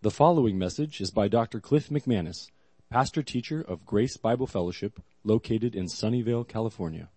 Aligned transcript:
The 0.00 0.12
following 0.12 0.56
message 0.56 1.00
is 1.00 1.10
by 1.10 1.26
Dr. 1.26 1.58
Cliff 1.58 1.88
McManus, 1.88 2.52
pastor 2.88 3.20
teacher 3.20 3.60
of 3.60 3.84
Grace 3.84 4.16
Bible 4.16 4.46
Fellowship, 4.46 5.02
located 5.24 5.74
in 5.74 5.86
Sunnyvale, 5.86 6.46
California. 6.46 7.08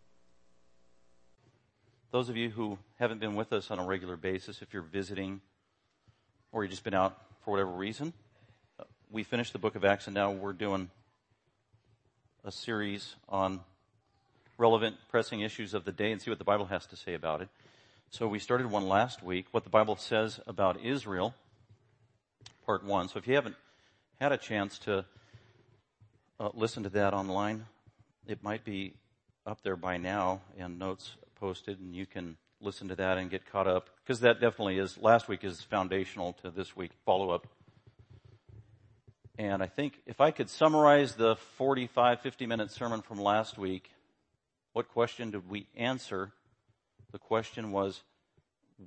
Those 2.10 2.28
of 2.28 2.36
you 2.36 2.50
who 2.50 2.80
haven't 2.98 3.20
been 3.20 3.36
with 3.36 3.54
us 3.54 3.70
on 3.70 3.78
a 3.78 3.86
regular 3.86 4.18
basis, 4.18 4.64
if 4.64 4.74
you're 4.74 4.82
visiting 4.82 5.42
or 6.52 6.64
you've 6.64 6.72
just 6.72 6.84
been 6.84 6.96
out 6.96 7.16
for 7.46 7.52
whatever 7.52 7.70
reason, 7.70 8.14
uh, 8.80 8.86
we 9.12 9.22
finished 9.22 9.54
the 9.54 9.60
book 9.60 9.76
of 9.76 9.86
Acts 9.86 10.08
and 10.08 10.16
now 10.16 10.32
we're 10.32 10.52
doing 10.52 10.90
a 12.44 12.52
series 12.52 13.16
on 13.30 13.60
relevant, 14.58 14.96
pressing 15.08 15.42
issues 15.42 15.76
of 15.76 15.86
the 15.86 15.92
day 15.92 16.12
and 16.12 16.20
see 16.20 16.32
what 16.32 16.40
the 16.40 16.46
Bible 16.46 16.66
has 16.66 16.88
to 16.88 16.96
say 16.96 17.14
about 17.14 17.42
it. 17.42 17.50
So 18.10 18.28
we 18.28 18.40
started 18.40 18.72
one 18.72 18.88
last 18.88 19.22
week, 19.22 19.46
what 19.52 19.66
the 19.66 19.70
Bible 19.70 19.98
says 19.98 20.40
about 20.48 20.82
Israel, 20.82 21.36
part 22.66 22.84
one. 22.84 23.08
So 23.08 23.20
if 23.20 23.28
you 23.28 23.36
haven't 23.36 23.56
had 24.20 24.32
a 24.32 24.38
chance 24.38 24.78
to 24.80 25.06
uh, 26.40 26.50
listen 26.54 26.84
to 26.84 26.90
that 26.90 27.14
online, 27.14 27.66
it 28.28 28.44
might 28.44 28.64
be 28.64 28.94
up 29.46 29.62
there 29.64 29.76
by 29.76 29.98
now 29.98 30.42
and 30.58 30.78
notes 30.78 31.16
posted 31.36 31.80
and 31.80 31.96
you 31.96 32.06
can 32.06 32.38
listen 32.60 32.88
to 32.88 32.96
that 32.96 33.18
and 33.18 33.30
get 33.32 33.46
caught 33.52 33.68
up 33.68 33.90
because 34.04 34.20
that 34.20 34.40
definitely 34.40 34.78
is, 34.78 34.98
last 34.98 35.28
week 35.28 35.44
is 35.44 35.62
foundational 35.62 36.34
to 36.34 36.52
this 36.52 36.76
week 36.76 36.92
follow 37.06 37.32
up. 37.32 37.48
And 39.38 39.64
I 39.64 39.66
think 39.66 40.00
if 40.06 40.22
I 40.22 40.30
could 40.30 40.50
summarize 40.50 41.16
the 41.16 41.36
45, 41.58 42.22
50 42.22 42.46
minute 42.46 42.72
sermon 42.72 43.02
from 43.02 43.20
last 43.20 43.58
week, 43.58 43.90
what 44.74 44.90
question 44.90 45.32
did 45.32 45.50
we 45.50 45.68
answer? 45.76 46.32
The 47.12 47.20
question 47.20 47.72
was, 47.72 48.04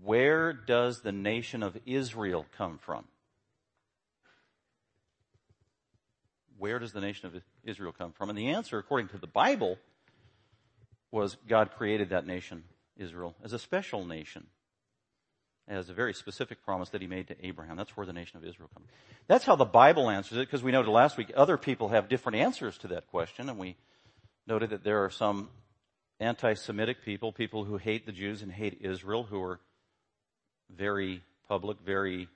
where 0.03 0.53
does 0.53 1.01
the 1.01 1.13
nation 1.13 1.63
of 1.63 1.77
Israel 1.87 2.47
come 2.57 2.79
from? 2.79 3.05
Where 6.59 6.79
does 6.79 6.93
the 6.93 7.01
nation 7.01 7.27
of 7.27 7.35
Israel 7.65 7.93
come 7.97 8.13
from? 8.13 8.29
And 8.29 8.39
the 8.39 8.51
answer, 8.51 8.79
according 8.79 9.09
to 9.09 9.19
the 9.19 9.27
Bible, 9.27 9.79
was 11.11 11.37
God 11.49 11.73
created 11.77 12.11
that 12.11 12.27
nation, 12.27 12.65
Israel, 12.97 13.35
as 13.43 13.53
a 13.53 13.59
special 13.59 14.05
nation, 14.05 14.47
as 15.67 15.89
a 15.89 15.95
very 15.95 16.13
specific 16.13 16.65
promise 16.65 16.91
that 16.91 17.01
he 17.01 17.07
made 17.07 17.29
to 17.29 17.47
Abraham. 17.47 17.77
That's 17.77 17.97
where 17.97 18.07
the 18.07 18.13
nation 18.13 18.37
of 18.37 18.45
Israel 18.45 18.69
comes. 18.75 18.87
From. 18.87 18.97
That's 19.29 19.45
how 19.45 19.57
the 19.57 19.65
Bible 19.65 20.11
answers 20.11 20.39
it, 20.39 20.43
because 20.43 20.63
we 20.63 20.73
noted 20.73 20.91
last 20.91 21.17
week 21.17 21.33
other 21.37 21.57
people 21.57 21.89
have 21.89 22.09
different 22.09 22.37
answers 22.37 22.77
to 22.79 22.89
that 22.89 23.09
question, 23.09 23.49
and 23.49 23.59
we 23.59 23.77
noted 24.47 24.71
that 24.71 24.85
there 24.85 25.05
are 25.05 25.11
some 25.11 25.49
anti-Semitic 26.21 27.05
people, 27.05 27.33
people 27.33 27.65
who 27.65 27.77
hate 27.77 28.07
the 28.07 28.13
Jews 28.13 28.43
and 28.43 28.53
hate 28.53 28.79
Israel, 28.81 29.25
who 29.25 29.43
are 29.43 29.61
very 30.71 31.23
public, 31.49 31.79
very 31.85 32.29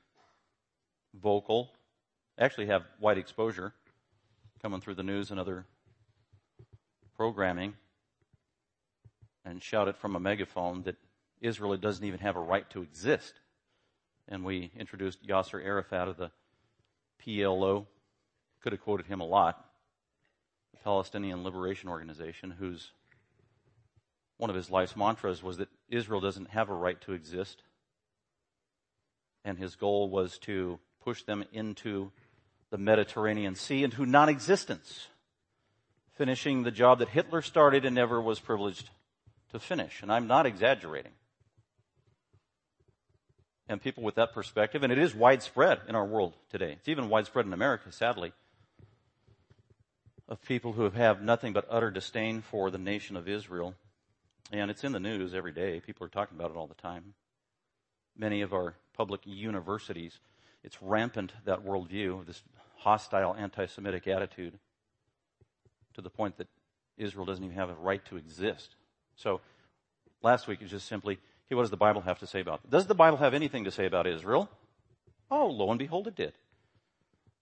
vocal, 1.15 1.71
actually 2.39 2.67
have 2.67 2.83
wide 3.01 3.19
exposure 3.19 3.73
coming 4.61 4.81
through 4.81 4.95
the 4.95 5.03
news 5.03 5.31
and 5.31 5.39
other 5.39 5.65
programming 7.17 7.75
and 9.45 9.63
shout 9.63 9.89
it 9.89 9.97
from 9.97 10.15
a 10.15 10.21
megaphone 10.21 10.83
that 10.83 10.97
Israel 11.41 11.77
doesn't 11.77 12.05
even 12.05 12.21
have 12.21 12.37
a 12.37 12.41
right 12.41 12.69
to 12.71 12.83
exist. 12.83 13.35
And 14.29 14.45
we 14.45 14.71
introduced 14.77 15.27
Yasser 15.27 15.65
Arafat 15.65 16.09
of 16.09 16.17
the 16.17 16.31
PLO. 17.25 17.87
Could 18.63 18.73
have 18.73 18.83
quoted 18.83 19.07
him 19.07 19.21
a 19.21 19.27
lot. 19.27 19.65
The 20.73 20.81
Palestinian 20.85 21.45
Liberation 21.45 21.89
Organization, 21.89 22.51
whose 22.51 22.91
one 24.37 24.51
of 24.51 24.57
his 24.57 24.71
life's 24.71 24.97
mantras 24.97 25.43
was 25.43 25.57
that 25.57 25.69
Israel 25.89 26.21
doesn't 26.21 26.51
have 26.51 26.69
a 26.69 26.75
right 26.75 27.01
to 27.03 27.13
exist. 27.13 27.63
And 29.45 29.57
his 29.57 29.77
goal 29.77 30.11
was 30.11 30.39
to 30.41 30.79
push 31.03 31.23
them 31.23 31.45
into 31.53 32.13
the 32.71 32.79
Mediterranean 32.79 33.55
Sea, 33.55 33.85
into 33.85 34.05
non-existence, 34.05 35.09
finishing 36.17 36.63
the 36.63 36.71
job 36.71 36.99
that 36.99 37.09
Hitler 37.09 37.43
started 37.43 37.85
and 37.85 37.95
never 37.95 38.21
was 38.21 38.41
privileged 38.41 38.91
to 39.53 39.59
finish. 39.59 40.03
And 40.03 40.13
I'm 40.13 40.27
not 40.27 40.47
exaggerating. 40.47 41.13
And 43.69 43.83
people 43.83 44.03
with 44.03 44.15
that 44.17 44.33
perspective, 44.33 44.83
and 44.83 44.93
it 44.93 44.99
is 44.99 45.15
widespread 45.15 45.81
in 45.89 45.95
our 45.95 46.05
world 46.05 46.35
today. 46.51 46.73
It's 46.73 46.89
even 46.89 47.09
widespread 47.09 47.47
in 47.47 47.53
America, 47.53 47.93
sadly, 47.93 48.33
of 50.29 50.43
people 50.43 50.73
who 50.73 50.91
have 50.91 51.23
nothing 51.23 51.53
but 51.53 51.67
utter 51.71 51.91
disdain 51.91 52.43
for 52.43 52.71
the 52.71 52.79
nation 52.79 53.17
of 53.17 53.29
Israel. 53.29 53.75
And 54.51 54.71
it's 54.71 54.85
in 54.85 54.93
the 54.93 55.01
news 55.01 55.35
every 55.35 55.53
day. 55.53 55.81
People 55.81 56.07
are 56.07 56.11
talking 56.11 56.39
about 56.39 56.51
it 56.51 56.57
all 56.57 56.67
the 56.67 56.75
time. 56.75 57.15
Many 58.17 58.41
of 58.41 58.53
our 58.53 58.75
public 58.97 59.21
universities, 59.25 60.19
it's 60.63 60.81
rampant, 60.83 61.33
that 61.45 61.65
worldview, 61.65 62.27
this 62.27 62.43
hostile 62.77 63.35
anti-Semitic 63.35 64.07
attitude, 64.07 64.59
to 65.95 66.01
the 66.01 66.11
point 66.11 66.37
that 66.39 66.49
Israel 66.97 67.25
doesn't 67.25 67.45
even 67.45 67.57
have 67.57 67.71
a 67.71 67.75
right 67.75 68.05
to 68.07 68.17
exist. 68.17 68.75
So 69.17 69.41
last 70.23 70.47
week 70.47 70.63
is 70.63 70.71
just 70.71 70.89
simply, 70.89 71.19
hey, 71.49 71.55
what 71.55 71.63
does 71.63 71.71
the 71.71 71.77
Bible 71.77 72.03
have 72.03 72.19
to 72.21 72.27
say 72.27 72.41
about 72.41 72.61
it? 72.65 72.71
Does 72.71 72.87
the 72.87 72.95
Bible 72.95 73.19
have 73.19 73.35
anything 73.35 73.65
to 73.65 73.71
say 73.71 73.87
about 73.87 74.07
Israel? 74.07 74.49
Oh, 75.31 75.47
lo 75.47 75.71
and 75.71 75.79
behold, 75.79 76.07
it 76.07 76.15
did. 76.15 76.33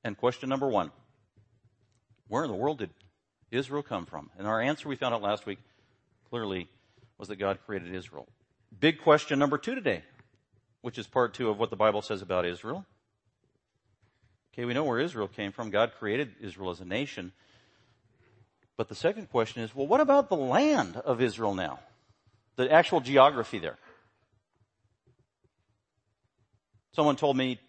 And 0.05 0.17
question 0.17 0.49
number 0.49 0.69
one, 0.69 0.91
where 2.29 2.45
in 2.45 2.51
the 2.51 2.57
world 2.57 2.79
did 2.79 2.91
Israel 3.51 3.83
come 3.83 4.07
from? 4.07 4.31
And 4.39 4.47
our 4.47 4.61
answer 4.61 4.89
we 4.89 4.97
found 4.97 5.15
out 5.15 5.23
last 5.23 5.47
week 5.47 5.59
clearly 6.29 6.69
was 7.19 7.29
that 7.29 7.37
God 7.37 7.59
created 7.65 7.95
Israel. 7.95 8.27
Big 8.79 9.01
question 9.01 9.39
number 9.39 9.59
two 9.59 9.75
today, 9.75 10.03
which 10.81 10.99
is 10.99 11.07
part 11.07 11.35
two 11.35 11.49
of 11.49 11.59
what 11.59 11.71
the 11.71 11.77
Bible 11.77 12.03
says 12.03 12.23
about 12.23 12.45
Israel. 12.45 12.85
Okay, 14.57 14.65
we 14.65 14.73
know 14.73 14.85
where 14.85 14.99
Israel 14.99 15.29
came 15.29 15.53
from. 15.53 15.69
God 15.69 15.93
created 15.99 16.33
Israel 16.41 16.71
as 16.71 16.81
a 16.81 16.87
nation. 16.87 17.33
But 18.79 18.89
the 18.89 18.95
second 18.95 19.31
question 19.31 19.63
is, 19.63 19.75
well, 19.75 19.87
what 19.87 20.01
about 20.01 20.31
the 20.31 20.37
land 20.37 20.97
of 20.97 21.21
Israel 21.21 21.55
now? 21.55 21.79
The 22.57 22.73
actual 22.73 23.01
geography 23.01 23.59
there. 23.59 23.77
Someone 26.93 27.17
told 27.17 27.37
me 27.37 27.61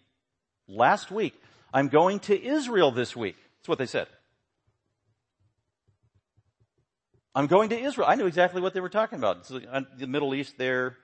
last 0.66 1.10
week, 1.10 1.34
I'm 1.74 1.88
going 1.88 2.20
to 2.20 2.42
Israel 2.42 2.90
this 2.90 3.14
week. 3.14 3.36
That's 3.58 3.68
what 3.68 3.76
they 3.76 3.84
said. 3.84 4.06
I'm 7.34 7.48
going 7.48 7.68
to 7.68 7.78
Israel. 7.78 8.08
I 8.08 8.14
knew 8.14 8.24
exactly 8.26 8.62
what 8.62 8.72
they 8.72 8.80
were 8.80 8.88
talking 8.88 9.18
about. 9.18 9.44
So 9.44 9.60
uh, 9.70 9.82
the 9.98 10.06
Middle 10.06 10.34
East 10.34 10.56
there, 10.56 10.96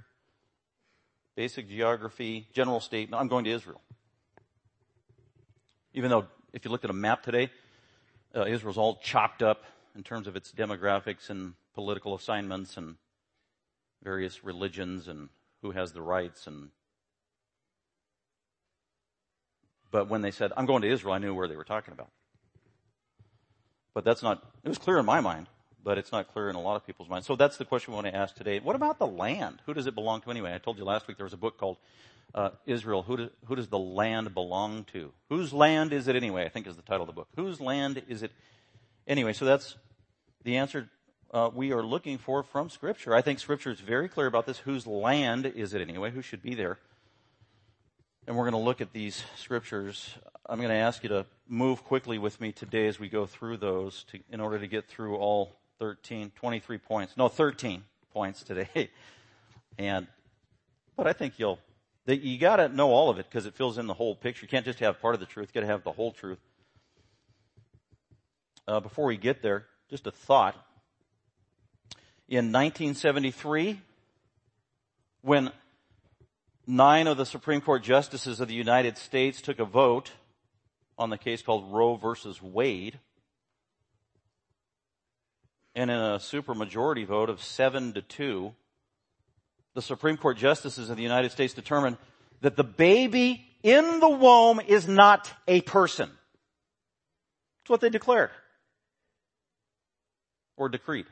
basic 1.37 1.69
geography, 1.69 2.49
general 2.55 2.81
statement. 2.81 3.21
I'm 3.21 3.29
going 3.29 3.45
to 3.45 3.51
Israel. 3.51 3.83
Even 5.95 6.11
though 6.11 6.27
if 6.53 6.65
you 6.65 6.71
looked 6.71 6.85
at 6.85 6.91
a 6.91 6.95
map 6.95 7.23
today, 7.23 7.51
uh, 8.37 8.45
Israel's 8.45 8.77
all 8.77 8.97
chopped 8.97 9.43
up 9.43 9.65
in 9.97 10.03
terms 10.03 10.27
of 10.27 10.37
its 10.37 10.53
demographics 10.53 11.31
and 11.31 11.55
political 11.75 12.15
assignments 12.15 12.77
and 12.77 12.97
various 14.03 14.45
religions 14.45 15.09
and 15.09 15.29
who 15.63 15.71
has 15.71 15.93
the 15.93 16.03
rights 16.03 16.47
and 16.47 16.69
but 19.91 20.09
when 20.09 20.21
they 20.21 20.31
said 20.31 20.53
i'm 20.57 20.67
going 20.67 20.83
to 20.83 20.89
israel 20.89 21.15
i 21.15 21.19
knew 21.19 21.35
where 21.35 21.49
they 21.49 21.57
were 21.57 21.65
talking 21.65 21.93
about. 21.93 22.11
But 23.95 24.05
that's 24.05 24.23
not 24.23 24.43
it 24.63 24.69
was 24.69 24.79
clear 24.79 24.99
in 24.99 25.07
my 25.07 25.21
mind 25.21 25.47
but 25.85 25.99
it's 25.99 26.11
not 26.11 26.33
clear 26.33 26.49
in 26.49 26.57
a 26.57 26.61
lot 26.61 26.77
of 26.77 26.87
people's 26.87 27.11
minds. 27.11 27.27
So 27.27 27.37
that's 27.37 27.59
the 27.59 27.65
question 27.67 27.93
we 27.93 27.97
want 27.97 28.07
to 28.07 28.17
ask 28.17 28.35
today. 28.35 28.59
What 28.59 28.75
about 28.75 28.99
the 28.99 29.07
land? 29.07 29.61
Who 29.67 29.75
does 29.75 29.87
it 29.87 29.95
belong 29.95 30.23
to 30.23 30.31
anyway? 30.31 30.55
I 30.55 30.59
told 30.59 30.79
you 30.79 30.85
last 30.85 31.07
week 31.07 31.19
there 31.19 31.27
was 31.27 31.35
a 31.35 31.39
book 31.39 31.59
called 31.59 31.77
uh, 32.35 32.51
israel 32.67 33.03
who, 33.03 33.17
do, 33.17 33.31
who 33.47 33.57
does 33.57 33.69
the 33.69 33.79
land 33.79 34.35
belong 34.35 34.85
to 34.85 35.13
whose 35.29 35.53
land 35.53 35.93
is 35.93 36.09
it 36.09 36.17
anyway 36.17 36.45
i 36.45 36.49
think 36.49 36.67
is 36.67 36.77
the 36.77 36.83
title 36.83 37.03
of 37.03 37.07
the 37.07 37.13
book 37.13 37.29
whose 37.37 37.61
land 37.61 38.03
is 38.09 38.23
it 38.23 38.33
anyway 39.07 39.33
so 39.33 39.45
that's 39.45 39.77
the 40.45 40.57
answer 40.57 40.89
uh, 41.35 41.51
we 41.53 41.73
are 41.73 41.83
looking 41.83 42.17
for 42.17 42.45
from 42.45 42.71
Scripture. 42.71 43.13
I 43.13 43.21
think 43.21 43.41
Scripture 43.41 43.73
is 43.73 43.81
very 43.81 44.09
clear 44.09 44.29
about 44.29 44.47
this. 44.47 44.59
Whose 44.59 44.87
land 44.87 45.47
is 45.47 45.75
it 45.75 45.81
anyway? 45.81 46.13
Who 46.13 46.23
should 46.23 46.43
be 46.43 46.55
there? 46.55 46.79
And 48.29 48.37
we're 48.37 48.49
going 48.49 48.53
to 48.53 48.65
look 48.65 48.81
at 48.81 48.93
these 48.93 49.25
Scriptures. 49.37 50.15
I'm 50.47 50.59
going 50.59 50.69
to 50.69 50.77
ask 50.77 51.03
you 51.03 51.09
to 51.09 51.27
move 51.49 51.83
quickly 51.83 52.19
with 52.19 52.41
me 52.41 52.53
today 52.53 52.87
as 52.87 53.01
we 53.01 53.09
go 53.09 53.27
through 53.27 53.57
those 53.57 54.05
to, 54.13 54.21
in 54.31 54.41
order 54.41 54.61
to 54.61 54.69
get 54.69 54.87
through 54.87 55.17
all 55.17 55.57
13, 55.81 56.31
23 56.37 56.79
points. 56.79 57.17
No, 57.17 57.27
13 57.27 57.83
points 58.13 58.43
today. 58.43 58.91
And, 59.77 60.07
but 60.97 61.09
I 61.09 61.13
think 61.13 61.41
you'll, 61.41 61.59
you 62.07 62.39
gotta 62.39 62.69
know 62.69 62.91
all 62.91 63.09
of 63.09 63.19
it 63.19 63.27
because 63.29 63.47
it 63.47 63.55
fills 63.55 63.79
in 63.79 63.87
the 63.87 63.95
whole 63.95 64.15
picture. 64.15 64.45
You 64.45 64.49
can't 64.49 64.65
just 64.65 64.81
have 64.81 65.01
part 65.01 65.15
of 65.15 65.21
the 65.21 65.27
truth. 65.27 65.51
You 65.53 65.61
gotta 65.61 65.73
have 65.73 65.85
the 65.85 65.93
whole 65.93 66.13
truth. 66.13 66.39
Uh, 68.67 68.81
before 68.81 69.07
we 69.07 69.17
get 69.17 69.43
there, 69.43 69.67
just 69.91 70.07
a 70.07 70.11
thought. 70.11 70.55
In 72.29 72.53
1973, 72.53 73.81
when 75.23 75.51
nine 76.67 77.07
of 77.07 77.17
the 77.17 77.27
Supreme 77.27 77.61
Court 77.61 77.83
justices 77.83 78.41
of 78.41 78.49
the 78.49 78.55
United 78.55 78.97
States 78.97 79.41
took 79.41 79.59
a 79.59 79.65
vote 79.65 80.13
on 80.99 81.11
the 81.11 81.19
case 81.19 81.43
called 81.43 81.73
Roe 81.73 81.97
versus 81.97 82.41
Wade, 82.43 82.99
and 85.75 85.91
in 85.91 85.97
a 85.97 86.19
supermajority 86.19 87.07
vote 87.07 87.29
of 87.29 87.43
seven 87.43 87.93
to 87.95 88.03
two, 88.03 88.55
the 89.75 89.83
Supreme 89.83 90.17
Court 90.17 90.37
justices 90.37 90.89
of 90.89 90.97
the 90.97 91.03
United 91.03 91.33
States 91.33 91.53
determined 91.53 91.99
that 92.41 92.57
the 92.57 92.65
baby 92.65 93.45
in 93.63 94.01
the 94.01 94.09
womb 94.09 94.61
is 94.61 94.87
not 94.87 95.31
a 95.49 95.61
person. 95.63 96.11
That's 97.63 97.71
what 97.71 97.81
they 97.81 97.91
declared. 97.91 98.31
Or 100.57 100.69
decreed. 100.69 101.07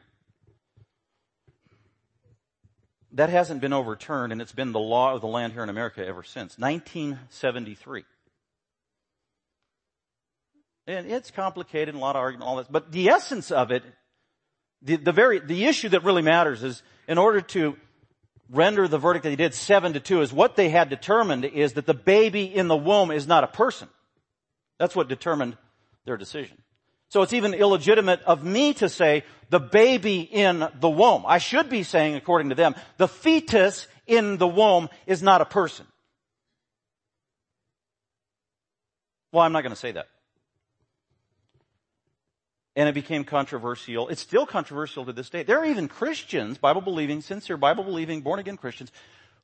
That 3.13 3.31
hasn't 3.31 3.61
been 3.61 3.73
overturned 3.73 4.33
and 4.33 4.41
it's 4.41 4.53
been 4.53 4.73
the 4.73 4.79
law 4.79 5.15
of 5.15 5.21
the 5.21 5.27
land 5.27 5.53
here 5.53 5.63
in 5.63 5.69
America 5.69 6.07
ever 6.07 6.23
since. 6.23 6.57
1973. 6.59 8.05
And 10.87 11.11
it's 11.11 11.31
complicated 11.31 11.95
and 11.95 11.99
a 11.99 12.01
lot 12.01 12.17
of 12.17 12.21
argument, 12.21 12.49
all 12.49 12.57
that. 12.57 12.71
But 12.71 12.93
the 12.93 13.09
essence 13.09 13.51
of 13.51 13.71
it, 13.71 13.83
the, 14.83 14.97
the 14.97 15.13
very, 15.13 15.39
the 15.39 15.67
issue 15.67 15.89
that 15.91 16.05
really 16.05 16.23
matters 16.23 16.63
is 16.63 16.83
in 17.09 17.19
order 17.19 17.41
to 17.41 17.77
render 18.51 18.89
the 18.89 18.99
verdict 18.99 19.25
that 19.25 19.31
he 19.31 19.37
did 19.37 19.55
seven 19.55 19.95
to 19.95 20.01
two 20.01 20.21
is 20.21 20.33
what 20.33 20.57
they 20.57 20.69
had 20.69 20.89
determined 20.89 21.45
is 21.45 21.75
that 21.75 21.87
the 21.87 21.95
baby 21.95 22.45
in 22.45 22.69
the 22.69 22.77
womb 22.77 23.11
is 23.11 23.27
not 23.27 23.45
a 23.45 23.49
person. 23.49 23.89
That's 24.79 24.97
what 24.97 25.09
determined 25.09 25.57
their 26.05 26.17
decision. 26.17 26.59
So 27.09 27.23
it's 27.23 27.35
even 27.35 27.55
illegitimate 27.55 28.23
of 28.23 28.43
me 28.43 28.73
to 28.75 28.89
say 28.89 29.25
the 29.51 29.61
baby 29.61 30.21
in 30.21 30.67
the 30.81 30.89
womb. 30.89 31.25
I 31.27 31.39
should 31.39 31.69
be 31.69 31.83
saying, 31.83 32.15
according 32.15 32.49
to 32.49 32.55
them, 32.55 32.75
the 32.97 33.07
fetus 33.07 33.87
in 34.07 34.39
the 34.39 34.49
womb 34.49 34.89
is 35.07 35.23
not 35.23 35.41
a 35.41 35.45
person. 35.45 35.87
Well, 39.31 39.45
I'm 39.45 39.53
not 39.53 39.63
going 39.63 39.75
to 39.75 39.77
say 39.77 39.93
that 39.93 40.07
and 42.75 42.89
it 42.89 42.95
became 42.95 43.25
controversial. 43.25 44.09
It's 44.09 44.23
still 44.23 44.47
controversial 44.47 45.05
to 45.05 45.13
this 45.13 45.29
day. 45.29 45.43
There 45.43 45.59
are 45.59 45.67
even 45.67 45.89
Christians, 45.89 46.59
Bible 46.59 46.81
believing, 46.81 47.21
sincere 47.21 47.57
Bible 47.57 47.85
believing, 47.85 48.23
born 48.23 48.39
again 48.39 48.57
Christians, 48.57 48.91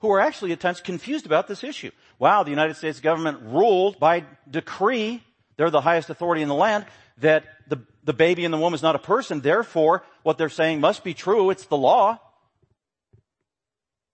who 0.01 0.11
are 0.11 0.21
actually 0.21 0.53
at 0.53 0.61
times 0.61 0.81
confused 0.81 1.27
about 1.27 1.49
this 1.49 1.63
issue. 1.65 1.91
Wow, 2.19 2.43
the 2.43 2.51
United 2.51 2.77
States 2.77 3.01
government 3.01 3.41
ruled 3.43 3.99
by 3.99 4.25
decree, 4.51 5.23
they're 5.57 5.71
the 5.71 5.81
highest 5.81 6.09
authority 6.09 6.41
in 6.41 6.49
the 6.49 6.55
land, 6.55 6.87
that 7.19 7.45
the, 7.69 7.81
the 8.05 8.13
baby 8.13 8.45
in 8.45 8.51
the 8.51 8.59
womb 8.59 8.75
is 8.75 8.83
not 8.83 8.95
a 8.95 9.01
person. 9.01 9.41
Therefore, 9.41 10.05
what 10.23 10.39
they're 10.39 10.49
saying 10.49 10.81
must 10.81 11.05
be 11.05 11.15
true. 11.15 11.51
It's 11.51 11.67
the 11.67 11.77
law. 11.77 12.19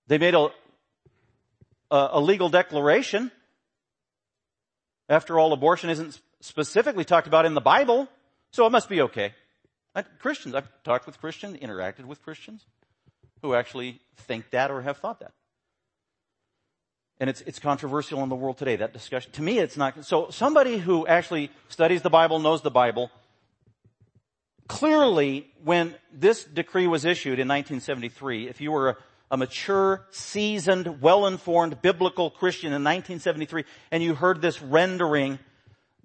They 0.07 0.19
made 0.19 0.35
a, 0.35 0.49
a, 1.91 2.09
a 2.13 2.21
legal 2.21 2.49
declaration. 2.49 3.31
After 5.09 5.39
all, 5.39 5.53
abortion 5.53 5.91
isn't 5.91 6.19
specifically 6.41 7.05
talked 7.05 7.27
about 7.27 7.45
in 7.45 7.55
the 7.55 7.61
Bible. 7.61 8.09
So 8.55 8.65
it 8.67 8.71
must 8.71 8.89
be 8.89 9.01
okay. 9.01 9.35
I, 9.97 10.03
Christians, 10.03 10.55
I've 10.55 10.69
talked 10.85 11.07
with 11.07 11.21
Christians, 11.21 11.57
interacted 11.57 12.05
with 12.05 12.23
Christians 12.23 12.65
who 13.43 13.53
actually 13.53 14.01
think 14.17 14.51
that 14.51 14.71
or 14.71 14.81
have 14.83 14.99
thought 14.99 15.19
that. 15.19 15.33
And 17.19 17.29
it's, 17.29 17.41
it's 17.41 17.59
controversial 17.59 18.23
in 18.23 18.29
the 18.29 18.37
world 18.37 18.57
today, 18.57 18.77
that 18.77 18.93
discussion. 18.93 19.33
To 19.33 19.43
me, 19.43 19.59
it's 19.59 19.77
not. 19.77 20.05
So 20.05 20.31
somebody 20.31 20.79
who 20.79 21.05
actually 21.05 21.51
studies 21.69 22.03
the 22.03 22.11
Bible, 22.11 22.39
knows 22.39 22.63
the 22.63 22.71
Bible, 22.71 23.11
clearly 24.69 25.51
when 25.65 25.93
this 26.13 26.45
decree 26.45 26.87
was 26.87 27.05
issued 27.05 27.41
in 27.41 27.49
1973, 27.49 28.47
if 28.47 28.61
you 28.61 28.71
were 28.71 28.91
a, 28.91 28.97
a 29.33 29.37
mature, 29.37 30.07
seasoned, 30.13 31.03
well-informed 31.03 31.83
biblical 31.83 32.31
Christian 32.31 32.69
in 32.69 32.85
1973 32.85 33.65
and 33.91 34.01
you 34.01 34.15
heard 34.15 34.41
this 34.41 34.63
rendering 34.63 35.41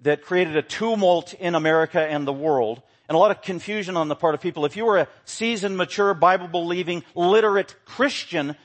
that 0.02 0.22
created 0.22 0.56
a 0.56 0.62
tumult 0.62 1.34
in 1.34 1.54
America 1.54 2.00
and 2.00 2.26
the 2.26 2.32
world 2.32 2.82
and 3.08 3.16
a 3.16 3.18
lot 3.18 3.32
of 3.32 3.42
confusion 3.42 3.96
on 3.96 4.08
the 4.08 4.14
part 4.14 4.34
of 4.34 4.40
people. 4.40 4.64
If 4.64 4.76
you 4.76 4.84
were 4.84 4.98
a 4.98 5.08
seasoned, 5.24 5.76
mature, 5.76 6.14
Bible 6.14 6.46
believing, 6.46 7.02
literate 7.14 7.74
Christian, 7.84 8.56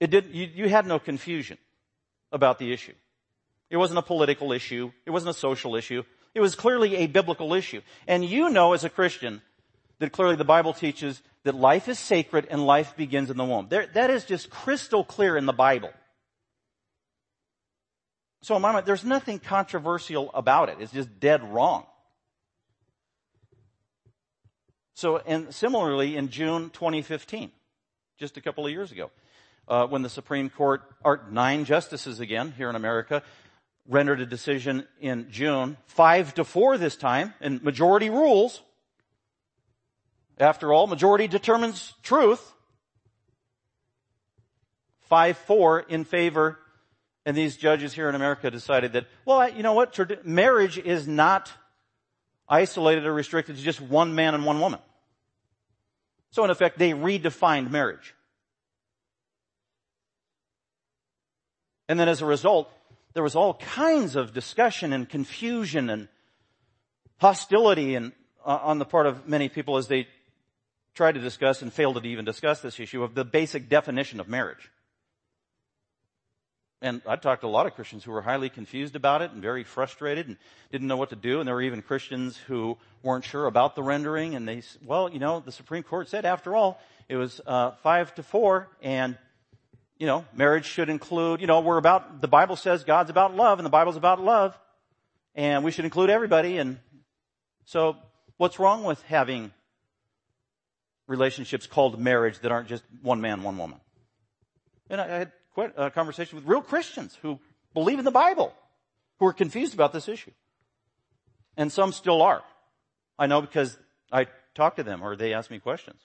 it 0.00 0.10
did, 0.10 0.30
you, 0.32 0.48
you 0.54 0.68
had 0.68 0.86
no 0.86 0.98
confusion 0.98 1.58
about 2.32 2.58
the 2.58 2.72
issue. 2.72 2.94
It 3.68 3.76
wasn't 3.76 3.98
a 3.98 4.02
political 4.02 4.52
issue. 4.52 4.92
It 5.04 5.10
wasn't 5.10 5.36
a 5.36 5.38
social 5.38 5.76
issue. 5.76 6.04
It 6.34 6.40
was 6.40 6.54
clearly 6.54 6.96
a 6.96 7.06
biblical 7.06 7.54
issue. 7.54 7.82
And 8.06 8.24
you 8.24 8.48
know 8.50 8.72
as 8.72 8.84
a 8.84 8.90
Christian 8.90 9.42
that 9.98 10.10
clearly 10.10 10.36
the 10.36 10.44
Bible 10.44 10.72
teaches 10.72 11.22
that 11.44 11.54
life 11.54 11.88
is 11.88 11.98
sacred 11.98 12.46
and 12.50 12.66
life 12.66 12.96
begins 12.96 13.30
in 13.30 13.36
the 13.36 13.44
womb. 13.44 13.66
There, 13.68 13.86
that 13.94 14.10
is 14.10 14.24
just 14.24 14.50
crystal 14.50 15.04
clear 15.04 15.36
in 15.36 15.46
the 15.46 15.52
Bible. 15.52 15.90
So 18.42 18.56
in 18.56 18.62
my 18.62 18.72
mind, 18.72 18.86
there's 18.86 19.04
nothing 19.04 19.38
controversial 19.38 20.30
about 20.32 20.68
it. 20.70 20.78
It's 20.80 20.92
just 20.92 21.20
dead 21.20 21.42
wrong. 21.52 21.84
So, 24.94 25.18
and 25.18 25.54
similarly, 25.54 26.16
in 26.16 26.28
June 26.28 26.70
2015, 26.70 27.50
just 28.18 28.36
a 28.36 28.40
couple 28.40 28.66
of 28.66 28.72
years 28.72 28.92
ago, 28.92 29.10
uh, 29.68 29.86
when 29.86 30.02
the 30.02 30.08
Supreme 30.08 30.50
Court, 30.50 30.82
our 31.04 31.22
nine 31.30 31.64
justices 31.64 32.20
again 32.20 32.52
here 32.56 32.68
in 32.68 32.76
America, 32.76 33.22
rendered 33.88 34.20
a 34.20 34.26
decision 34.26 34.86
in 35.00 35.30
June, 35.30 35.76
five 35.86 36.34
to 36.34 36.44
four 36.44 36.78
this 36.78 36.96
time, 36.96 37.34
and 37.40 37.62
majority 37.62 38.10
rules. 38.10 38.62
After 40.38 40.72
all, 40.72 40.86
majority 40.86 41.28
determines 41.28 41.94
truth. 42.02 42.52
Five 45.00 45.36
four 45.36 45.80
in 45.80 46.04
favor 46.04 46.59
and 47.26 47.36
these 47.36 47.56
judges 47.56 47.92
here 47.92 48.08
in 48.08 48.14
America 48.14 48.50
decided 48.50 48.94
that, 48.94 49.06
well, 49.24 49.48
you 49.48 49.62
know 49.62 49.74
what? 49.74 50.24
Marriage 50.24 50.78
is 50.78 51.06
not 51.06 51.52
isolated 52.48 53.04
or 53.04 53.12
restricted 53.12 53.56
to 53.56 53.62
just 53.62 53.80
one 53.80 54.14
man 54.14 54.34
and 54.34 54.44
one 54.44 54.60
woman. 54.60 54.80
So 56.30 56.44
in 56.44 56.50
effect, 56.50 56.78
they 56.78 56.92
redefined 56.92 57.70
marriage. 57.70 58.14
And 61.88 61.98
then 61.98 62.08
as 62.08 62.22
a 62.22 62.26
result, 62.26 62.70
there 63.14 63.22
was 63.22 63.34
all 63.34 63.54
kinds 63.54 64.16
of 64.16 64.32
discussion 64.32 64.92
and 64.92 65.08
confusion 65.08 65.90
and 65.90 66.08
hostility 67.18 67.96
and, 67.96 68.12
uh, 68.46 68.60
on 68.62 68.78
the 68.78 68.84
part 68.84 69.06
of 69.06 69.28
many 69.28 69.48
people 69.48 69.76
as 69.76 69.88
they 69.88 70.06
tried 70.94 71.12
to 71.12 71.20
discuss 71.20 71.62
and 71.62 71.72
failed 71.72 72.00
to 72.00 72.08
even 72.08 72.24
discuss 72.24 72.60
this 72.60 72.78
issue 72.78 73.02
of 73.02 73.14
the 73.14 73.24
basic 73.24 73.68
definition 73.68 74.20
of 74.20 74.28
marriage. 74.28 74.70
And 76.82 77.02
I 77.06 77.16
talked 77.16 77.42
to 77.42 77.46
a 77.46 77.48
lot 77.48 77.66
of 77.66 77.74
Christians 77.74 78.04
who 78.04 78.12
were 78.12 78.22
highly 78.22 78.48
confused 78.48 78.96
about 78.96 79.20
it 79.20 79.32
and 79.32 79.42
very 79.42 79.64
frustrated 79.64 80.28
and 80.28 80.38
didn't 80.72 80.86
know 80.86 80.96
what 80.96 81.10
to 81.10 81.16
do. 81.16 81.38
And 81.38 81.46
there 81.46 81.54
were 81.54 81.62
even 81.62 81.82
Christians 81.82 82.38
who 82.38 82.78
weren't 83.02 83.24
sure 83.24 83.46
about 83.46 83.74
the 83.74 83.82
rendering. 83.82 84.34
And 84.34 84.48
they, 84.48 84.62
well, 84.82 85.10
you 85.10 85.18
know, 85.18 85.40
the 85.40 85.52
Supreme 85.52 85.82
Court 85.82 86.08
said, 86.08 86.24
after 86.24 86.56
all, 86.56 86.80
it 87.10 87.16
was 87.16 87.40
uh, 87.44 87.72
five 87.82 88.14
to 88.14 88.22
four, 88.22 88.68
and 88.80 89.18
you 89.98 90.06
know, 90.06 90.24
marriage 90.32 90.64
should 90.64 90.88
include. 90.88 91.40
You 91.40 91.48
know, 91.48 91.60
we're 91.60 91.76
about. 91.76 92.20
The 92.20 92.28
Bible 92.28 92.54
says 92.54 92.84
God's 92.84 93.10
about 93.10 93.34
love, 93.34 93.58
and 93.58 93.66
the 93.66 93.70
Bible's 93.70 93.96
about 93.96 94.22
love, 94.22 94.56
and 95.34 95.64
we 95.64 95.72
should 95.72 95.84
include 95.84 96.08
everybody. 96.08 96.58
And 96.58 96.78
so, 97.64 97.96
what's 98.36 98.60
wrong 98.60 98.84
with 98.84 99.02
having 99.02 99.50
relationships 101.08 101.66
called 101.66 101.98
marriage 101.98 102.38
that 102.38 102.52
aren't 102.52 102.68
just 102.68 102.84
one 103.02 103.20
man, 103.20 103.42
one 103.42 103.58
woman? 103.58 103.80
And 104.88 105.00
I 105.00 105.08
had 105.08 105.32
uh, 105.56 105.90
conversation 105.90 106.36
with 106.36 106.46
real 106.46 106.62
Christians 106.62 107.18
who 107.22 107.38
believe 107.74 107.98
in 107.98 108.04
the 108.04 108.10
Bible, 108.10 108.52
who 109.18 109.26
are 109.26 109.32
confused 109.32 109.74
about 109.74 109.92
this 109.92 110.08
issue. 110.08 110.32
And 111.56 111.70
some 111.72 111.92
still 111.92 112.22
are. 112.22 112.42
I 113.18 113.26
know 113.26 113.40
because 113.40 113.76
I 114.10 114.26
talk 114.54 114.76
to 114.76 114.82
them 114.82 115.02
or 115.02 115.16
they 115.16 115.34
ask 115.34 115.50
me 115.50 115.58
questions. 115.58 116.00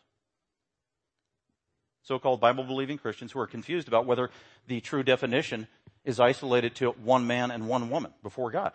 So-called 2.03 2.39
Bible-believing 2.39 2.99
Christians 2.99 3.31
who 3.31 3.39
are 3.39 3.47
confused 3.47 3.87
about 3.87 4.05
whether 4.05 4.29
the 4.67 4.79
true 4.81 5.01
definition 5.01 5.67
is 6.03 6.19
isolated 6.19 6.75
to 6.75 6.91
one 6.91 7.25
man 7.25 7.49
and 7.49 7.67
one 7.67 7.89
woman 7.89 8.13
before 8.21 8.51
God. 8.51 8.73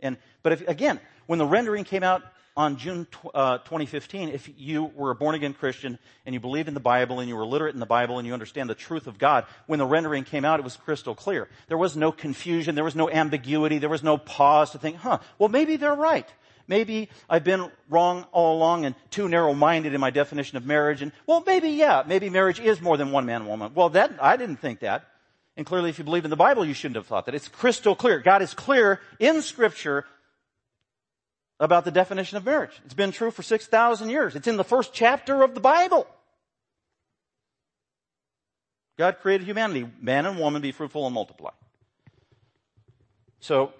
And, 0.00 0.16
but 0.42 0.52
if, 0.52 0.66
again, 0.66 0.98
when 1.26 1.38
the 1.38 1.46
rendering 1.46 1.84
came 1.84 2.02
out 2.02 2.22
on 2.56 2.76
June 2.76 3.06
uh, 3.34 3.58
2015, 3.58 4.28
if 4.28 4.50
you 4.56 4.84
were 4.84 5.10
a 5.10 5.14
born 5.14 5.34
again 5.34 5.54
Christian 5.54 5.98
and 6.26 6.34
you 6.34 6.40
believed 6.40 6.68
in 6.68 6.74
the 6.74 6.80
Bible 6.80 7.20
and 7.20 7.28
you 7.28 7.36
were 7.36 7.46
literate 7.46 7.74
in 7.74 7.80
the 7.80 7.86
Bible 7.86 8.18
and 8.18 8.26
you 8.26 8.32
understand 8.32 8.68
the 8.68 8.74
truth 8.74 9.06
of 9.06 9.18
God, 9.18 9.46
when 9.66 9.78
the 9.78 9.86
rendering 9.86 10.24
came 10.24 10.44
out, 10.44 10.60
it 10.60 10.64
was 10.64 10.76
crystal 10.76 11.14
clear. 11.14 11.48
There 11.68 11.78
was 11.78 11.96
no 11.96 12.12
confusion, 12.12 12.74
there 12.74 12.84
was 12.84 12.94
no 12.94 13.10
ambiguity, 13.10 13.78
there 13.78 13.88
was 13.88 14.02
no 14.02 14.18
pause 14.18 14.70
to 14.72 14.78
think, 14.78 14.96
huh, 14.96 15.18
well 15.38 15.48
maybe 15.48 15.76
they're 15.76 15.94
right. 15.94 16.28
Maybe 16.68 17.08
I've 17.28 17.44
been 17.44 17.70
wrong 17.88 18.26
all 18.32 18.56
along 18.56 18.84
and 18.84 18.94
too 19.10 19.28
narrow-minded 19.28 19.94
in 19.94 20.00
my 20.00 20.10
definition 20.10 20.56
of 20.56 20.66
marriage 20.66 21.02
and, 21.02 21.12
well 21.26 21.42
maybe 21.46 21.70
yeah, 21.70 22.02
maybe 22.06 22.28
marriage 22.28 22.60
is 22.60 22.80
more 22.80 22.96
than 22.96 23.12
one 23.12 23.24
man 23.24 23.42
and 23.42 23.48
woman. 23.48 23.72
Well 23.74 23.88
that, 23.90 24.12
I 24.20 24.36
didn't 24.36 24.56
think 24.56 24.80
that. 24.80 25.06
And 25.56 25.66
clearly 25.66 25.90
if 25.90 25.98
you 25.98 26.04
believe 26.04 26.24
in 26.24 26.30
the 26.30 26.36
Bible, 26.36 26.64
you 26.64 26.74
shouldn't 26.74 26.96
have 26.96 27.06
thought 27.06 27.26
that. 27.26 27.34
It's 27.34 27.48
crystal 27.48 27.94
clear. 27.94 28.20
God 28.20 28.42
is 28.42 28.54
clear 28.54 29.00
in 29.18 29.42
scripture 29.42 30.06
about 31.62 31.84
the 31.84 31.92
definition 31.92 32.36
of 32.36 32.44
marriage. 32.44 32.72
It's 32.84 32.92
been 32.92 33.12
true 33.12 33.30
for 33.30 33.42
6,000 33.42 34.10
years. 34.10 34.34
It's 34.34 34.48
in 34.48 34.56
the 34.56 34.64
first 34.64 34.92
chapter 34.92 35.42
of 35.42 35.54
the 35.54 35.60
Bible. 35.60 36.08
God 38.98 39.20
created 39.20 39.46
humanity, 39.46 39.88
man 40.00 40.26
and 40.26 40.38
woman, 40.38 40.60
be 40.60 40.72
fruitful 40.72 41.06
and 41.06 41.14
multiply. 41.14 41.52
So, 43.38 43.72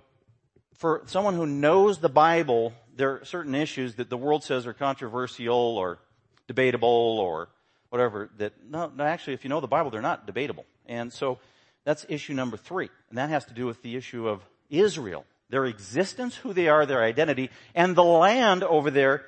for 0.74 1.02
someone 1.06 1.34
who 1.34 1.46
knows 1.46 1.98
the 1.98 2.08
Bible, 2.08 2.72
there 2.96 3.20
are 3.20 3.24
certain 3.24 3.54
issues 3.54 3.96
that 3.96 4.08
the 4.08 4.16
world 4.16 4.44
says 4.44 4.66
are 4.66 4.72
controversial 4.72 5.54
or 5.54 5.98
debatable 6.46 7.18
or 7.18 7.48
whatever 7.90 8.30
that, 8.38 8.52
no, 8.68 8.92
no, 8.94 9.04
actually, 9.04 9.34
if 9.34 9.44
you 9.44 9.50
know 9.50 9.60
the 9.60 9.66
Bible, 9.66 9.90
they're 9.90 10.00
not 10.00 10.24
debatable. 10.24 10.66
And 10.86 11.12
so, 11.12 11.38
That's 11.84 12.06
issue 12.08 12.32
number 12.32 12.56
three. 12.56 12.90
And 13.08 13.18
that 13.18 13.30
has 13.30 13.44
to 13.46 13.54
do 13.54 13.66
with 13.66 13.82
the 13.82 13.96
issue 13.96 14.28
of 14.28 14.42
Israel. 14.70 15.24
Their 15.52 15.66
existence, 15.66 16.34
who 16.34 16.54
they 16.54 16.68
are, 16.68 16.86
their 16.86 17.02
identity, 17.02 17.50
and 17.74 17.94
the 17.94 18.02
land 18.02 18.64
over 18.64 18.90
there 18.90 19.26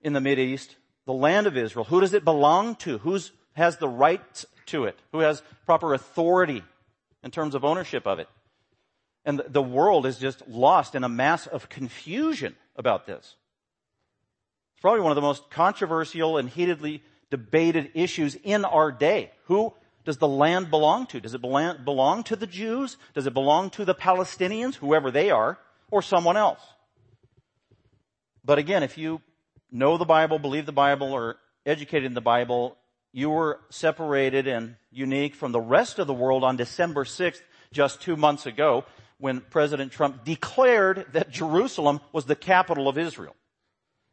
in 0.00 0.12
the 0.12 0.38
East, 0.38 0.76
the 1.04 1.12
land 1.12 1.48
of 1.48 1.56
Israel. 1.56 1.84
Who 1.84 2.00
does 2.00 2.14
it 2.14 2.24
belong 2.24 2.76
to? 2.76 2.98
Who 2.98 3.18
has 3.54 3.76
the 3.78 3.88
right 3.88 4.44
to 4.66 4.84
it? 4.84 4.96
Who 5.10 5.18
has 5.18 5.42
proper 5.66 5.94
authority 5.94 6.62
in 7.24 7.32
terms 7.32 7.56
of 7.56 7.64
ownership 7.64 8.06
of 8.06 8.20
it? 8.20 8.28
And 9.24 9.42
the 9.48 9.60
world 9.60 10.06
is 10.06 10.18
just 10.18 10.46
lost 10.46 10.94
in 10.94 11.02
a 11.02 11.08
mass 11.08 11.48
of 11.48 11.68
confusion 11.68 12.54
about 12.76 13.06
this. 13.06 13.34
It's 14.74 14.80
probably 14.80 15.00
one 15.00 15.10
of 15.10 15.16
the 15.16 15.22
most 15.22 15.50
controversial 15.50 16.38
and 16.38 16.48
heatedly 16.48 17.02
debated 17.32 17.90
issues 17.94 18.36
in 18.36 18.64
our 18.64 18.92
day. 18.92 19.32
Who 19.46 19.74
does 20.08 20.16
the 20.16 20.26
land 20.26 20.70
belong 20.70 21.04
to? 21.04 21.20
Does 21.20 21.34
it 21.34 21.42
belong 21.42 22.22
to 22.22 22.34
the 22.34 22.46
Jews? 22.46 22.96
Does 23.12 23.26
it 23.26 23.34
belong 23.34 23.68
to 23.68 23.84
the 23.84 23.94
Palestinians, 23.94 24.76
whoever 24.76 25.10
they 25.10 25.30
are, 25.30 25.58
or 25.90 26.00
someone 26.00 26.38
else? 26.38 26.62
But 28.42 28.56
again, 28.56 28.82
if 28.82 28.96
you 28.96 29.20
know 29.70 29.98
the 29.98 30.06
Bible, 30.06 30.38
believe 30.38 30.64
the 30.64 30.72
Bible, 30.72 31.12
or 31.12 31.36
educated 31.66 32.06
in 32.06 32.14
the 32.14 32.22
Bible, 32.22 32.78
you 33.12 33.28
were 33.28 33.60
separated 33.68 34.46
and 34.46 34.76
unique 34.90 35.34
from 35.34 35.52
the 35.52 35.60
rest 35.60 35.98
of 35.98 36.06
the 36.06 36.14
world 36.14 36.42
on 36.42 36.56
December 36.56 37.04
6th, 37.04 37.42
just 37.70 38.00
two 38.00 38.16
months 38.16 38.46
ago, 38.46 38.86
when 39.18 39.42
President 39.42 39.92
Trump 39.92 40.24
declared 40.24 41.04
that 41.12 41.30
Jerusalem 41.30 42.00
was 42.14 42.24
the 42.24 42.34
capital 42.34 42.88
of 42.88 42.96
Israel. 42.96 43.36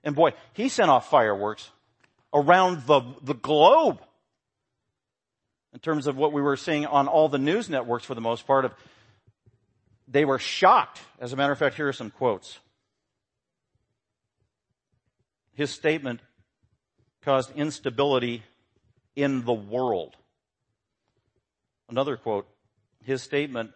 And 0.03 0.13
boy, 0.13 0.33
he 0.51 0.67
sent 0.67 0.89
off 0.89 1.09
fireworks 1.09 1.69
around 2.33 2.85
the, 2.85 3.01
the 3.21 3.33
globe 3.33 4.01
in 5.75 5.79
terms 5.82 6.08
of 6.08 6.15
what 6.15 6.32
we 6.32 6.41
were 6.41 6.55
seeing 6.55 6.86
on 6.86 7.10
all 7.10 7.27
the 7.27 7.38
news 7.38 7.70
networks 7.70 8.05
for 8.05 8.15
the 8.15 8.22
most 8.22 8.48
part 8.48 8.63
of 8.63 8.74
they 10.08 10.24
were 10.24 10.39
shocked. 10.39 11.01
As 11.20 11.34
a 11.34 11.36
matter 11.36 11.51
of 11.51 11.60
fact, 11.60 11.75
here 11.75 11.89
are 11.89 11.94
some 11.94 12.12
quotes. 12.12 12.60
His 15.53 15.72
statement 15.72 16.22
caused 17.24 17.51
instability 17.58 18.44
in 19.17 19.44
the 19.44 19.53
world. 19.53 20.15
Another 21.89 22.15
quote, 22.15 22.48
his 23.03 23.22
statement 23.22 23.72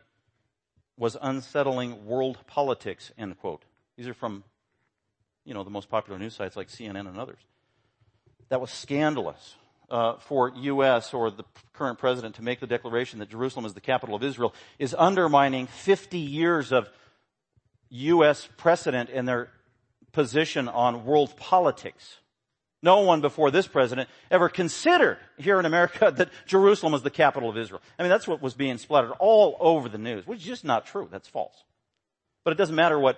was 0.98 1.18
unsettling 1.22 2.06
world 2.06 2.38
politics, 2.48 3.12
end 3.18 3.38
quote. 3.40 3.64
These 3.98 4.08
are 4.08 4.14
from, 4.14 4.46
you 5.44 5.54
know, 5.54 5.66
the 5.66 5.70
most 5.70 5.90
popular 5.90 6.18
news 6.18 6.36
sites 6.36 6.56
like 6.56 6.70
CNN 6.70 7.10
and 7.10 7.18
others. 7.18 7.40
That 8.48 8.62
was 8.62 8.72
scandalous 8.72 9.56
uh, 9.90 10.18
for 10.20 10.52
U.S. 10.56 11.14
or 11.14 11.32
the 11.32 11.44
current 11.74 12.00
president 12.00 12.36
to 12.36 12.42
make 12.42 12.60
the 12.60 12.68
declaration 12.68 13.20
that 13.20 13.30
Jerusalem 13.30 13.66
is 13.66 13.74
the 13.74 13.82
capital 13.82 14.16
of 14.16 14.24
Israel 14.24 14.54
is 14.78 14.96
undermining 14.98 15.68
50 15.68 16.18
years 16.18 16.72
of 16.72 16.90
U.S. 17.90 18.48
precedent 18.58 19.10
in 19.10 19.26
their 19.26 19.50
position 20.12 20.68
on 20.68 21.06
world 21.06 21.36
politics. 21.38 22.18
No 22.82 23.02
one 23.02 23.20
before 23.20 23.52
this 23.52 23.68
president 23.68 24.10
ever 24.32 24.48
considered 24.48 25.18
here 25.38 25.60
in 25.60 25.66
America 25.66 26.12
that 26.16 26.30
Jerusalem 26.46 26.94
was 26.94 27.04
the 27.04 27.10
capital 27.10 27.50
of 27.50 27.58
Israel. 27.58 27.82
I 27.98 28.04
mean, 28.04 28.10
that's 28.10 28.28
what 28.28 28.42
was 28.42 28.54
being 28.54 28.78
splattered 28.78 29.12
all 29.20 29.58
over 29.60 29.90
the 29.90 29.98
news, 29.98 30.26
which 30.26 30.40
is 30.40 30.46
just 30.46 30.66
not 30.66 30.86
true. 30.86 31.08
That's 31.12 31.28
false. 31.28 31.64
But 32.44 32.52
it 32.52 32.58
doesn't 32.58 32.76
matter 32.76 32.98
what 32.98 33.18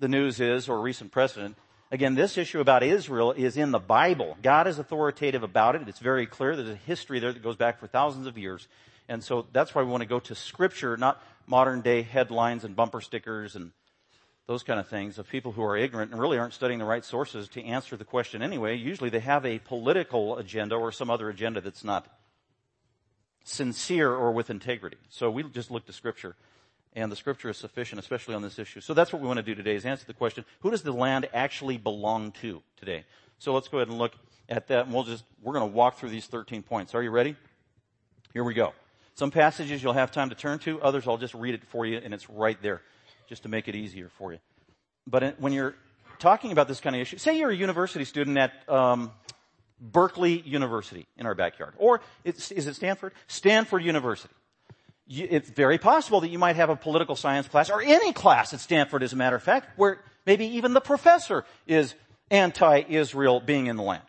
the 0.00 0.08
news 0.08 0.40
is 0.40 0.68
or 0.68 0.80
recent 0.80 1.12
precedent. 1.12 1.56
Again, 1.94 2.16
this 2.16 2.36
issue 2.36 2.58
about 2.58 2.82
Israel 2.82 3.30
is 3.30 3.56
in 3.56 3.70
the 3.70 3.78
Bible. 3.78 4.36
God 4.42 4.66
is 4.66 4.80
authoritative 4.80 5.44
about 5.44 5.76
it. 5.76 5.82
It's 5.86 6.00
very 6.00 6.26
clear. 6.26 6.56
There's 6.56 6.68
a 6.68 6.74
history 6.74 7.20
there 7.20 7.32
that 7.32 7.40
goes 7.40 7.54
back 7.54 7.78
for 7.78 7.86
thousands 7.86 8.26
of 8.26 8.36
years. 8.36 8.66
And 9.08 9.22
so 9.22 9.46
that's 9.52 9.76
why 9.76 9.82
we 9.82 9.90
want 9.92 10.00
to 10.00 10.08
go 10.08 10.18
to 10.18 10.34
scripture, 10.34 10.96
not 10.96 11.22
modern 11.46 11.82
day 11.82 12.02
headlines 12.02 12.64
and 12.64 12.74
bumper 12.74 13.00
stickers 13.00 13.54
and 13.54 13.70
those 14.48 14.64
kind 14.64 14.80
of 14.80 14.88
things 14.88 15.20
of 15.20 15.28
people 15.28 15.52
who 15.52 15.62
are 15.62 15.76
ignorant 15.76 16.10
and 16.10 16.20
really 16.20 16.36
aren't 16.36 16.54
studying 16.54 16.80
the 16.80 16.84
right 16.84 17.04
sources 17.04 17.46
to 17.50 17.64
answer 17.64 17.96
the 17.96 18.04
question 18.04 18.42
anyway. 18.42 18.74
Usually 18.74 19.08
they 19.08 19.20
have 19.20 19.46
a 19.46 19.60
political 19.60 20.36
agenda 20.36 20.74
or 20.74 20.90
some 20.90 21.10
other 21.10 21.28
agenda 21.28 21.60
that's 21.60 21.84
not 21.84 22.08
sincere 23.44 24.10
or 24.10 24.32
with 24.32 24.50
integrity. 24.50 24.98
So 25.10 25.30
we 25.30 25.44
just 25.44 25.70
look 25.70 25.86
to 25.86 25.92
scripture 25.92 26.34
and 26.94 27.10
the 27.10 27.16
scripture 27.16 27.50
is 27.50 27.56
sufficient, 27.56 27.98
especially 27.98 28.34
on 28.34 28.42
this 28.42 28.58
issue. 28.58 28.80
So 28.80 28.94
that's 28.94 29.12
what 29.12 29.20
we 29.20 29.26
want 29.26 29.38
to 29.38 29.42
do 29.42 29.54
today 29.54 29.74
is 29.74 29.84
answer 29.84 30.06
the 30.06 30.14
question, 30.14 30.44
who 30.60 30.70
does 30.70 30.82
the 30.82 30.92
land 30.92 31.28
actually 31.34 31.76
belong 31.76 32.32
to 32.42 32.62
today? 32.76 33.04
So 33.38 33.52
let's 33.52 33.68
go 33.68 33.78
ahead 33.78 33.88
and 33.88 33.98
look 33.98 34.12
at 34.48 34.68
that 34.68 34.86
and 34.86 34.94
we'll 34.94 35.04
just, 35.04 35.24
we're 35.42 35.54
going 35.54 35.68
to 35.68 35.74
walk 35.74 35.98
through 35.98 36.10
these 36.10 36.26
13 36.26 36.62
points. 36.62 36.94
Are 36.94 37.02
you 37.02 37.10
ready? 37.10 37.36
Here 38.32 38.44
we 38.44 38.54
go. 38.54 38.72
Some 39.14 39.30
passages 39.30 39.82
you'll 39.82 39.92
have 39.92 40.10
time 40.10 40.30
to 40.30 40.34
turn 40.34 40.58
to, 40.60 40.80
others 40.82 41.06
I'll 41.06 41.18
just 41.18 41.34
read 41.34 41.54
it 41.54 41.64
for 41.64 41.86
you 41.86 42.00
and 42.02 42.14
it's 42.14 42.28
right 42.30 42.60
there 42.62 42.82
just 43.28 43.42
to 43.44 43.48
make 43.48 43.68
it 43.68 43.74
easier 43.74 44.08
for 44.18 44.32
you. 44.32 44.38
But 45.06 45.40
when 45.40 45.52
you're 45.52 45.74
talking 46.18 46.52
about 46.52 46.68
this 46.68 46.80
kind 46.80 46.96
of 46.96 47.02
issue, 47.02 47.18
say 47.18 47.38
you're 47.38 47.50
a 47.50 47.56
university 47.56 48.04
student 48.04 48.38
at, 48.38 48.52
um, 48.68 49.12
Berkeley 49.80 50.40
University 50.40 51.06
in 51.16 51.26
our 51.26 51.34
backyard. 51.34 51.74
Or 51.76 52.00
is 52.24 52.50
it 52.50 52.74
Stanford? 52.74 53.12
Stanford 53.26 53.82
University 53.82 54.32
it's 55.08 55.50
very 55.50 55.78
possible 55.78 56.20
that 56.20 56.30
you 56.30 56.38
might 56.38 56.56
have 56.56 56.70
a 56.70 56.76
political 56.76 57.16
science 57.16 57.46
class 57.46 57.70
or 57.70 57.82
any 57.82 58.12
class 58.12 58.54
at 58.54 58.60
Stanford, 58.60 59.02
as 59.02 59.12
a 59.12 59.16
matter 59.16 59.36
of 59.36 59.42
fact, 59.42 59.78
where 59.78 60.00
maybe 60.26 60.46
even 60.46 60.72
the 60.72 60.80
professor 60.80 61.44
is 61.66 61.94
anti-Israel 62.30 63.40
being 63.40 63.66
in 63.66 63.76
the 63.76 63.82
land. 63.82 64.02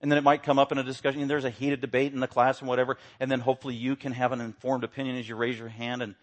And 0.00 0.12
then 0.12 0.18
it 0.18 0.24
might 0.24 0.42
come 0.42 0.58
up 0.58 0.70
in 0.70 0.78
a 0.78 0.84
discussion, 0.84 1.20
and 1.22 1.30
there's 1.30 1.44
a 1.44 1.50
heated 1.50 1.80
debate 1.80 2.12
in 2.12 2.20
the 2.20 2.28
class 2.28 2.60
and 2.60 2.68
whatever, 2.68 2.98
and 3.18 3.30
then 3.30 3.40
hopefully 3.40 3.74
you 3.74 3.96
can 3.96 4.12
have 4.12 4.32
an 4.32 4.40
informed 4.40 4.84
opinion 4.84 5.16
as 5.16 5.28
you 5.28 5.34
raise 5.34 5.58
your 5.58 5.68
hand 5.68 6.02
and 6.02 6.14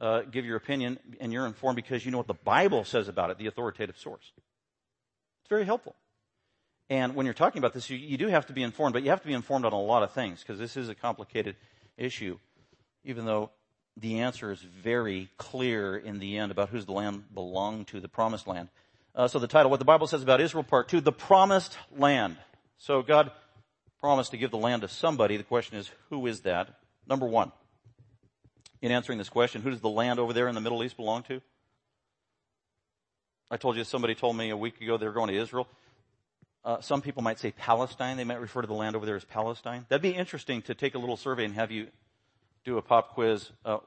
uh, 0.00 0.22
give 0.22 0.46
your 0.46 0.56
opinion, 0.56 0.98
and 1.20 1.32
you're 1.32 1.46
informed 1.46 1.76
because 1.76 2.04
you 2.04 2.10
know 2.10 2.16
what 2.16 2.26
the 2.26 2.34
Bible 2.34 2.84
says 2.84 3.06
about 3.06 3.30
it, 3.30 3.38
the 3.38 3.46
authoritative 3.46 3.98
source. 3.98 4.32
It's 5.42 5.48
very 5.48 5.64
helpful. 5.64 5.94
And 6.88 7.14
when 7.14 7.24
you're 7.24 7.34
talking 7.34 7.58
about 7.58 7.74
this, 7.74 7.88
you, 7.90 7.98
you 7.98 8.16
do 8.16 8.26
have 8.28 8.46
to 8.46 8.52
be 8.52 8.62
informed, 8.62 8.94
but 8.94 9.04
you 9.04 9.10
have 9.10 9.20
to 9.20 9.28
be 9.28 9.34
informed 9.34 9.64
on 9.64 9.72
a 9.72 9.80
lot 9.80 10.02
of 10.02 10.12
things 10.12 10.40
because 10.40 10.58
this 10.58 10.76
is 10.76 10.88
a 10.88 10.94
complicated 10.94 11.54
issue 11.96 12.38
even 13.04 13.24
though 13.24 13.50
the 13.96 14.20
answer 14.20 14.50
is 14.50 14.60
very 14.60 15.28
clear 15.36 15.96
in 15.96 16.18
the 16.18 16.38
end 16.38 16.50
about 16.50 16.70
who's 16.70 16.86
the 16.86 16.92
land 16.92 17.34
belonged 17.34 17.88
to, 17.88 18.00
the 18.00 18.08
promised 18.08 18.46
land. 18.46 18.68
Uh, 19.14 19.28
so 19.28 19.38
the 19.38 19.48
title, 19.48 19.70
what 19.70 19.78
the 19.78 19.84
Bible 19.84 20.06
says 20.06 20.22
about 20.22 20.40
Israel, 20.40 20.64
part 20.64 20.88
two, 20.88 21.00
the 21.00 21.12
promised 21.12 21.76
land. 21.96 22.36
So 22.78 23.02
God 23.02 23.32
promised 24.00 24.30
to 24.30 24.36
give 24.36 24.50
the 24.50 24.56
land 24.56 24.82
to 24.82 24.88
somebody. 24.88 25.36
The 25.36 25.42
question 25.42 25.76
is, 25.76 25.90
who 26.08 26.26
is 26.26 26.40
that? 26.40 26.78
Number 27.06 27.26
one, 27.26 27.52
in 28.80 28.92
answering 28.92 29.18
this 29.18 29.28
question, 29.28 29.62
who 29.62 29.70
does 29.70 29.80
the 29.80 29.90
land 29.90 30.18
over 30.18 30.32
there 30.32 30.48
in 30.48 30.54
the 30.54 30.60
Middle 30.60 30.82
East 30.82 30.96
belong 30.96 31.22
to? 31.24 31.42
I 33.50 33.56
told 33.56 33.76
you 33.76 33.84
somebody 33.84 34.14
told 34.14 34.36
me 34.36 34.50
a 34.50 34.56
week 34.56 34.80
ago 34.80 34.96
they 34.96 35.06
were 35.06 35.12
going 35.12 35.28
to 35.28 35.36
Israel. 35.36 35.68
Uh, 36.64 36.80
some 36.80 37.02
people 37.02 37.22
might 37.22 37.38
say 37.38 37.50
Palestine. 37.50 38.16
They 38.16 38.24
might 38.24 38.40
refer 38.40 38.60
to 38.60 38.66
the 38.66 38.74
land 38.74 38.94
over 38.94 39.04
there 39.04 39.16
as 39.16 39.24
Palestine. 39.24 39.86
That'd 39.88 40.02
be 40.02 40.10
interesting 40.10 40.62
to 40.62 40.74
take 40.74 40.94
a 40.94 40.98
little 40.98 41.16
survey 41.16 41.44
and 41.44 41.54
have 41.54 41.70
you 41.70 41.88
do 42.64 42.78
a 42.78 42.82
pop 42.82 43.14
quiz. 43.14 43.50
Uh, 43.64 43.78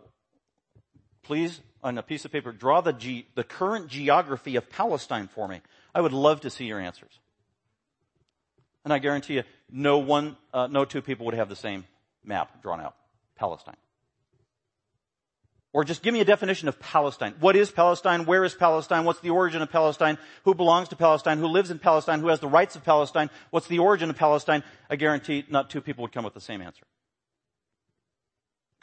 please, 1.24 1.62
on 1.84 1.98
a 1.98 2.04
piece 2.04 2.26
of 2.26 2.32
paper, 2.32 2.52
draw 2.52 2.82
the, 2.82 2.94
ge- 2.94 3.26
the 3.36 3.44
current 3.44 3.88
geography 3.88 4.56
of 4.56 4.70
Palestine 4.70 5.28
for 5.28 5.48
me. 5.48 5.62
I 5.94 6.02
would 6.02 6.14
love 6.14 6.42
to 6.42 6.50
see 6.50 6.66
your 6.66 6.80
answers. 6.80 7.20
And 8.84 8.92
I 8.94 9.00
guarantee 9.00 9.36
you, 9.36 9.44
no 9.72 10.00
one, 10.00 10.36
uh, 10.54 10.68
no 10.68 10.86
two 10.86 11.02
people 11.02 11.26
would 11.26 11.36
have 11.36 11.50
the 11.50 11.56
same 11.56 11.86
map 12.24 12.62
drawn 12.62 12.82
out. 12.82 12.96
Palestine. 13.36 13.78
Or 15.72 15.84
just 15.84 16.04
give 16.04 16.14
me 16.14 16.20
a 16.20 16.26
definition 16.26 16.68
of 16.68 16.80
Palestine. 16.80 17.34
What 17.40 17.56
is 17.56 17.72
Palestine? 17.72 18.26
Where 18.26 18.44
is 18.44 18.54
Palestine? 18.54 19.06
What's 19.06 19.22
the 19.22 19.32
origin 19.32 19.62
of 19.64 19.72
Palestine? 19.72 20.20
Who 20.44 20.54
belongs 20.54 20.90
to 20.90 20.96
Palestine? 20.96 21.40
Who 21.40 21.48
lives 21.48 21.72
in 21.72 21.80
Palestine? 21.80 22.20
Who 22.20 22.28
has 22.28 22.40
the 22.40 22.48
rights 22.48 22.76
of 22.76 22.84
Palestine? 22.84 23.32
What's 23.50 23.68
the 23.68 23.80
origin 23.80 24.12
of 24.12 24.16
Palestine? 24.16 24.64
I 24.90 24.98
guarantee 24.98 25.46
not 25.50 25.72
two 25.72 25.82
people 25.82 26.04
would 26.04 26.12
come 26.12 26.26
with 26.26 26.36
the 26.36 26.42
same 26.42 26.62
answer 26.62 26.86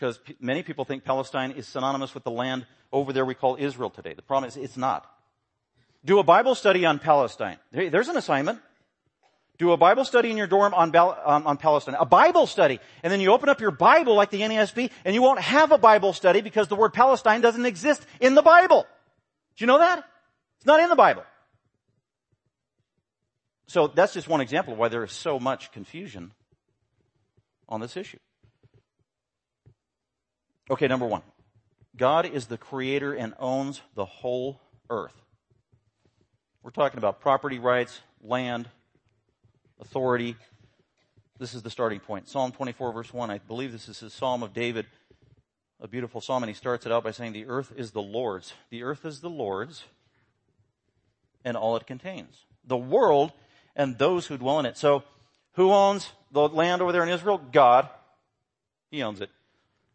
because 0.00 0.16
p- 0.18 0.34
many 0.40 0.62
people 0.62 0.84
think 0.84 1.04
Palestine 1.04 1.50
is 1.52 1.68
synonymous 1.68 2.14
with 2.14 2.24
the 2.24 2.30
land 2.30 2.66
over 2.90 3.12
there 3.12 3.24
we 3.24 3.34
call 3.34 3.56
Israel 3.58 3.90
today. 3.90 4.14
The 4.14 4.22
problem 4.22 4.48
is 4.48 4.56
it's 4.56 4.78
not. 4.78 5.06
Do 6.04 6.18
a 6.18 6.22
Bible 6.22 6.54
study 6.54 6.86
on 6.86 6.98
Palestine. 6.98 7.58
There's 7.70 8.08
an 8.08 8.16
assignment. 8.16 8.60
Do 9.58 9.72
a 9.72 9.76
Bible 9.76 10.06
study 10.06 10.30
in 10.30 10.38
your 10.38 10.46
dorm 10.46 10.72
on, 10.72 10.96
on, 10.96 11.16
um, 11.26 11.46
on, 11.46 11.58
Palestine. 11.58 11.94
A 12.00 12.06
Bible 12.06 12.46
study. 12.46 12.80
And 13.02 13.12
then 13.12 13.20
you 13.20 13.30
open 13.30 13.50
up 13.50 13.60
your 13.60 13.72
Bible 13.72 14.14
like 14.14 14.30
the 14.30 14.40
NASB 14.40 14.90
and 15.04 15.14
you 15.14 15.20
won't 15.20 15.40
have 15.40 15.70
a 15.70 15.76
Bible 15.76 16.14
study 16.14 16.40
because 16.40 16.68
the 16.68 16.76
word 16.76 16.94
Palestine 16.94 17.42
doesn't 17.42 17.66
exist 17.66 18.06
in 18.20 18.34
the 18.34 18.40
Bible. 18.40 18.86
Do 19.56 19.62
you 19.62 19.66
know 19.66 19.78
that? 19.78 20.02
It's 20.56 20.66
not 20.66 20.80
in 20.80 20.88
the 20.88 20.96
Bible. 20.96 21.24
So 23.66 23.86
that's 23.86 24.14
just 24.14 24.28
one 24.28 24.40
example 24.40 24.72
of 24.72 24.78
why 24.78 24.88
there 24.88 25.04
is 25.04 25.12
so 25.12 25.38
much 25.38 25.70
confusion 25.72 26.32
on 27.68 27.82
this 27.82 27.98
issue. 27.98 28.18
Okay, 30.70 30.86
number 30.86 31.06
one. 31.06 31.22
God 31.96 32.26
is 32.26 32.46
the 32.46 32.56
creator 32.56 33.12
and 33.12 33.34
owns 33.38 33.82
the 33.94 34.04
whole 34.04 34.60
earth. 34.88 35.20
We're 36.62 36.70
talking 36.70 36.98
about 36.98 37.20
property 37.20 37.58
rights, 37.58 38.00
land, 38.22 38.68
authority. 39.80 40.36
This 41.38 41.54
is 41.54 41.62
the 41.62 41.70
starting 41.70 42.00
point. 42.00 42.28
Psalm 42.28 42.52
24 42.52 42.92
verse 42.92 43.12
1. 43.12 43.30
I 43.30 43.38
believe 43.38 43.72
this 43.72 43.88
is 43.88 44.02
a 44.02 44.10
Psalm 44.10 44.42
of 44.42 44.52
David 44.52 44.86
a 45.80 45.88
beautiful 45.88 46.20
psalm 46.20 46.42
and 46.42 46.50
he 46.50 46.54
starts 46.54 46.86
it 46.86 46.92
out 46.92 47.04
by 47.04 47.10
saying, 47.10 47.32
the 47.32 47.46
earth 47.46 47.72
is 47.76 47.92
the 47.92 48.02
Lord's. 48.02 48.52
The 48.70 48.82
earth 48.82 49.04
is 49.04 49.20
the 49.20 49.30
Lord's 49.30 49.84
and 51.44 51.56
all 51.56 51.76
it 51.76 51.86
contains. 51.86 52.44
The 52.64 52.76
world 52.76 53.32
and 53.74 53.96
those 53.96 54.26
who 54.26 54.36
dwell 54.36 54.60
in 54.60 54.66
it. 54.66 54.76
So 54.76 55.04
who 55.52 55.72
owns 55.72 56.10
the 56.30 56.48
land 56.48 56.82
over 56.82 56.92
there 56.92 57.02
in 57.02 57.08
Israel? 57.08 57.38
God. 57.38 57.88
He 58.90 59.02
owns 59.02 59.20
it. 59.20 59.30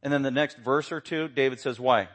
And 0.06 0.14
then 0.14 0.22
the 0.22 0.30
next 0.30 0.58
verse 0.60 0.92
or 0.92 1.02
two, 1.02 1.28
David 1.28 1.60
says, 1.60 1.80
why? 1.80 2.10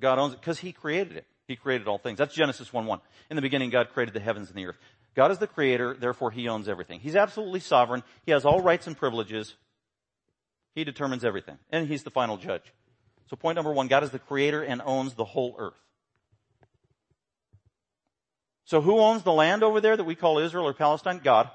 God 0.00 0.18
owns 0.18 0.34
it 0.34 0.40
because 0.40 0.58
he 0.58 0.72
created 0.72 1.16
it. 1.16 1.24
He 1.46 1.54
created 1.54 1.86
all 1.86 1.96
things. 1.96 2.18
That's 2.18 2.34
Genesis 2.34 2.70
1-1. 2.70 3.00
In 3.30 3.36
the 3.36 3.42
beginning, 3.42 3.70
God 3.70 3.90
created 3.90 4.14
the 4.14 4.20
heavens 4.20 4.48
and 4.48 4.58
the 4.58 4.66
earth. 4.66 4.78
God 5.14 5.30
is 5.30 5.38
the 5.38 5.46
creator, 5.46 5.94
therefore 5.94 6.32
he 6.32 6.48
owns 6.48 6.68
everything. 6.68 6.98
He's 6.98 7.14
absolutely 7.14 7.60
sovereign. 7.60 8.02
He 8.26 8.32
has 8.32 8.44
all 8.44 8.60
rights 8.60 8.88
and 8.88 8.96
privileges. 8.96 9.54
He 10.74 10.82
determines 10.82 11.24
everything. 11.24 11.56
And 11.70 11.86
he's 11.86 12.02
the 12.02 12.10
final 12.10 12.36
judge. 12.36 12.64
So 13.30 13.36
point 13.36 13.54
number 13.54 13.72
one, 13.72 13.86
God 13.86 14.02
is 14.02 14.10
the 14.10 14.18
creator 14.18 14.64
and 14.64 14.82
owns 14.84 15.14
the 15.14 15.24
whole 15.24 15.54
earth. 15.56 15.80
So 18.64 18.80
who 18.80 18.98
owns 18.98 19.22
the 19.22 19.32
land 19.32 19.62
over 19.62 19.80
there 19.80 19.96
that 19.96 20.02
we 20.02 20.16
call 20.16 20.38
Israel 20.38 20.66
or 20.66 20.74
Palestine? 20.74 21.20
God. 21.22 21.48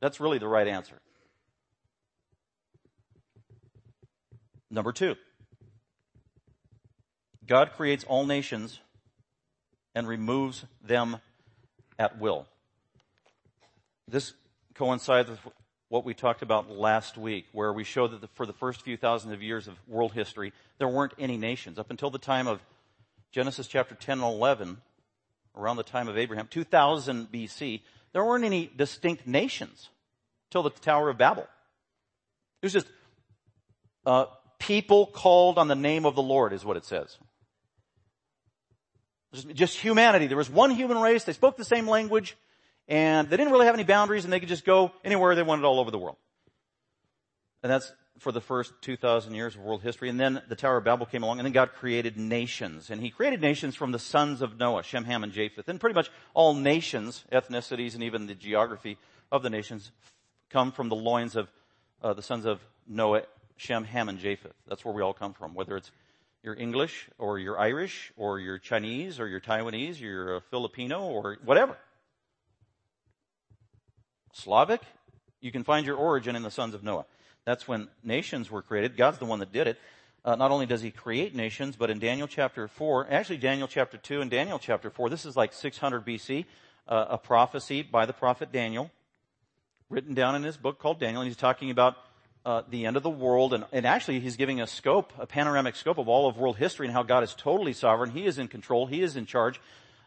That's 0.00 0.20
really 0.20 0.36
the 0.36 0.48
right 0.48 0.68
answer. 0.68 1.00
Number 4.76 4.92
two, 4.92 5.16
God 7.46 7.72
creates 7.72 8.04
all 8.04 8.26
nations 8.26 8.78
and 9.94 10.06
removes 10.06 10.66
them 10.84 11.16
at 11.98 12.20
will. 12.20 12.46
This 14.06 14.34
coincides 14.74 15.30
with 15.30 15.38
what 15.88 16.04
we 16.04 16.12
talked 16.12 16.42
about 16.42 16.70
last 16.70 17.16
week, 17.16 17.46
where 17.52 17.72
we 17.72 17.84
showed 17.84 18.10
that 18.10 18.20
the, 18.20 18.28
for 18.34 18.44
the 18.44 18.52
first 18.52 18.82
few 18.82 18.98
thousands 18.98 19.32
of 19.32 19.42
years 19.42 19.66
of 19.66 19.76
world 19.88 20.12
history, 20.12 20.52
there 20.76 20.88
weren't 20.88 21.14
any 21.18 21.38
nations. 21.38 21.78
Up 21.78 21.90
until 21.90 22.10
the 22.10 22.18
time 22.18 22.46
of 22.46 22.60
Genesis 23.32 23.66
chapter 23.66 23.94
10 23.94 24.18
and 24.18 24.34
11, 24.34 24.76
around 25.56 25.78
the 25.78 25.84
time 25.84 26.06
of 26.06 26.18
Abraham, 26.18 26.48
2000 26.48 27.32
BC, 27.32 27.80
there 28.12 28.22
weren't 28.22 28.44
any 28.44 28.70
distinct 28.76 29.26
nations 29.26 29.88
till 30.50 30.62
the 30.62 30.68
Tower 30.68 31.08
of 31.08 31.16
Babel. 31.16 31.44
It 32.60 32.66
was 32.66 32.74
just 32.74 32.88
uh, 34.04 34.26
people 34.58 35.06
called 35.06 35.58
on 35.58 35.68
the 35.68 35.74
name 35.74 36.06
of 36.06 36.14
the 36.14 36.22
Lord, 36.22 36.52
is 36.52 36.64
what 36.64 36.76
it 36.76 36.84
says. 36.84 37.18
Just, 39.52 39.76
humanity. 39.78 40.26
There 40.28 40.36
was 40.36 40.48
one 40.48 40.70
human 40.70 40.98
race. 40.98 41.24
They 41.24 41.32
spoke 41.32 41.56
the 41.56 41.64
same 41.64 41.88
language, 41.88 42.36
and 42.88 43.28
they 43.28 43.36
didn't 43.36 43.52
really 43.52 43.66
have 43.66 43.74
any 43.74 43.84
boundaries, 43.84 44.24
and 44.24 44.32
they 44.32 44.40
could 44.40 44.48
just 44.48 44.64
go 44.64 44.92
anywhere 45.04 45.34
they 45.34 45.42
wanted 45.42 45.64
all 45.64 45.78
over 45.78 45.90
the 45.90 45.98
world. 45.98 46.16
And 47.62 47.70
that's 47.70 47.92
for 48.18 48.32
the 48.32 48.40
first 48.40 48.72
2,000 48.82 49.34
years 49.34 49.54
of 49.54 49.60
world 49.60 49.82
history. 49.82 50.08
And 50.08 50.18
then 50.18 50.42
the 50.48 50.56
Tower 50.56 50.78
of 50.78 50.84
Babel 50.84 51.06
came 51.06 51.22
along 51.22 51.38
and 51.38 51.44
then 51.44 51.52
God 51.52 51.72
created 51.72 52.16
nations. 52.16 52.90
And 52.90 53.00
He 53.00 53.10
created 53.10 53.40
nations 53.40 53.74
from 53.74 53.92
the 53.92 53.98
sons 53.98 54.42
of 54.42 54.58
Noah, 54.58 54.82
Shem, 54.82 55.04
Ham, 55.04 55.22
and 55.22 55.32
Japheth. 55.32 55.68
And 55.68 55.80
pretty 55.80 55.94
much 55.94 56.10
all 56.32 56.54
nations, 56.54 57.24
ethnicities, 57.30 57.94
and 57.94 58.02
even 58.02 58.26
the 58.26 58.34
geography 58.34 58.98
of 59.30 59.42
the 59.42 59.50
nations 59.50 59.90
come 60.48 60.72
from 60.72 60.88
the 60.88 60.96
loins 60.96 61.36
of 61.36 61.50
uh, 62.02 62.14
the 62.14 62.22
sons 62.22 62.46
of 62.46 62.60
Noah, 62.86 63.22
Shem, 63.56 63.84
Ham, 63.84 64.08
and 64.08 64.18
Japheth. 64.18 64.54
That's 64.68 64.84
where 64.84 64.94
we 64.94 65.02
all 65.02 65.14
come 65.14 65.32
from. 65.32 65.54
Whether 65.54 65.76
it's 65.76 65.90
you're 66.42 66.54
English 66.54 67.08
or 67.18 67.38
you're 67.38 67.58
Irish 67.58 68.12
or 68.16 68.38
you're 68.38 68.58
Chinese 68.58 69.18
or 69.18 69.26
you're 69.26 69.40
Taiwanese, 69.40 70.00
or 70.00 70.04
you're 70.04 70.36
a 70.36 70.40
Filipino 70.40 71.02
or 71.02 71.38
whatever. 71.44 71.76
Slavic, 74.32 74.82
you 75.40 75.50
can 75.50 75.64
find 75.64 75.86
your 75.86 75.96
origin 75.96 76.36
in 76.36 76.42
the 76.42 76.50
sons 76.50 76.74
of 76.74 76.84
Noah. 76.84 77.06
That's 77.44 77.66
when 77.66 77.88
nations 78.04 78.50
were 78.50 78.62
created. 78.62 78.96
God's 78.96 79.18
the 79.18 79.24
one 79.24 79.38
that 79.38 79.52
did 79.52 79.66
it. 79.66 79.78
Uh, 80.24 80.34
not 80.34 80.50
only 80.50 80.66
does 80.66 80.82
he 80.82 80.90
create 80.90 81.34
nations, 81.34 81.76
but 81.76 81.88
in 81.88 81.98
Daniel 82.00 82.26
chapter 82.26 82.66
4, 82.66 83.06
actually 83.10 83.38
Daniel 83.38 83.68
chapter 83.68 83.96
2 83.96 84.20
and 84.20 84.30
Daniel 84.30 84.58
chapter 84.58 84.90
4, 84.90 85.08
this 85.08 85.24
is 85.24 85.36
like 85.36 85.52
600 85.52 86.04
BC, 86.04 86.44
uh, 86.88 87.06
a 87.10 87.18
prophecy 87.18 87.82
by 87.82 88.06
the 88.06 88.12
prophet 88.12 88.50
Daniel, 88.50 88.90
written 89.88 90.14
down 90.14 90.34
in 90.34 90.42
his 90.42 90.56
book 90.56 90.80
called 90.80 90.98
Daniel, 90.98 91.22
and 91.22 91.28
he's 91.28 91.36
talking 91.36 91.70
about 91.70 91.96
uh, 92.46 92.62
the 92.70 92.86
end 92.86 92.96
of 92.96 93.02
the 93.02 93.10
world, 93.10 93.52
and, 93.52 93.64
and 93.72 93.84
actually 93.84 94.20
he's 94.20 94.36
giving 94.36 94.60
a 94.60 94.68
scope, 94.68 95.12
a 95.18 95.26
panoramic 95.26 95.74
scope 95.74 95.98
of 95.98 96.08
all 96.08 96.28
of 96.28 96.38
world 96.38 96.56
history 96.56 96.86
and 96.86 96.94
how 96.94 97.02
God 97.02 97.24
is 97.24 97.34
totally 97.34 97.72
sovereign. 97.72 98.10
He 98.10 98.24
is 98.24 98.38
in 98.38 98.46
control. 98.46 98.86
He 98.86 99.02
is 99.02 99.16
in 99.16 99.26
charge. 99.26 99.60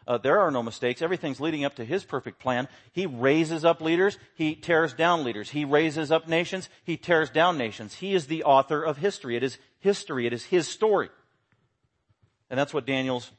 Uh, 0.08 0.16
there 0.16 0.40
are 0.40 0.50
no 0.50 0.62
mistakes. 0.62 1.02
Everything's 1.02 1.38
leading 1.38 1.66
up 1.66 1.76
to 1.76 1.84
His 1.84 2.02
perfect 2.02 2.38
plan. 2.40 2.66
He 2.92 3.04
raises 3.04 3.62
up 3.62 3.82
leaders. 3.82 4.16
He 4.34 4.54
tears 4.54 4.94
down 4.94 5.22
leaders. 5.22 5.50
He 5.50 5.66
raises 5.66 6.10
up 6.10 6.26
nations. 6.26 6.70
He 6.82 6.96
tears 6.96 7.28
down 7.28 7.58
nations. 7.58 7.96
He 7.96 8.14
is 8.14 8.26
the 8.26 8.44
author 8.44 8.82
of 8.82 8.96
history. 8.96 9.36
It 9.36 9.42
is 9.42 9.58
history. 9.78 10.26
It 10.26 10.32
is 10.32 10.44
His 10.44 10.66
story. 10.66 11.10
And 12.48 12.58
that's 12.58 12.72
what 12.72 12.86
Daniel's 12.86 13.30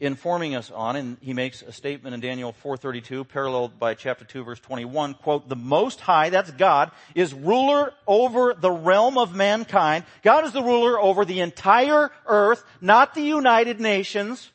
informing 0.00 0.54
us 0.54 0.70
on. 0.70 0.96
And 0.96 1.16
he 1.20 1.32
makes 1.32 1.62
a 1.62 1.72
statement 1.72 2.14
in 2.14 2.20
Daniel 2.20 2.52
432, 2.52 3.24
paralleled 3.24 3.78
by 3.78 3.94
chapter 3.94 4.24
2 4.24 4.44
verse 4.44 4.60
21, 4.60 5.14
quote, 5.14 5.48
the 5.48 5.56
Most 5.56 6.00
High, 6.00 6.30
that's 6.30 6.50
God, 6.52 6.90
is 7.14 7.32
ruler 7.32 7.92
over 8.06 8.54
the 8.54 8.70
realm 8.70 9.18
of 9.18 9.34
mankind. 9.34 10.04
God 10.22 10.44
is 10.44 10.52
the 10.52 10.62
ruler 10.62 10.98
over 10.98 11.24
the 11.24 11.40
entire 11.40 12.10
earth, 12.26 12.64
not 12.80 13.14
the 13.14 13.22
United 13.22 13.80
Nations. 13.80 14.50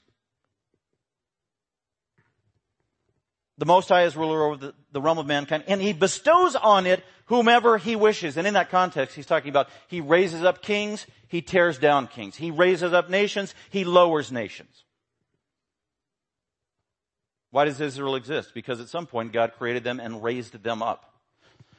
The 3.58 3.66
Most 3.66 3.90
High 3.90 4.04
is 4.04 4.16
ruler 4.16 4.44
over 4.44 4.56
the, 4.56 4.74
the, 4.94 5.02
realm 5.02 5.18
of 5.18 5.28
mankind, 5.28 5.66
and 5.68 5.82
He 5.82 5.92
bestows 5.92 6.56
on 6.56 6.86
it 6.86 7.04
whomever 7.26 7.78
He 7.78 7.98
wishes. 7.98 8.38
And 8.38 8.48
in 8.48 8.54
that 8.54 8.70
context, 8.70 9.16
He's 9.16 9.26
talking 9.26 9.50
about 9.50 9.68
He 9.90 10.00
raises 10.00 10.44
up 10.46 10.62
kings, 10.62 11.06
He 11.28 11.42
tears 11.42 11.78
down 11.78 12.08
kings. 12.08 12.38
He 12.38 12.52
raises 12.52 12.94
up 12.94 13.10
nations, 13.10 13.54
He 13.70 13.84
lowers 13.84 14.32
nations. 14.32 14.86
Why 17.52 17.66
does 17.66 17.82
Israel 17.82 18.16
exist? 18.16 18.54
Because 18.54 18.80
at 18.80 18.90
some 18.90 19.08
point 19.08 19.34
God 19.34 19.54
created 19.58 19.84
them 19.84 20.00
and 20.00 20.24
raised 20.24 20.62
them 20.64 20.84
up. 20.84 21.14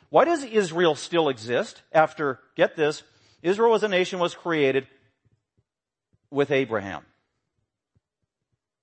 Why 0.08 0.24
does 0.24 0.42
Israel 0.42 0.96
still 0.96 1.28
exist 1.28 1.82
after, 1.92 2.40
get 2.56 2.74
this, 2.76 3.04
Israel 3.42 3.74
as 3.74 3.84
a 3.84 3.88
nation 3.88 4.18
was 4.18 4.34
created 4.34 4.86
with 6.30 6.50
Abraham, 6.50 7.04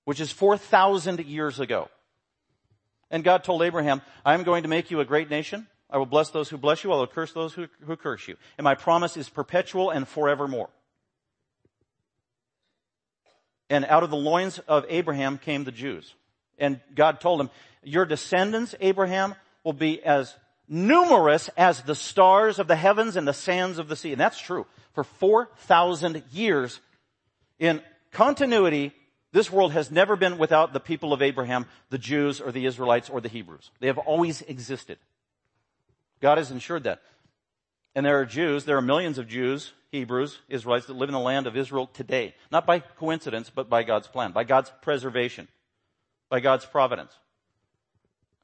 which 0.06 0.20
is 0.20 0.32
4,000 0.32 1.26
years 1.26 1.60
ago. 1.60 1.90
And 3.10 3.24
God 3.24 3.44
told 3.44 3.62
Abraham, 3.62 4.02
I 4.26 4.34
am 4.34 4.44
going 4.44 4.64
to 4.64 4.70
make 4.70 4.92
you 4.92 5.00
a 5.00 5.06
great 5.06 5.30
nation. 5.30 5.68
I 5.90 5.98
will 5.98 6.06
bless 6.06 6.30
those 6.30 6.50
who 6.50 6.58
bless 6.58 6.84
you. 6.84 6.92
I 6.92 6.98
will 6.98 7.08
curse 7.08 7.32
those 7.32 7.54
who, 7.54 7.68
who 7.86 7.96
curse 7.96 8.28
you. 8.28 8.36
And 8.58 8.66
my 8.66 8.76
promise 8.76 9.16
is 9.16 9.30
perpetual 9.30 9.90
and 9.90 10.08
forevermore. 10.08 10.70
And 13.70 13.86
out 13.86 14.04
of 14.04 14.10
the 14.10 14.18
loins 14.18 14.60
of 14.60 14.86
Abraham 14.90 15.38
came 15.38 15.64
the 15.64 15.72
Jews. 15.72 16.14
And 16.58 16.80
God 16.96 17.20
told 17.20 17.42
him, 17.42 17.50
your 17.84 18.06
descendants, 18.06 18.76
Abraham, 18.80 19.36
will 19.64 19.74
be 19.74 20.04
as 20.04 20.36
numerous 20.68 21.50
as 21.56 21.82
the 21.82 21.96
stars 21.96 22.60
of 22.60 22.68
the 22.68 22.76
heavens 22.76 23.16
and 23.16 23.28
the 23.28 23.34
sands 23.34 23.80
of 23.80 23.88
the 23.88 23.96
sea. 23.96 24.12
And 24.12 24.20
that's 24.20 24.40
true. 24.40 24.66
For 24.94 25.04
4,000 25.04 26.24
years 26.32 26.80
in 27.60 27.82
continuity, 28.12 28.94
this 29.32 29.52
world 29.52 29.74
has 29.74 29.92
never 29.92 30.16
been 30.16 30.38
without 30.38 30.74
the 30.74 30.80
people 30.80 31.14
of 31.14 31.22
Abraham, 31.22 31.66
the 31.90 31.98
Jews 31.98 32.42
or 32.42 32.52
the 32.52 32.66
Israelites 32.66 33.10
or 33.10 33.22
the 33.22 33.30
Hebrews. 33.30 33.72
They 33.80 33.88
have 33.88 33.98
always 34.00 34.42
existed. 34.42 34.98
God 36.22 36.38
has 36.38 36.52
ensured 36.52 36.84
that. 36.86 37.02
And 37.96 38.06
there 38.06 38.20
are 38.20 38.26
Jews, 38.26 38.66
there 38.66 38.78
are 38.78 38.82
millions 38.82 39.18
of 39.18 39.28
Jews, 39.28 39.74
Hebrews, 39.92 40.40
Israelites 40.50 40.88
that 40.88 40.96
live 40.96 41.10
in 41.10 41.14
the 41.14 41.20
land 41.20 41.48
of 41.48 41.58
Israel 41.58 41.88
today. 41.88 42.36
Not 42.52 42.66
by 42.66 42.80
coincidence, 42.80 43.52
but 43.54 43.70
by 43.70 43.84
God's 43.84 44.08
plan, 44.08 44.32
by 44.32 44.44
God's 44.44 44.72
preservation, 44.82 45.48
by 46.30 46.40
God's 46.40 46.66
providence. 46.66 47.12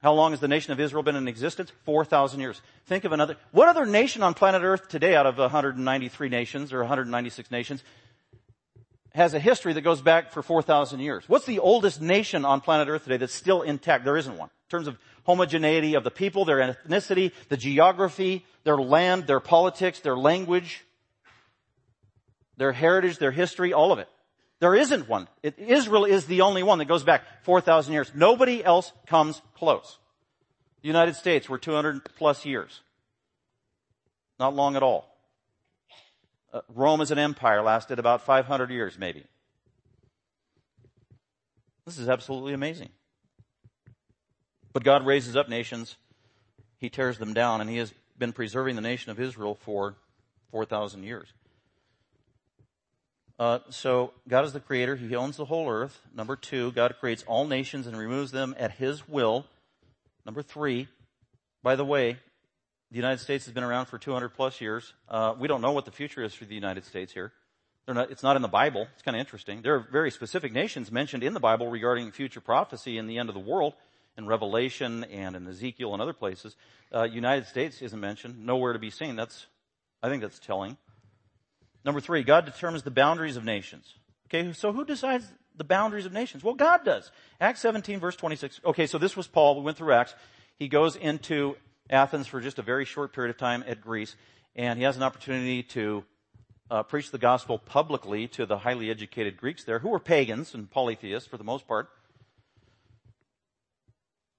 How 0.02 0.14
long 0.14 0.32
has 0.32 0.42
the 0.42 0.50
nation 0.50 0.74
of 0.74 0.80
Israel 0.80 1.02
been 1.02 1.16
in 1.16 1.28
existence? 1.28 1.72
4,000 1.86 2.40
years. 2.42 2.62
Think 2.88 3.06
of 3.06 3.14
another, 3.14 3.38
what 3.52 3.70
other 3.70 3.86
nation 3.86 4.22
on 4.22 4.34
planet 4.34 4.62
earth 4.62 4.90
today 4.90 5.16
out 5.16 5.26
of 5.26 5.38
193 5.38 6.30
nations 6.30 6.74
or 6.74 6.80
196 6.80 7.50
nations 7.52 7.84
has 9.16 9.34
a 9.34 9.40
history 9.40 9.74
that 9.74 9.82
goes 9.82 10.02
back 10.02 10.32
for 10.32 10.42
4,000 10.42 11.00
years. 11.00 11.24
What's 11.30 11.46
the 11.46 11.60
oldest 11.60 12.02
nation 12.02 12.46
on 12.46 12.62
planet 12.62 12.88
Earth 12.88 13.04
today 13.04 13.18
that's 13.18 13.34
still 13.34 13.62
intact? 13.62 14.06
There 14.06 14.18
isn't 14.18 14.38
one. 14.38 14.50
In 14.50 14.70
terms 14.70 14.88
of 14.88 14.98
homogeneity 15.24 15.94
of 15.94 16.04
the 16.04 16.12
people, 16.12 16.46
their 16.46 16.58
ethnicity, 16.58 17.32
the 17.50 17.58
geography, 17.58 18.44
their 18.64 18.78
land, 18.78 19.28
their 19.28 19.40
politics, 19.40 20.00
their 20.00 20.18
language, 20.18 20.84
their 22.58 22.72
heritage, 22.72 23.20
their 23.20 23.32
history, 23.32 23.72
all 23.72 23.92
of 23.92 24.00
it. 24.00 24.10
There 24.64 24.76
isn't 24.76 25.10
one. 25.10 25.28
It, 25.42 25.60
Israel 25.60 26.06
is 26.06 26.26
the 26.26 26.40
only 26.40 26.64
one 26.64 26.78
that 26.78 26.86
goes 26.86 27.04
back 27.04 27.44
4,000 27.44 27.92
years. 27.92 28.10
Nobody 28.16 28.64
else 28.64 28.94
comes 29.08 29.42
close. 29.56 29.98
The 30.82 30.88
United 30.88 31.18
States, 31.18 31.50
we're 31.50 31.58
200 31.58 32.16
plus 32.16 32.46
years. 32.46 32.80
Not 34.40 34.56
long 34.56 34.78
at 34.78 34.82
all. 34.82 35.18
Uh, 36.54 36.62
Rome 36.74 37.02
as 37.02 37.12
an 37.12 37.20
empire 37.20 37.62
lasted 37.62 38.00
about 38.00 38.22
500 38.22 38.70
years 38.70 38.98
maybe. 38.98 39.26
This 41.86 41.98
is 41.98 42.08
absolutely 42.08 42.54
amazing. 42.54 42.92
But 44.72 44.86
God 44.86 45.06
raises 45.06 45.36
up 45.36 45.50
nations. 45.50 45.98
He 46.78 46.90
tears 46.90 47.18
them 47.18 47.34
down 47.34 47.60
and 47.60 47.70
he 47.70 47.76
has 47.80 47.94
been 48.18 48.32
preserving 48.32 48.78
the 48.78 48.82
nation 48.82 49.12
of 49.12 49.20
Israel 49.20 49.56
for 49.56 49.98
4,000 50.52 51.04
years. 51.04 51.28
Uh, 53.44 53.60
so 53.70 54.14
God 54.26 54.46
is 54.46 54.54
the 54.54 54.62
creator. 54.62 54.96
He 54.96 55.18
owns 55.18 55.36
the 55.36 55.44
whole 55.44 55.70
earth. 55.70 56.00
Number 56.16 56.38
two, 56.38 56.72
God 56.72 56.96
creates 56.98 57.26
all 57.28 57.46
nations 57.46 57.88
and 57.88 57.98
removes 57.98 58.32
them 58.32 58.56
at 58.58 58.72
His 58.72 59.06
will. 59.06 59.46
Number 60.26 60.42
three, 60.42 60.88
by 61.62 61.76
the 61.76 61.84
way, 61.84 62.20
the 62.90 62.96
United 62.96 63.20
States 63.20 63.44
has 63.44 63.54
been 63.54 63.66
around 63.66 63.88
for 63.88 63.98
200 63.98 64.30
plus 64.30 64.62
years. 64.62 64.94
Uh, 65.10 65.34
we 65.38 65.50
don't 65.50 65.60
know 65.60 65.74
what 65.74 65.84
the 65.84 65.92
future 65.92 66.24
is 66.24 66.34
for 66.34 66.46
the 66.46 66.56
United 66.56 66.86
States 66.86 67.12
here. 67.12 67.34
Not, 67.86 68.12
it's 68.12 68.24
not 68.24 68.38
in 68.38 68.42
the 68.42 68.48
Bible. 68.48 68.88
It's 68.94 69.02
kind 69.02 69.18
of 69.18 69.20
interesting. 69.20 69.62
There 69.62 69.76
are 69.76 69.86
very 69.92 70.10
specific 70.10 70.54
nations 70.54 70.90
mentioned 70.90 71.22
in 71.22 71.34
the 71.34 71.42
Bible 71.42 71.68
regarding 71.68 72.14
future 72.14 72.40
prophecy 72.40 72.98
in 72.98 73.08
the 73.08 73.18
end 73.18 73.28
of 73.28 73.36
the 73.36 73.42
world 73.42 73.74
in 74.18 74.26
Revelation 74.26 75.04
and 75.04 75.36
in 75.36 75.46
Ezekiel 75.50 75.92
and 75.92 76.02
other 76.02 76.14
places. 76.14 76.56
Uh, 76.96 77.04
United 77.04 77.48
States 77.48 77.82
isn't 77.82 78.00
mentioned. 78.00 78.46
Nowhere 78.46 78.72
to 78.72 78.80
be 78.80 78.90
seen. 78.90 79.18
That's, 79.18 79.48
I 80.02 80.08
think 80.08 80.22
that's 80.22 80.40
telling. 80.40 80.78
Number 81.86 82.00
three, 82.00 82.24
God 82.24 82.46
determines 82.46 82.84
the 82.84 82.92
boundaries 82.92 83.38
of 83.38 83.44
nations. 83.44 83.96
Okay, 84.28 84.54
so 84.54 84.72
who 84.72 84.86
decides 84.86 85.26
the 85.56 85.64
boundaries 85.64 86.06
of 86.06 86.14
nations? 86.14 86.44
Well, 86.44 86.56
God 86.56 86.86
does. 86.86 87.12
Acts 87.40 87.60
17 87.62 88.00
verse 88.00 88.16
26. 88.16 88.62
Okay, 88.66 88.88
so 88.88 88.98
this 88.98 89.16
was 89.16 89.28
Paul. 89.28 89.58
We 89.58 89.64
went 89.64 89.78
through 89.78 89.94
Acts. 89.94 90.16
He 90.58 90.68
goes 90.68 90.96
into 90.96 91.56
Athens 91.90 92.28
for 92.28 92.40
just 92.40 92.60
a 92.60 92.62
very 92.62 92.86
short 92.86 93.14
period 93.14 93.30
of 93.30 93.38
time 93.38 93.64
at 93.68 93.82
Greece, 93.82 94.16
and 94.56 94.80
he 94.80 94.86
has 94.86 94.98
an 94.98 95.04
opportunity 95.04 95.64
to 95.64 96.04
uh, 96.72 96.84
preach 96.84 97.12
the 97.12 97.18
gospel 97.18 97.60
publicly 97.60 98.28
to 98.30 98.46
the 98.46 98.60
highly 98.60 98.90
educated 98.90 99.38
Greeks 99.38 99.64
there, 99.64 99.80
who 99.80 99.90
were 99.90 100.00
pagans 100.00 100.54
and 100.54 100.72
polytheists 100.72 101.28
for 101.28 101.38
the 101.38 101.44
most 101.44 101.68
part. 101.68 101.90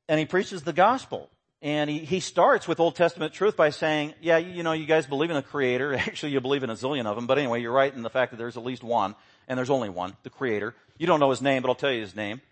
And 0.09 0.19
he 0.19 0.27
preaches 0.27 0.63
the 0.63 0.73
gospel. 0.73 1.31
And 1.65 1.89
he, 1.89 2.01
he 2.01 2.21
starts 2.21 2.69
with 2.69 2.79
Old 2.79 2.95
Testament 2.95 3.33
truth 3.33 3.57
by 3.57 3.71
saying, 3.71 4.13
yeah, 4.21 4.37
you, 4.37 4.53
you 4.53 4.63
know, 4.63 4.73
you 4.73 4.85
guys 4.85 5.07
believe 5.07 5.31
in 5.31 5.37
a 5.37 5.43
creator. 5.43 5.95
Actually, 5.99 6.33
you 6.33 6.41
believe 6.43 6.63
in 6.63 6.69
a 6.69 6.75
zillion 6.75 7.07
of 7.07 7.17
them. 7.17 7.27
But 7.27 7.39
anyway, 7.39 7.63
you're 7.63 7.73
right 7.73 7.93
in 7.93 8.03
the 8.03 8.11
fact 8.11 8.33
that 8.33 8.37
there's 8.37 8.59
at 8.59 8.65
least 8.65 8.85
one. 8.85 9.15
And 9.49 9.57
there's 9.57 9.71
only 9.71 9.89
one, 9.89 10.15
the 10.25 10.31
creator. 10.31 10.75
You 10.99 11.07
don't 11.07 11.21
know 11.21 11.31
his 11.31 11.41
name, 11.41 11.63
but 11.63 11.71
I'll 11.71 11.75
tell 11.75 11.91
you 11.91 12.03
his 12.03 12.15
name. 12.15 12.43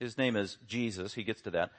His 0.00 0.18
name 0.18 0.34
is 0.34 0.58
Jesus. 0.66 1.14
He 1.14 1.22
gets 1.22 1.40
to 1.42 1.52
that. 1.52 1.70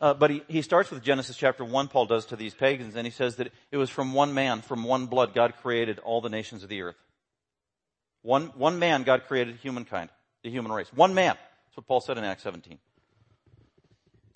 Uh, 0.00 0.12
but 0.12 0.30
he, 0.30 0.42
he 0.48 0.60
starts 0.60 0.90
with 0.90 1.04
Genesis 1.04 1.36
chapter 1.36 1.64
1, 1.64 1.88
Paul 1.88 2.06
does 2.06 2.26
to 2.26 2.36
these 2.36 2.54
pagans, 2.54 2.96
and 2.96 3.06
he 3.06 3.12
says 3.12 3.36
that 3.36 3.52
it 3.70 3.76
was 3.76 3.90
from 3.90 4.12
one 4.12 4.34
man, 4.34 4.62
from 4.62 4.82
one 4.82 5.06
blood, 5.06 5.34
God 5.34 5.54
created 5.60 5.98
all 6.00 6.20
the 6.20 6.30
nations 6.30 6.62
of 6.64 6.68
the 6.68 6.82
earth. 6.82 6.96
One, 8.22 8.46
one 8.56 8.78
man, 8.78 9.04
God 9.04 9.24
created 9.28 9.56
humankind, 9.56 10.10
the 10.42 10.50
human 10.50 10.72
race. 10.72 10.88
One 10.92 11.14
man. 11.14 11.36
That's 11.66 11.76
what 11.76 11.86
Paul 11.86 12.00
said 12.00 12.18
in 12.18 12.24
Acts 12.24 12.42
17. 12.42 12.78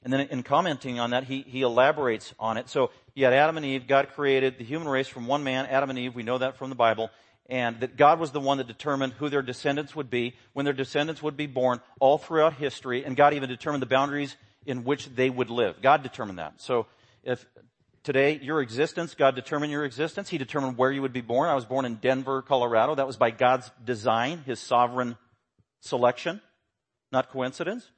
And 0.04 0.12
then 0.12 0.20
in 0.20 0.42
commenting 0.42 1.00
on 1.00 1.10
that, 1.10 1.24
he, 1.24 1.42
he 1.42 1.62
elaborates 1.62 2.34
on 2.38 2.58
it. 2.58 2.68
So 2.68 2.90
you 3.14 3.24
had 3.24 3.32
Adam 3.32 3.56
and 3.56 3.64
Eve. 3.64 3.86
God 3.86 4.10
created 4.14 4.58
the 4.58 4.64
human 4.64 4.86
race 4.86 5.08
from 5.08 5.26
one 5.26 5.42
man, 5.42 5.66
Adam 5.66 5.88
and 5.88 5.98
Eve. 5.98 6.14
We 6.14 6.22
know 6.22 6.38
that 6.38 6.58
from 6.58 6.68
the 6.68 6.76
Bible. 6.76 7.10
And 7.48 7.80
that 7.80 7.96
God 7.96 8.20
was 8.20 8.30
the 8.30 8.40
one 8.40 8.58
that 8.58 8.66
determined 8.66 9.14
who 9.14 9.28
their 9.28 9.42
descendants 9.42 9.96
would 9.96 10.10
be, 10.10 10.34
when 10.52 10.64
their 10.64 10.74
descendants 10.74 11.22
would 11.22 11.36
be 11.36 11.46
born, 11.46 11.80
all 12.00 12.18
throughout 12.18 12.54
history. 12.54 13.04
And 13.04 13.16
God 13.16 13.34
even 13.34 13.48
determined 13.48 13.82
the 13.82 13.86
boundaries 13.86 14.36
in 14.66 14.84
which 14.84 15.06
they 15.06 15.30
would 15.30 15.50
live. 15.50 15.80
God 15.82 16.02
determined 16.02 16.38
that. 16.38 16.60
So 16.60 16.86
if 17.22 17.44
today 18.02 18.38
your 18.42 18.60
existence, 18.60 19.14
God 19.14 19.34
determined 19.34 19.72
your 19.72 19.84
existence. 19.84 20.28
He 20.28 20.38
determined 20.38 20.76
where 20.76 20.92
you 20.92 21.02
would 21.02 21.12
be 21.12 21.22
born. 21.22 21.48
I 21.48 21.54
was 21.54 21.64
born 21.64 21.84
in 21.84 21.96
Denver, 21.96 22.42
Colorado. 22.42 22.94
That 22.94 23.06
was 23.06 23.16
by 23.16 23.30
God's 23.30 23.70
design, 23.82 24.42
His 24.46 24.60
sovereign 24.60 25.16
selection, 25.80 26.40
not 27.12 27.30
coincidence. 27.30 27.90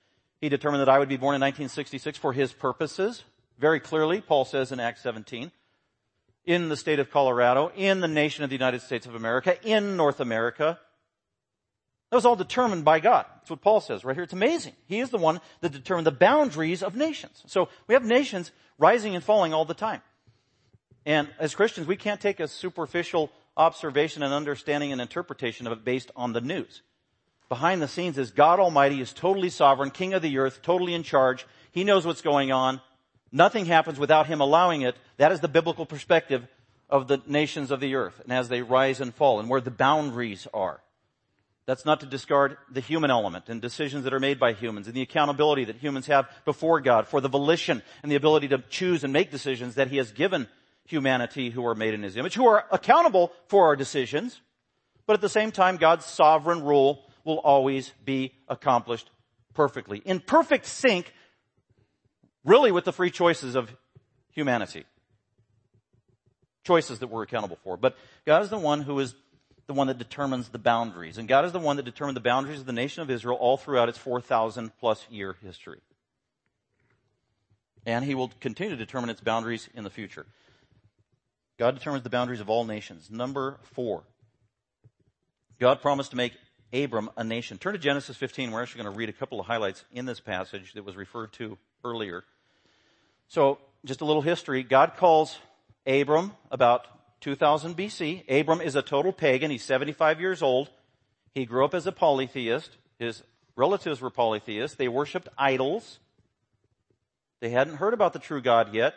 He 0.47 0.51
determined 0.51 0.81
that 0.81 0.89
I 0.89 1.01
would 1.01 1.09
be 1.09 1.17
born 1.17 1.35
in 1.35 1.41
1966 1.41 2.19
for 2.19 2.33
His 2.33 2.53
purposes. 2.53 3.25
Very 3.59 3.81
clearly, 3.81 4.21
Paul 4.21 4.45
says 4.45 4.71
in 4.71 4.79
Acts 4.79 5.03
17, 5.03 5.51
in 6.45 6.69
the 6.69 6.77
state 6.77 7.01
of 7.01 7.11
Colorado, 7.11 7.73
in 7.75 7.99
the 7.99 8.07
nation 8.07 8.45
of 8.45 8.51
the 8.51 8.55
United 8.55 8.81
States 8.83 9.07
of 9.07 9.17
America, 9.17 9.57
in 9.65 9.97
North 9.97 10.21
America, 10.21 10.79
that 12.11 12.17
was 12.17 12.25
all 12.25 12.37
determined 12.37 12.85
by 12.85 13.01
God. 13.01 13.27
That's 13.39 13.51
what 13.51 13.61
Paul 13.61 13.81
says 13.81 14.05
right 14.05 14.15
here. 14.15 14.23
It's 14.23 14.33
amazing. 14.33 14.75
He 14.87 15.01
is 15.01 15.11
the 15.11 15.19
one 15.19 15.41
that 15.63 15.73
determined 15.73 16.07
the 16.07 16.13
boundaries 16.13 16.85
of 16.85 16.95
nations. 16.95 17.43
So 17.49 17.69
we 17.89 17.95
have 17.95 18.05
nations 18.05 18.53
rising 18.79 19.17
and 19.17 19.25
falling 19.25 19.53
all 19.53 19.65
the 19.65 19.75
time. 19.75 20.01
And 21.05 21.27
as 21.41 21.57
Christians, 21.57 21.89
we 21.89 21.97
can't 21.97 22.21
take 22.21 22.39
a 22.39 22.47
superficial 22.47 23.33
observation 23.57 24.23
and 24.23 24.33
understanding 24.33 24.93
and 24.93 25.01
interpretation 25.01 25.67
of 25.67 25.73
it 25.73 25.85
based 25.85 26.13
on 26.15 26.35
the 26.35 26.41
news. 26.41 26.83
Behind 27.49 27.81
the 27.81 27.89
scenes 27.89 28.19
is 28.19 28.31
God 28.31 28.59
Almighty 28.59 29.01
is 29.01 29.13
totally 29.13 29.51
sovereign, 29.51 29.91
King 29.91 30.15
of 30.15 30.23
the 30.23 30.39
earth, 30.39 30.63
totally 30.63 30.95
in 30.95 31.03
charge. 31.03 31.47
He 31.71 31.85
knows 31.85 32.05
what's 32.05 32.23
going 32.23 32.51
on. 32.51 32.81
Nothing 33.31 33.67
happens 33.67 33.99
without 33.99 34.27
Him 34.27 34.41
allowing 34.41 34.83
it. 34.83 34.97
That 35.19 35.33
is 35.33 35.41
the 35.41 35.49
biblical 35.49 35.87
perspective 35.87 36.47
of 36.89 37.09
the 37.09 37.21
nations 37.27 37.71
of 37.71 37.81
the 37.81 37.95
earth 37.95 38.21
and 38.23 38.33
as 38.33 38.49
they 38.49 38.63
rise 38.63 39.01
and 39.01 39.15
fall 39.15 39.41
and 39.41 39.49
where 39.49 39.61
the 39.61 39.71
boundaries 39.71 40.47
are. 40.55 40.81
That's 41.67 41.85
not 41.85 41.99
to 42.01 42.07
discard 42.07 42.57
the 42.71 42.81
human 42.81 43.11
element 43.11 43.49
and 43.49 43.61
decisions 43.61 44.05
that 44.05 44.15
are 44.15 44.21
made 44.21 44.39
by 44.39 44.53
humans 44.53 44.87
and 44.87 44.95
the 44.95 45.03
accountability 45.03 45.65
that 45.65 45.77
humans 45.77 46.07
have 46.07 46.29
before 46.45 46.81
God 46.81 47.09
for 47.09 47.21
the 47.21 47.29
volition 47.29 47.83
and 48.03 48.11
the 48.11 48.17
ability 48.17 48.49
to 48.49 48.59
choose 48.71 49.03
and 49.03 49.13
make 49.13 49.33
decisions 49.33 49.75
that 49.75 49.89
He 49.89 49.97
has 49.97 50.13
given 50.13 50.47
humanity 50.85 51.51
who 51.51 51.67
are 51.67 51.75
made 51.75 51.93
in 51.93 52.05
His 52.05 52.17
image, 52.17 52.35
who 52.35 52.47
are 52.47 52.65
accountable 52.71 53.33
for 53.49 53.67
our 53.67 53.75
decisions. 53.75 54.41
But 55.07 55.15
at 55.15 55.21
the 55.21 55.29
same 55.29 55.51
time, 55.51 55.77
God's 55.77 56.05
sovereign 56.05 56.63
rule 56.63 57.03
will 57.27 57.39
always 57.41 57.93
be 58.05 58.33
accomplished 58.49 59.11
perfectly. 59.53 59.99
In 59.99 60.21
perfect 60.21 60.65
sync, 60.65 61.13
really 62.45 62.71
with 62.71 62.85
the 62.85 62.93
free 62.93 63.11
choices 63.11 63.57
of 63.57 63.75
humanity. 64.31 64.85
Choices 66.65 67.01
that 67.01 67.09
we're 67.09 67.25
accountable 67.25 67.59
for. 67.65 67.77
But 67.77 67.97
God 68.25 68.43
is 68.43 68.49
the 68.49 68.59
one 68.59 68.81
who 68.81 68.99
is 69.01 69.15
the 69.67 69.75
one 69.75 69.89
that 69.89 69.99
determines 69.99 70.49
the 70.49 70.59
boundaries. 70.59 71.19
And 71.19 71.27
God 71.27 71.45
is 71.45 71.53
the 71.53 71.59
one 71.59 71.77
that 71.77 71.85
determined 71.85 72.17
the 72.17 72.21
boundaries 72.21 72.61
of 72.61 72.67
the 72.67 72.73
nation 72.73 73.03
of 73.03 73.11
Israel 73.11 73.37
all 73.37 73.57
throughout 73.57 73.89
its 73.89 73.99
4,000 73.99 74.71
plus 74.79 75.05
year 75.11 75.37
history. 75.43 75.81
And 77.85 78.05
He 78.05 78.15
will 78.15 78.31
continue 78.41 78.71
to 78.71 78.77
determine 78.77 79.11
its 79.11 79.21
boundaries 79.21 79.69
in 79.75 79.83
the 79.83 79.91
future. 79.91 80.27
God 81.59 81.77
determines 81.77 82.05
the 82.05 82.11
boundaries 82.11 82.41
of 82.41 82.49
all 82.49 82.65
nations. 82.65 83.11
Number 83.11 83.59
four. 83.63 84.05
God 85.59 85.81
promised 85.81 86.11
to 86.11 86.17
make 86.17 86.35
Abram 86.85 87.11
a 87.17 87.25
nation. 87.25 87.59
Turn 87.59 87.73
to 87.73 87.79
Genesis 87.79 88.17
15. 88.17 88.51
We're 88.51 88.63
actually 88.63 88.83
going 88.83 88.93
to 88.93 88.99
read 88.99 89.09
a 89.09 89.13
couple 89.13 89.41
of 89.41 89.47
highlights 89.47 89.85
in 89.93 90.05
this 90.05 90.21
passage 90.21 90.73
that 90.75 90.85
was 90.85 90.97
referred 90.97 91.33
to 91.35 91.57
earlier. 91.85 92.25
So, 93.29 93.59
just 93.85 94.01
a 94.01 94.05
little 94.05 94.23
history. 94.23 94.63
God 94.63 94.93
calls 94.97 95.39
Abram 95.87 96.33
about 96.51 96.87
2000 97.21 97.77
BC. 97.77 98.25
Abram 98.29 98.61
is 98.61 98.75
a 98.77 98.83
total 98.83 99.13
pagan. 99.13 99.51
He's 99.51 99.65
75 99.65 100.21
years 100.21 100.43
old. 100.43 100.71
He 101.35 101.47
grew 101.47 101.65
up 101.65 101.75
as 101.75 101.87
a 101.87 101.93
polytheist. 101.93 102.77
His 102.99 103.23
relatives 103.57 104.01
were 104.01 104.11
polytheists. 104.11 104.77
They 104.77 104.89
worshiped 104.89 105.29
idols. 105.39 105.99
They 107.41 107.51
hadn't 107.51 107.77
heard 107.77 107.95
about 107.95 108.13
the 108.13 108.19
true 108.19 108.43
God 108.43 108.75
yet. 108.75 108.95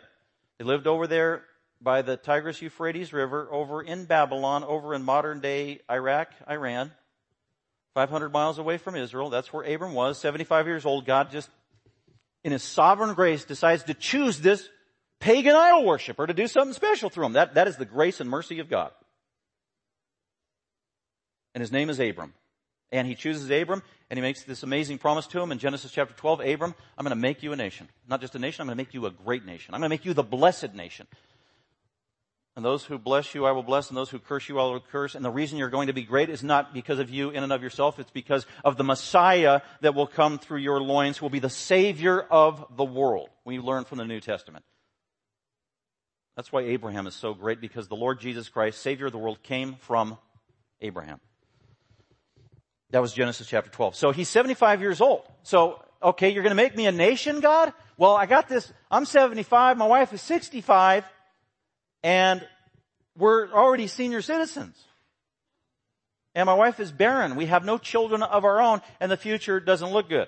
They 0.58 0.65
lived 0.65 0.88
over 0.88 1.08
there 1.08 1.44
by 1.82 2.02
the 2.02 2.18
Tigris 2.18 2.62
Euphrates 2.62 3.13
River, 3.13 3.48
over 3.52 3.82
in 3.82 4.06
Babylon, 4.06 4.63
over 4.63 4.94
in 4.94 5.04
modern 5.04 5.39
day 5.39 5.80
Iraq, 5.89 6.30
Iran, 6.50 6.92
500 7.93 8.32
miles 8.32 8.60
away 8.60 8.78
from 8.78 8.95
Israel. 8.95 9.30
That's 9.30 9.52
where 9.52 9.63
Abram 9.63 9.93
was, 9.93 10.19
75 10.19 10.67
years 10.67 10.86
old. 10.86 11.06
God 11.06 11.32
just, 11.32 11.49
in 12.43 12.52
his 12.52 12.63
sovereign 12.63 13.13
grace, 13.13 13.45
decides 13.45 13.84
to 13.84 13.93
choose 13.93 14.39
this 14.39 14.67
pagan 15.19 15.56
idol 15.56 15.86
worshiper 15.86 16.28
to 16.28 16.34
do 16.34 16.47
something 16.47 16.73
special 16.73 17.10
through 17.10 17.25
him. 17.25 17.34
That, 17.34 17.56
that 17.56 17.67
is 17.67 17.78
the 17.78 17.86
grace 17.86 18.19
and 18.21 18.30
mercy 18.30 18.60
of 18.60 18.69
God. 18.69 18.91
And 21.54 21.62
his 21.62 21.71
name 21.71 21.89
is 21.89 21.99
Abram. 21.99 22.34
And 22.91 23.08
he 23.08 23.15
chooses 23.15 23.49
Abram 23.49 23.84
and 24.10 24.17
he 24.17 24.21
makes 24.21 24.43
this 24.43 24.63
amazing 24.63 24.97
promise 24.97 25.28
to 25.28 25.39
him 25.39 25.52
in 25.52 25.60
Genesis 25.60 25.91
chapter 25.91 26.15
12. 26.15 26.39
Abram, 26.41 26.73
I'm 26.97 27.04
going 27.04 27.15
to 27.15 27.21
make 27.21 27.43
you 27.43 27.54
a 27.54 27.56
nation. 27.56 27.88
Not 28.08 28.21
just 28.21 28.36
a 28.36 28.39
nation, 28.39 28.62
I'm 28.62 28.67
going 28.67 28.78
to 28.78 28.84
make 28.84 28.93
you 28.93 29.06
a 29.06 29.12
great 29.12 29.45
nation. 29.45 29.73
I'm 29.73 29.82
going 29.82 29.89
to 29.89 29.93
make 29.93 30.06
you 30.06 30.13
the 30.13 30.23
blessed 30.23 30.73
nation. 30.73 31.06
And 32.55 32.65
those 32.65 32.83
who 32.83 32.97
bless 32.97 33.33
you, 33.35 33.45
I 33.45 33.51
will 33.51 33.63
bless, 33.63 33.89
and 33.89 33.95
those 33.95 34.09
who 34.09 34.19
curse 34.19 34.49
you, 34.49 34.59
I 34.59 34.63
will 34.63 34.79
curse. 34.79 35.15
And 35.15 35.23
the 35.23 35.29
reason 35.29 35.57
you're 35.57 35.69
going 35.69 35.88
to 35.88 35.93
be 35.93 36.03
great 36.03 36.29
is 36.29 36.43
not 36.43 36.73
because 36.73 36.99
of 36.99 37.09
you 37.09 37.29
in 37.29 37.43
and 37.43 37.53
of 37.53 37.63
yourself. 37.63 37.99
It's 37.99 38.12
because 38.12 38.45
of 38.65 38.75
the 38.75 38.83
Messiah 38.83 39.62
that 39.81 39.95
will 39.95 40.07
come 40.07 40.39
through 40.39 40.59
your 40.59 40.81
loins, 40.81 41.17
who 41.17 41.25
will 41.25 41.29
be 41.29 41.39
the 41.39 41.49
Savior 41.49 42.19
of 42.19 42.65
the 42.75 42.83
world. 42.83 43.29
We 43.45 43.59
learn 43.59 43.85
from 43.85 43.97
the 43.97 44.05
New 44.05 44.19
Testament. 44.19 44.65
That's 46.35 46.51
why 46.51 46.62
Abraham 46.62 47.07
is 47.07 47.15
so 47.15 47.33
great 47.33 47.62
because 47.62 47.88
the 47.88 47.95
Lord 47.95 48.19
Jesus 48.19 48.49
Christ, 48.49 48.81
Savior 48.81 49.07
of 49.07 49.12
the 49.12 49.17
world, 49.17 49.43
came 49.43 49.75
from 49.75 50.17
Abraham. 50.81 51.19
That 52.91 53.01
was 53.01 53.13
Genesis 53.13 53.47
chapter 53.47 53.69
12. 53.69 53.95
So 53.95 54.12
he's 54.12 54.29
75 54.29 54.81
years 54.81 55.01
old. 55.01 55.23
So, 55.43 55.83
okay, 56.01 56.29
you're 56.29 56.43
to 56.43 56.55
make 56.55 56.75
me 56.75 56.88
a 56.88 56.91
nation, 56.91 57.39
God? 57.39 57.73
Well, 57.97 58.15
I 58.15 58.25
got 58.25 58.47
this. 58.47 58.71
I'm 58.89 59.05
75. 59.05 59.77
My 59.77 59.85
wife 59.85 60.13
is 60.13 60.21
65. 60.21 61.05
And 62.03 62.45
we're 63.17 63.51
already 63.51 63.88
senior 63.88 64.21
citizens. 64.21 64.77
And 66.35 66.45
my 66.45 66.53
wife 66.53 66.79
is 66.79 66.91
barren. 66.91 67.35
We 67.35 67.47
have 67.47 67.65
no 67.65 67.77
children 67.77 68.23
of 68.23 68.45
our 68.45 68.62
own 68.62 68.81
and 68.99 69.12
the 69.12 69.17
future 69.17 69.59
doesn't 69.59 69.91
look 69.91 70.09
good. 70.09 70.27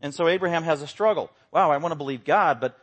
And 0.00 0.14
so 0.14 0.28
Abraham 0.28 0.62
has 0.62 0.82
a 0.82 0.86
struggle. 0.86 1.30
Wow, 1.52 1.70
I 1.70 1.76
want 1.78 1.92
to 1.92 1.96
believe 1.96 2.24
God, 2.24 2.60
but 2.60 2.78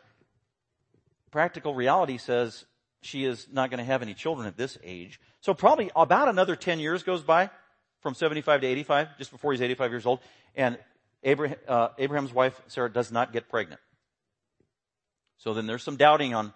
practical 1.30 1.74
reality 1.74 2.18
says 2.18 2.64
she 3.00 3.24
is 3.24 3.46
not 3.50 3.70
going 3.70 3.78
to 3.78 3.84
have 3.84 4.02
any 4.02 4.14
children 4.14 4.46
at 4.46 4.56
this 4.56 4.78
age. 4.84 5.20
So 5.40 5.54
probably 5.54 5.90
about 5.96 6.28
another 6.28 6.56
10 6.56 6.80
years 6.80 7.02
goes 7.02 7.22
by 7.22 7.50
from 8.00 8.14
75 8.14 8.60
to 8.60 8.66
85, 8.66 9.18
just 9.18 9.30
before 9.30 9.52
he's 9.52 9.62
85 9.62 9.90
years 9.90 10.06
old. 10.06 10.20
And 10.54 10.78
Abraham, 11.22 11.58
uh, 11.66 11.88
Abraham's 11.98 12.32
wife, 12.32 12.60
Sarah, 12.68 12.92
does 12.92 13.10
not 13.10 13.32
get 13.32 13.48
pregnant. 13.48 13.80
So 15.38 15.54
then 15.54 15.66
there's 15.66 15.82
some 15.82 15.96
doubting 15.96 16.34
on 16.34 16.52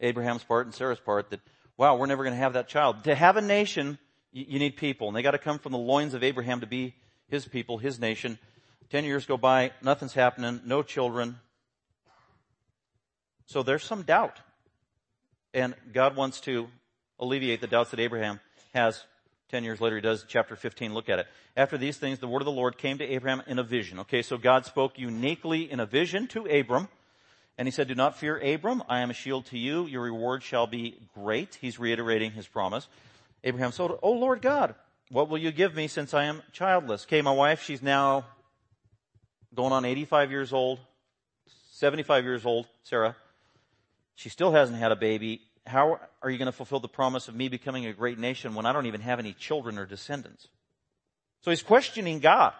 Abraham's 0.00 0.44
part 0.44 0.66
and 0.66 0.74
Sarah's 0.74 1.00
part 1.00 1.30
that, 1.30 1.40
wow, 1.76 1.96
we're 1.96 2.06
never 2.06 2.24
going 2.24 2.34
to 2.34 2.40
have 2.40 2.52
that 2.54 2.68
child. 2.68 3.04
To 3.04 3.14
have 3.14 3.36
a 3.36 3.40
nation, 3.40 3.98
you, 4.32 4.58
need 4.58 4.76
people. 4.76 5.08
And 5.08 5.16
they 5.16 5.22
got 5.22 5.32
to 5.32 5.38
come 5.38 5.58
from 5.58 5.72
the 5.72 5.78
loins 5.78 6.14
of 6.14 6.22
Abraham 6.22 6.60
to 6.60 6.66
be 6.66 6.94
his 7.28 7.46
people, 7.46 7.78
his 7.78 7.98
nation. 7.98 8.38
Ten 8.90 9.04
years 9.04 9.26
go 9.26 9.36
by, 9.36 9.72
nothing's 9.82 10.14
happening, 10.14 10.60
no 10.64 10.82
children. 10.82 11.38
So 13.46 13.62
there's 13.62 13.84
some 13.84 14.02
doubt. 14.02 14.40
And 15.54 15.74
God 15.92 16.16
wants 16.16 16.40
to 16.42 16.68
alleviate 17.18 17.60
the 17.60 17.66
doubts 17.66 17.90
that 17.90 18.00
Abraham 18.00 18.40
has. 18.74 19.04
Ten 19.50 19.64
years 19.64 19.80
later, 19.80 19.96
he 19.96 20.02
does 20.02 20.26
chapter 20.28 20.56
15. 20.56 20.92
Look 20.92 21.08
at 21.08 21.18
it. 21.18 21.26
After 21.56 21.78
these 21.78 21.96
things, 21.96 22.18
the 22.18 22.28
word 22.28 22.42
of 22.42 22.46
the 22.46 22.52
Lord 22.52 22.76
came 22.76 22.98
to 22.98 23.04
Abraham 23.04 23.42
in 23.46 23.58
a 23.58 23.62
vision. 23.62 23.98
Okay, 24.00 24.20
so 24.20 24.36
God 24.36 24.66
spoke 24.66 24.98
uniquely 24.98 25.70
in 25.70 25.80
a 25.80 25.86
vision 25.86 26.26
to 26.28 26.44
Abram. 26.44 26.88
And 27.58 27.66
he 27.66 27.72
said, 27.72 27.88
do 27.88 27.96
not 27.96 28.16
fear 28.16 28.38
Abram. 28.38 28.84
I 28.88 29.00
am 29.00 29.10
a 29.10 29.14
shield 29.14 29.46
to 29.46 29.58
you. 29.58 29.86
Your 29.86 30.02
reward 30.02 30.44
shall 30.44 30.68
be 30.68 30.96
great. 31.12 31.58
He's 31.60 31.78
reiterating 31.78 32.30
his 32.30 32.46
promise. 32.46 32.86
Abraham 33.42 33.72
said, 33.72 33.90
Oh 34.00 34.12
Lord 34.12 34.40
God, 34.40 34.76
what 35.10 35.28
will 35.28 35.38
you 35.38 35.50
give 35.50 35.74
me 35.74 35.88
since 35.88 36.14
I 36.14 36.24
am 36.24 36.42
childless? 36.52 37.04
Okay, 37.04 37.20
my 37.20 37.32
wife, 37.32 37.62
she's 37.62 37.82
now 37.82 38.24
going 39.54 39.72
on 39.72 39.84
85 39.84 40.30
years 40.30 40.52
old, 40.52 40.78
75 41.72 42.24
years 42.24 42.46
old, 42.46 42.66
Sarah. 42.84 43.16
She 44.14 44.28
still 44.28 44.52
hasn't 44.52 44.78
had 44.78 44.92
a 44.92 44.96
baby. 44.96 45.40
How 45.66 46.00
are 46.22 46.30
you 46.30 46.38
going 46.38 46.46
to 46.46 46.52
fulfill 46.52 46.80
the 46.80 46.88
promise 46.88 47.28
of 47.28 47.34
me 47.34 47.48
becoming 47.48 47.86
a 47.86 47.92
great 47.92 48.18
nation 48.18 48.54
when 48.54 48.66
I 48.66 48.72
don't 48.72 48.86
even 48.86 49.00
have 49.00 49.18
any 49.18 49.32
children 49.32 49.78
or 49.78 49.86
descendants? 49.86 50.48
So 51.40 51.50
he's 51.50 51.62
questioning 51.62 52.20
God. 52.20 52.52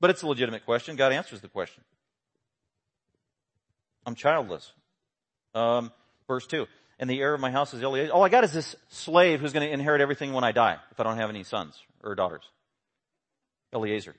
But 0.00 0.10
it's 0.10 0.22
a 0.22 0.26
legitimate 0.26 0.64
question. 0.64 0.96
God 0.96 1.12
answers 1.12 1.40
the 1.40 1.48
question. 1.48 1.82
I'm 4.06 4.14
childless. 4.14 4.72
Um, 5.54 5.92
verse 6.26 6.46
2. 6.46 6.66
And 6.98 7.10
the 7.10 7.20
heir 7.20 7.34
of 7.34 7.40
my 7.40 7.50
house 7.50 7.74
is 7.74 7.82
Eliezer. 7.82 8.12
All 8.12 8.24
I 8.24 8.30
got 8.30 8.44
is 8.44 8.52
this 8.52 8.74
slave 8.88 9.40
who's 9.40 9.52
going 9.52 9.66
to 9.66 9.72
inherit 9.72 10.00
everything 10.00 10.32
when 10.32 10.44
I 10.44 10.52
die, 10.52 10.78
if 10.92 10.98
I 10.98 11.02
don't 11.02 11.18
have 11.18 11.28
any 11.28 11.44
sons 11.44 11.78
or 12.02 12.14
daughters. 12.14 12.44
Eliezer 13.74 14.14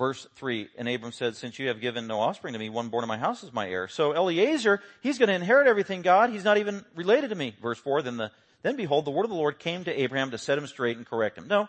verse 0.00 0.26
3, 0.36 0.66
and 0.78 0.88
Abram 0.88 1.12
said, 1.12 1.36
since 1.36 1.58
you 1.58 1.68
have 1.68 1.78
given 1.78 2.06
no 2.06 2.20
offspring 2.20 2.54
to 2.54 2.58
me, 2.58 2.70
one 2.70 2.88
born 2.88 3.04
in 3.04 3.08
my 3.08 3.18
house 3.18 3.44
is 3.44 3.52
my 3.52 3.68
heir. 3.68 3.86
So 3.86 4.14
Eliezer, 4.14 4.80
he's 5.02 5.18
going 5.18 5.28
to 5.28 5.34
inherit 5.34 5.68
everything, 5.68 6.00
God. 6.00 6.30
He's 6.30 6.42
not 6.42 6.56
even 6.56 6.86
related 6.96 7.28
to 7.28 7.36
me. 7.36 7.54
Verse 7.60 7.78
4, 7.78 8.00
then 8.00 8.16
the, 8.16 8.32
then 8.62 8.76
behold, 8.76 9.04
the 9.04 9.10
word 9.10 9.24
of 9.24 9.30
the 9.30 9.36
Lord 9.36 9.58
came 9.58 9.84
to 9.84 10.00
Abraham 10.00 10.30
to 10.30 10.38
set 10.38 10.56
him 10.56 10.66
straight 10.66 10.96
and 10.96 11.04
correct 11.04 11.36
him. 11.36 11.48
No, 11.48 11.68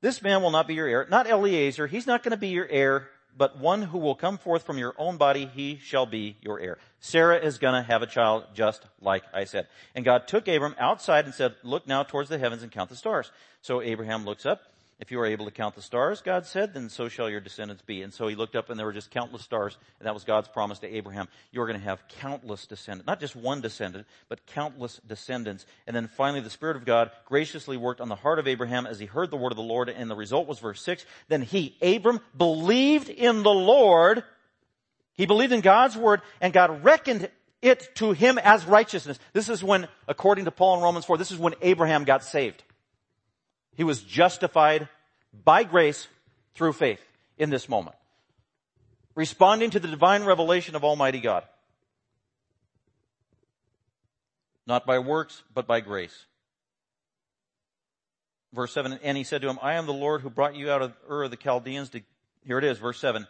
this 0.00 0.22
man 0.22 0.40
will 0.40 0.50
not 0.50 0.66
be 0.66 0.74
your 0.74 0.88
heir. 0.88 1.06
Not 1.10 1.26
Eliezer. 1.26 1.86
He's 1.86 2.06
not 2.06 2.22
going 2.22 2.30
to 2.30 2.38
be 2.38 2.48
your 2.48 2.66
heir, 2.66 3.06
but 3.36 3.58
one 3.58 3.82
who 3.82 3.98
will 3.98 4.14
come 4.14 4.38
forth 4.38 4.62
from 4.62 4.78
your 4.78 4.94
own 4.98 5.16
body, 5.16 5.46
he 5.46 5.78
shall 5.82 6.06
be 6.06 6.36
your 6.40 6.60
heir. 6.60 6.78
Sarah 7.00 7.38
is 7.38 7.58
to 7.74 7.82
have 7.82 8.02
a 8.02 8.06
child 8.06 8.44
just 8.54 8.86
like 9.00 9.24
I 9.32 9.44
said. 9.44 9.66
And 9.94 10.04
God 10.04 10.28
took 10.28 10.48
Abram 10.48 10.74
outside 10.78 11.24
and 11.24 11.34
said, 11.34 11.54
look 11.62 11.86
now 11.86 12.02
towards 12.02 12.28
the 12.28 12.38
heavens 12.38 12.62
and 12.62 12.70
count 12.70 12.90
the 12.90 12.96
stars. 12.96 13.30
So 13.60 13.80
Abraham 13.80 14.24
looks 14.24 14.46
up 14.46 14.71
if 15.02 15.10
you 15.10 15.18
are 15.18 15.26
able 15.26 15.46
to 15.46 15.50
count 15.50 15.74
the 15.74 15.82
stars, 15.82 16.22
God 16.22 16.46
said, 16.46 16.74
then 16.74 16.88
so 16.88 17.08
shall 17.08 17.28
your 17.28 17.40
descendants 17.40 17.82
be. 17.82 18.02
And 18.02 18.14
so 18.14 18.28
he 18.28 18.36
looked 18.36 18.54
up 18.54 18.70
and 18.70 18.78
there 18.78 18.86
were 18.86 18.92
just 18.92 19.10
countless 19.10 19.42
stars, 19.42 19.76
and 19.98 20.06
that 20.06 20.14
was 20.14 20.22
God's 20.22 20.46
promise 20.46 20.78
to 20.78 20.94
Abraham. 20.94 21.26
You're 21.50 21.66
going 21.66 21.78
to 21.78 21.84
have 21.84 22.06
countless 22.20 22.66
descendants. 22.66 23.08
Not 23.08 23.18
just 23.18 23.34
one 23.34 23.60
descendant, 23.60 24.06
but 24.28 24.46
countless 24.46 25.00
descendants. 25.04 25.66
And 25.88 25.96
then 25.96 26.06
finally 26.06 26.38
the 26.40 26.50
Spirit 26.50 26.76
of 26.76 26.84
God 26.84 27.10
graciously 27.24 27.76
worked 27.76 28.00
on 28.00 28.08
the 28.08 28.14
heart 28.14 28.38
of 28.38 28.46
Abraham 28.46 28.86
as 28.86 29.00
he 29.00 29.06
heard 29.06 29.32
the 29.32 29.36
word 29.36 29.50
of 29.50 29.56
the 29.56 29.62
Lord, 29.64 29.88
and 29.88 30.08
the 30.08 30.14
result 30.14 30.46
was 30.46 30.60
verse 30.60 30.80
6. 30.82 31.04
Then 31.26 31.42
he, 31.42 31.76
Abram, 31.82 32.20
believed 32.38 33.08
in 33.08 33.42
the 33.42 33.50
Lord. 33.50 34.22
He 35.14 35.26
believed 35.26 35.52
in 35.52 35.62
God's 35.62 35.96
word, 35.96 36.22
and 36.40 36.52
God 36.52 36.84
reckoned 36.84 37.28
it 37.60 37.92
to 37.96 38.12
him 38.12 38.38
as 38.38 38.66
righteousness. 38.66 39.18
This 39.32 39.48
is 39.48 39.64
when, 39.64 39.88
according 40.06 40.44
to 40.44 40.52
Paul 40.52 40.76
in 40.76 40.84
Romans 40.84 41.06
4, 41.06 41.18
this 41.18 41.32
is 41.32 41.38
when 41.38 41.54
Abraham 41.60 42.04
got 42.04 42.22
saved. 42.22 42.62
He 43.76 43.84
was 43.84 44.02
justified 44.02 44.88
by 45.44 45.64
grace 45.64 46.08
through 46.54 46.74
faith 46.74 47.00
in 47.38 47.50
this 47.50 47.68
moment. 47.68 47.96
Responding 49.14 49.70
to 49.70 49.80
the 49.80 49.88
divine 49.88 50.24
revelation 50.24 50.74
of 50.74 50.84
Almighty 50.84 51.20
God. 51.20 51.44
Not 54.66 54.86
by 54.86 54.98
works, 54.98 55.42
but 55.52 55.66
by 55.66 55.80
grace. 55.80 56.26
Verse 58.52 58.72
7, 58.72 58.98
and 59.02 59.16
he 59.16 59.24
said 59.24 59.42
to 59.42 59.48
him, 59.48 59.58
I 59.62 59.74
am 59.74 59.86
the 59.86 59.92
Lord 59.92 60.20
who 60.20 60.30
brought 60.30 60.54
you 60.54 60.70
out 60.70 60.82
of 60.82 60.92
Ur 61.08 61.24
of 61.24 61.30
the 61.30 61.36
Chaldeans 61.36 61.88
to, 61.90 62.02
here 62.46 62.58
it 62.58 62.64
is, 62.64 62.78
verse 62.78 62.98
7. 62.98 63.26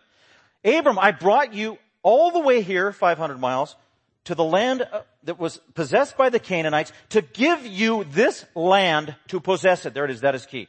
Abram, 0.65 0.99
I 0.99 1.13
brought 1.13 1.55
you 1.55 1.79
all 2.03 2.33
the 2.33 2.41
way 2.41 2.63
here, 2.63 2.93
500 2.93 3.39
miles, 3.39 3.77
to 4.25 4.35
the 4.35 4.45
land 4.45 4.83
uh, 4.83 5.03
that 5.25 5.39
was 5.39 5.61
possessed 5.75 6.17
by 6.17 6.29
the 6.29 6.39
Canaanites 6.39 6.93
to 7.11 7.23
give 7.23 7.67
you 7.67 8.05
this 8.05 8.45
land 8.55 9.15
to 9.29 9.41
possess 9.41 9.87
it. 9.87 9.95
There 9.95 10.05
it 10.05 10.11
is. 10.11 10.21
That 10.21 10.35
is 10.35 10.47
key. 10.47 10.69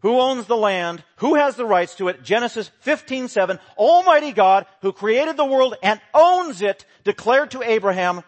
Who 0.00 0.18
owns 0.18 0.46
the 0.46 0.56
land? 0.56 1.04
Who 1.16 1.34
has 1.34 1.56
the 1.56 1.66
rights 1.66 1.94
to 1.96 2.08
it? 2.08 2.22
Genesis 2.22 2.70
15:7. 2.84 3.58
Almighty 3.76 4.32
God, 4.32 4.66
who 4.80 4.92
created 4.92 5.36
the 5.36 5.44
world 5.44 5.76
and 5.82 6.00
owns 6.14 6.62
it, 6.62 6.84
declared 7.04 7.50
to 7.52 7.62
Abraham, 7.62 8.22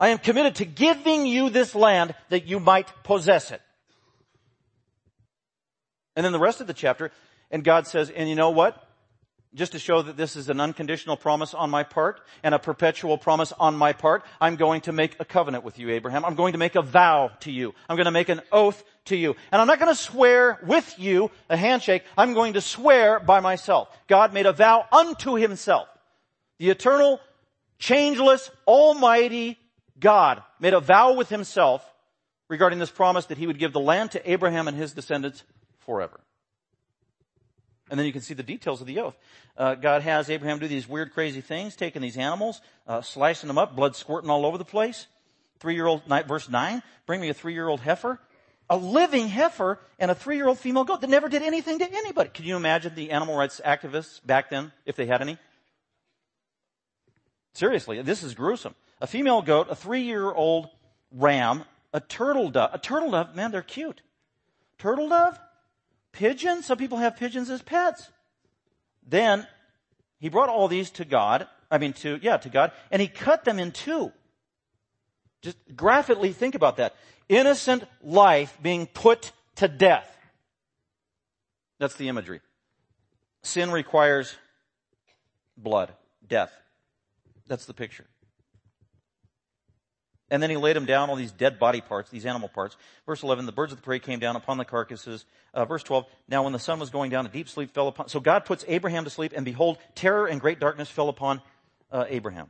I 0.00 0.08
am 0.08 0.18
committed 0.18 0.56
to 0.56 0.64
giving 0.64 1.26
you 1.26 1.50
this 1.50 1.74
land 1.74 2.14
that 2.30 2.46
you 2.46 2.58
might 2.58 2.88
possess 3.04 3.50
it. 3.50 3.62
And 6.16 6.24
then 6.24 6.32
the 6.32 6.40
rest 6.40 6.60
of 6.60 6.66
the 6.66 6.74
chapter, 6.74 7.12
and 7.50 7.62
God 7.62 7.86
says, 7.86 8.10
and 8.10 8.28
you 8.28 8.34
know 8.34 8.50
what? 8.50 8.89
Just 9.54 9.72
to 9.72 9.78
show 9.78 10.02
that 10.02 10.16
this 10.16 10.36
is 10.36 10.48
an 10.48 10.60
unconditional 10.60 11.16
promise 11.16 11.54
on 11.54 11.70
my 11.70 11.82
part 11.82 12.20
and 12.42 12.54
a 12.54 12.58
perpetual 12.58 13.18
promise 13.18 13.52
on 13.58 13.76
my 13.76 13.92
part, 13.92 14.24
I'm 14.40 14.56
going 14.56 14.82
to 14.82 14.92
make 14.92 15.16
a 15.18 15.24
covenant 15.24 15.64
with 15.64 15.78
you, 15.78 15.90
Abraham. 15.90 16.24
I'm 16.24 16.36
going 16.36 16.52
to 16.52 16.58
make 16.58 16.76
a 16.76 16.82
vow 16.82 17.32
to 17.40 17.50
you. 17.50 17.74
I'm 17.88 17.96
going 17.96 18.04
to 18.04 18.12
make 18.12 18.28
an 18.28 18.42
oath 18.52 18.82
to 19.06 19.16
you. 19.16 19.34
And 19.50 19.60
I'm 19.60 19.66
not 19.66 19.80
going 19.80 19.90
to 19.90 20.00
swear 20.00 20.60
with 20.64 20.94
you 20.98 21.30
a 21.48 21.56
handshake. 21.56 22.04
I'm 22.16 22.34
going 22.34 22.52
to 22.52 22.60
swear 22.60 23.18
by 23.18 23.40
myself. 23.40 23.88
God 24.06 24.32
made 24.32 24.46
a 24.46 24.52
vow 24.52 24.86
unto 24.92 25.34
himself. 25.34 25.88
The 26.58 26.70
eternal, 26.70 27.20
changeless, 27.78 28.50
almighty 28.68 29.58
God 29.98 30.42
made 30.60 30.74
a 30.74 30.80
vow 30.80 31.14
with 31.14 31.28
himself 31.28 31.84
regarding 32.48 32.78
this 32.78 32.90
promise 32.90 33.26
that 33.26 33.38
he 33.38 33.46
would 33.46 33.58
give 33.58 33.72
the 33.72 33.80
land 33.80 34.12
to 34.12 34.30
Abraham 34.30 34.68
and 34.68 34.76
his 34.76 34.92
descendants 34.92 35.42
forever. 35.80 36.20
And 37.90 37.98
then 37.98 38.06
you 38.06 38.12
can 38.12 38.22
see 38.22 38.34
the 38.34 38.44
details 38.44 38.80
of 38.80 38.86
the 38.86 39.00
oath. 39.00 39.16
Uh, 39.56 39.74
God 39.74 40.02
has 40.02 40.30
Abraham 40.30 40.60
do 40.60 40.68
these 40.68 40.88
weird, 40.88 41.12
crazy 41.12 41.40
things, 41.40 41.74
taking 41.74 42.00
these 42.00 42.16
animals, 42.16 42.60
uh, 42.86 43.02
slicing 43.02 43.48
them 43.48 43.58
up, 43.58 43.74
blood 43.74 43.96
squirting 43.96 44.30
all 44.30 44.46
over 44.46 44.56
the 44.56 44.64
place. 44.64 45.08
Three-year-old, 45.58 46.04
verse 46.26 46.48
nine, 46.48 46.82
bring 47.04 47.20
me 47.20 47.28
a 47.28 47.34
three-year-old 47.34 47.80
heifer, 47.80 48.18
a 48.70 48.76
living 48.76 49.26
heifer, 49.26 49.80
and 49.98 50.10
a 50.10 50.14
three-year-old 50.14 50.58
female 50.58 50.84
goat 50.84 51.00
that 51.00 51.10
never 51.10 51.28
did 51.28 51.42
anything 51.42 51.80
to 51.80 51.92
anybody. 51.92 52.30
Can 52.30 52.44
you 52.46 52.56
imagine 52.56 52.94
the 52.94 53.10
animal 53.10 53.36
rights 53.36 53.60
activists 53.66 54.24
back 54.24 54.48
then, 54.48 54.72
if 54.86 54.94
they 54.94 55.06
had 55.06 55.20
any? 55.20 55.36
Seriously, 57.52 58.00
this 58.02 58.22
is 58.22 58.34
gruesome. 58.34 58.76
A 59.00 59.08
female 59.08 59.42
goat, 59.42 59.66
a 59.68 59.74
three-year-old 59.74 60.68
ram, 61.10 61.64
a 61.92 61.98
turtle 61.98 62.50
dove. 62.50 62.70
A 62.72 62.78
turtle 62.78 63.10
dove, 63.10 63.34
man, 63.34 63.50
they're 63.50 63.62
cute. 63.62 64.00
Turtle 64.78 65.08
dove? 65.08 65.38
Pigeons? 66.12 66.66
Some 66.66 66.78
people 66.78 66.98
have 66.98 67.16
pigeons 67.16 67.50
as 67.50 67.62
pets. 67.62 68.10
Then 69.06 69.46
he 70.18 70.28
brought 70.28 70.48
all 70.48 70.68
these 70.68 70.90
to 70.90 71.04
God. 71.04 71.46
I 71.70 71.78
mean, 71.78 71.92
to, 71.94 72.18
yeah, 72.20 72.36
to 72.38 72.48
God, 72.48 72.72
and 72.90 73.00
he 73.00 73.08
cut 73.08 73.44
them 73.44 73.58
in 73.58 73.70
two. 73.70 74.12
Just 75.42 75.56
graphically 75.74 76.32
think 76.32 76.54
about 76.54 76.76
that. 76.78 76.96
Innocent 77.28 77.84
life 78.02 78.58
being 78.60 78.86
put 78.86 79.32
to 79.56 79.68
death. 79.68 80.06
That's 81.78 81.94
the 81.94 82.08
imagery. 82.08 82.40
Sin 83.42 83.70
requires 83.70 84.34
blood, 85.56 85.92
death. 86.26 86.52
That's 87.46 87.66
the 87.66 87.74
picture. 87.74 88.04
And 90.30 90.42
then 90.42 90.50
he 90.50 90.56
laid 90.56 90.76
them 90.76 90.86
down, 90.86 91.10
all 91.10 91.16
these 91.16 91.32
dead 91.32 91.58
body 91.58 91.80
parts, 91.80 92.10
these 92.10 92.24
animal 92.24 92.48
parts. 92.48 92.76
Verse 93.04 93.22
11, 93.22 93.46
the 93.46 93.52
birds 93.52 93.72
of 93.72 93.78
the 93.78 93.82
prey 93.82 93.98
came 93.98 94.20
down 94.20 94.36
upon 94.36 94.58
the 94.58 94.64
carcasses. 94.64 95.24
Uh, 95.52 95.64
verse 95.64 95.82
12, 95.82 96.06
now 96.28 96.44
when 96.44 96.52
the 96.52 96.58
sun 96.58 96.78
was 96.78 96.90
going 96.90 97.10
down, 97.10 97.26
a 97.26 97.28
deep 97.28 97.48
sleep 97.48 97.72
fell 97.74 97.88
upon, 97.88 98.08
so 98.08 98.20
God 98.20 98.44
puts 98.44 98.64
Abraham 98.68 99.04
to 99.04 99.10
sleep, 99.10 99.32
and 99.34 99.44
behold, 99.44 99.78
terror 99.94 100.26
and 100.26 100.40
great 100.40 100.60
darkness 100.60 100.88
fell 100.88 101.08
upon 101.08 101.42
uh, 101.90 102.04
Abraham. 102.08 102.48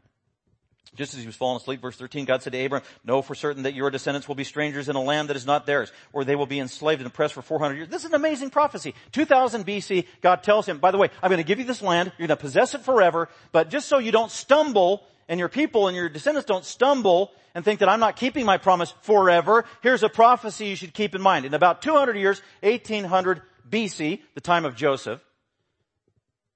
Just 0.96 1.14
as 1.14 1.20
he 1.20 1.26
was 1.26 1.36
falling 1.36 1.56
asleep, 1.56 1.80
verse 1.80 1.96
13, 1.96 2.24
God 2.24 2.42
said 2.42 2.52
to 2.52 2.58
Abraham, 2.58 2.86
know 3.04 3.22
for 3.22 3.36
certain 3.36 3.62
that 3.62 3.74
your 3.74 3.90
descendants 3.90 4.26
will 4.26 4.34
be 4.34 4.42
strangers 4.42 4.88
in 4.88 4.96
a 4.96 5.02
land 5.02 5.28
that 5.28 5.36
is 5.36 5.46
not 5.46 5.64
theirs, 5.64 5.92
or 6.12 6.24
they 6.24 6.34
will 6.34 6.46
be 6.46 6.58
enslaved 6.58 7.00
and 7.00 7.06
oppressed 7.06 7.34
for 7.34 7.42
400 7.42 7.76
years. 7.76 7.88
This 7.88 8.04
is 8.04 8.10
an 8.10 8.16
amazing 8.16 8.50
prophecy. 8.50 8.94
2000 9.12 9.64
BC, 9.64 10.06
God 10.20 10.42
tells 10.42 10.66
him, 10.66 10.78
by 10.78 10.90
the 10.90 10.98
way, 10.98 11.08
I'm 11.22 11.30
going 11.30 11.38
to 11.38 11.46
give 11.46 11.60
you 11.60 11.64
this 11.64 11.80
land, 11.80 12.10
you're 12.18 12.26
going 12.26 12.36
to 12.36 12.42
possess 12.42 12.74
it 12.74 12.80
forever, 12.80 13.28
but 13.52 13.70
just 13.70 13.88
so 13.88 13.98
you 13.98 14.10
don't 14.10 14.32
stumble 14.32 15.04
and 15.30 15.38
your 15.38 15.48
people 15.48 15.86
and 15.86 15.96
your 15.96 16.08
descendants 16.08 16.44
don't 16.44 16.64
stumble 16.64 17.30
and 17.54 17.64
think 17.64 17.80
that 17.80 17.88
I'm 17.88 18.00
not 18.00 18.16
keeping 18.16 18.44
my 18.44 18.58
promise 18.58 18.92
forever, 19.02 19.64
here's 19.80 20.02
a 20.02 20.08
prophecy 20.08 20.66
you 20.66 20.76
should 20.76 20.92
keep 20.92 21.14
in 21.14 21.22
mind. 21.22 21.46
In 21.46 21.54
about 21.54 21.82
200 21.82 22.16
years, 22.16 22.42
1800 22.62 23.40
BC, 23.70 24.20
the 24.34 24.40
time 24.40 24.64
of 24.64 24.74
Joseph, 24.74 25.20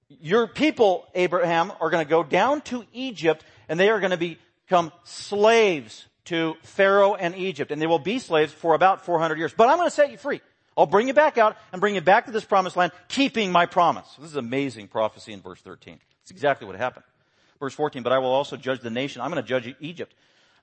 your 0.08 0.48
people, 0.48 1.06
Abraham, 1.14 1.72
are 1.80 1.88
going 1.88 2.04
to 2.04 2.10
go 2.10 2.24
down 2.24 2.62
to 2.62 2.84
Egypt 2.92 3.44
and 3.68 3.78
they 3.78 3.90
are 3.90 4.00
going 4.00 4.10
to 4.10 4.36
become 4.66 4.90
slaves 5.04 6.06
to 6.26 6.56
Pharaoh 6.62 7.14
and 7.14 7.36
Egypt. 7.36 7.70
And 7.70 7.80
they 7.80 7.86
will 7.86 8.00
be 8.00 8.18
slaves 8.18 8.52
for 8.52 8.74
about 8.74 9.04
400 9.04 9.38
years. 9.38 9.54
But 9.56 9.68
I'm 9.68 9.76
going 9.76 9.88
to 9.88 9.94
set 9.94 10.10
you 10.10 10.18
free. 10.18 10.40
I'll 10.76 10.86
bring 10.86 11.06
you 11.06 11.14
back 11.14 11.38
out 11.38 11.56
and 11.72 11.80
bring 11.80 11.94
you 11.94 12.00
back 12.00 12.26
to 12.26 12.32
this 12.32 12.44
promised 12.44 12.76
land, 12.76 12.90
keeping 13.06 13.52
my 13.52 13.66
promise. 13.66 14.06
This 14.18 14.30
is 14.30 14.36
amazing 14.36 14.88
prophecy 14.88 15.32
in 15.32 15.40
verse 15.40 15.60
13. 15.60 16.00
It's 16.22 16.32
exactly 16.32 16.66
what 16.66 16.74
happened. 16.74 17.04
Verse 17.64 17.72
14, 17.72 18.02
but 18.02 18.12
I 18.12 18.18
will 18.18 18.28
also 18.28 18.58
judge 18.58 18.80
the 18.80 18.90
nation. 18.90 19.22
I'm 19.22 19.30
going 19.30 19.42
to 19.42 19.48
judge 19.48 19.74
Egypt, 19.80 20.14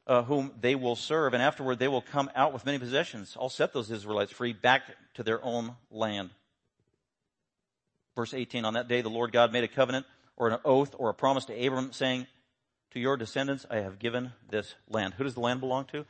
uh, 0.06 0.22
whom 0.22 0.52
they 0.62 0.76
will 0.76 0.96
serve, 0.96 1.34
and 1.34 1.42
afterward 1.42 1.80
they 1.80 1.88
will 1.88 2.04
come 2.04 2.30
out 2.36 2.54
with 2.54 2.64
many 2.64 2.78
possessions. 2.78 3.36
I'll 3.42 3.50
set 3.50 3.74
those 3.74 3.90
Israelites 3.90 4.32
free 4.32 4.54
back 4.54 4.84
to 5.16 5.24
their 5.24 5.44
own 5.44 5.78
land. 5.90 6.30
Verse 8.16 8.36
18, 8.36 8.66
on 8.66 8.76
that 8.76 8.88
day 8.88 9.02
the 9.02 9.10
Lord 9.10 9.32
God 9.32 9.52
made 9.52 9.64
a 9.64 9.68
covenant 9.68 10.06
or 10.38 10.50
an 10.50 10.60
oath 10.64 10.94
or 10.96 11.10
a 11.10 11.14
promise 11.16 11.46
to 11.46 11.66
Abram 11.66 11.92
saying, 11.92 12.28
to 12.92 13.00
your 13.00 13.18
descendants 13.18 13.66
I 13.68 13.78
have 13.78 13.98
given 13.98 14.34
this 14.48 14.76
land. 14.88 15.16
Who 15.16 15.24
does 15.24 15.34
the 15.34 15.40
land 15.40 15.60
belong 15.60 15.86
to? 15.86 16.06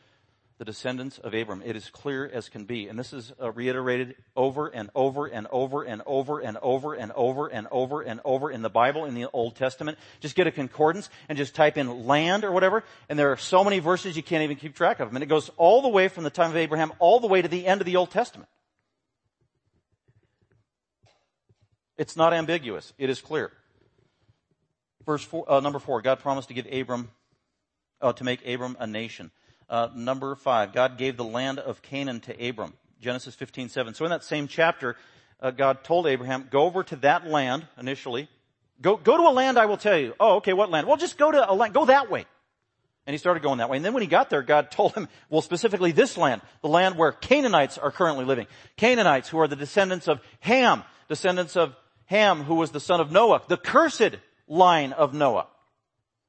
The 0.61 0.65
descendants 0.65 1.17
of 1.17 1.33
Abram. 1.33 1.63
It 1.65 1.75
is 1.75 1.89
clear 1.89 2.29
as 2.31 2.47
can 2.47 2.65
be. 2.65 2.87
And 2.87 2.99
this 2.99 3.13
is 3.13 3.33
uh, 3.41 3.51
reiterated 3.51 4.15
over 4.35 4.67
and 4.67 4.91
over 4.93 5.25
and 5.25 5.47
over 5.49 5.81
and 5.81 6.03
over 6.05 6.39
and 6.39 6.55
over 6.61 6.93
and 6.93 7.11
over 7.15 7.47
and 7.47 7.67
over 7.71 8.01
and 8.03 8.21
over 8.23 8.51
in 8.51 8.61
the 8.61 8.69
Bible 8.69 9.05
in 9.05 9.15
the 9.15 9.25
Old 9.33 9.55
Testament. 9.55 9.97
Just 10.19 10.35
get 10.35 10.45
a 10.45 10.51
concordance 10.51 11.09
and 11.27 11.35
just 11.35 11.55
type 11.55 11.79
in 11.79 12.05
land 12.05 12.43
or 12.43 12.51
whatever. 12.51 12.83
And 13.09 13.17
there 13.17 13.31
are 13.31 13.37
so 13.37 13.63
many 13.63 13.79
verses 13.79 14.15
you 14.15 14.21
can't 14.21 14.43
even 14.43 14.55
keep 14.55 14.75
track 14.75 14.99
of 14.99 15.09
them. 15.09 15.15
And 15.15 15.23
it 15.23 15.29
goes 15.29 15.49
all 15.57 15.81
the 15.81 15.89
way 15.89 16.09
from 16.09 16.25
the 16.25 16.29
time 16.29 16.51
of 16.51 16.55
Abraham 16.55 16.93
all 16.99 17.19
the 17.19 17.25
way 17.25 17.41
to 17.41 17.47
the 17.47 17.65
end 17.65 17.81
of 17.81 17.85
the 17.85 17.95
Old 17.95 18.11
Testament. 18.11 18.47
It's 21.97 22.15
not 22.15 22.33
ambiguous. 22.33 22.93
It 22.99 23.09
is 23.09 23.19
clear. 23.19 23.51
Verse 25.07 25.23
four, 25.23 25.51
uh, 25.51 25.59
number 25.59 25.79
four, 25.79 26.03
God 26.03 26.19
promised 26.19 26.49
to 26.49 26.53
give 26.53 26.67
Abram, 26.71 27.09
uh, 27.99 28.13
to 28.13 28.23
make 28.23 28.47
Abram 28.47 28.77
a 28.79 28.85
nation. 28.85 29.31
Uh, 29.71 29.87
number 29.95 30.35
five, 30.35 30.73
God 30.73 30.97
gave 30.97 31.15
the 31.15 31.23
land 31.23 31.57
of 31.57 31.81
Canaan 31.81 32.19
to 32.21 32.49
Abram. 32.49 32.73
Genesis 32.99 33.33
15, 33.35 33.69
7. 33.69 33.93
So 33.93 34.03
in 34.03 34.11
that 34.11 34.23
same 34.23 34.49
chapter, 34.49 34.97
uh, 35.41 35.51
God 35.51 35.85
told 35.85 36.07
Abraham, 36.07 36.49
go 36.51 36.63
over 36.63 36.83
to 36.83 36.97
that 36.97 37.25
land 37.25 37.65
initially. 37.79 38.27
Go, 38.81 38.97
go 38.97 39.15
to 39.15 39.23
a 39.23 39.31
land 39.31 39.57
I 39.57 39.67
will 39.67 39.77
tell 39.77 39.97
you. 39.97 40.13
Oh, 40.19 40.35
okay, 40.35 40.51
what 40.51 40.69
land? 40.69 40.87
Well, 40.87 40.97
just 40.97 41.17
go 41.17 41.31
to 41.31 41.49
a 41.49 41.53
land, 41.53 41.73
go 41.73 41.85
that 41.85 42.11
way. 42.11 42.25
And 43.07 43.13
he 43.13 43.17
started 43.17 43.41
going 43.41 43.59
that 43.59 43.69
way. 43.69 43.77
And 43.77 43.85
then 43.85 43.93
when 43.93 44.03
he 44.03 44.07
got 44.07 44.29
there, 44.29 44.41
God 44.41 44.71
told 44.71 44.93
him, 44.93 45.07
well, 45.29 45.41
specifically 45.41 45.93
this 45.93 46.17
land, 46.17 46.41
the 46.61 46.67
land 46.67 46.97
where 46.97 47.13
Canaanites 47.13 47.77
are 47.77 47.91
currently 47.91 48.25
living. 48.25 48.47
Canaanites 48.75 49.29
who 49.29 49.39
are 49.39 49.47
the 49.47 49.55
descendants 49.55 50.09
of 50.09 50.19
Ham, 50.41 50.83
descendants 51.07 51.55
of 51.55 51.75
Ham, 52.07 52.43
who 52.43 52.55
was 52.55 52.71
the 52.71 52.81
son 52.81 52.99
of 52.99 53.09
Noah, 53.09 53.41
the 53.47 53.57
cursed 53.57 54.17
line 54.47 54.91
of 54.91 55.13
Noah, 55.13 55.47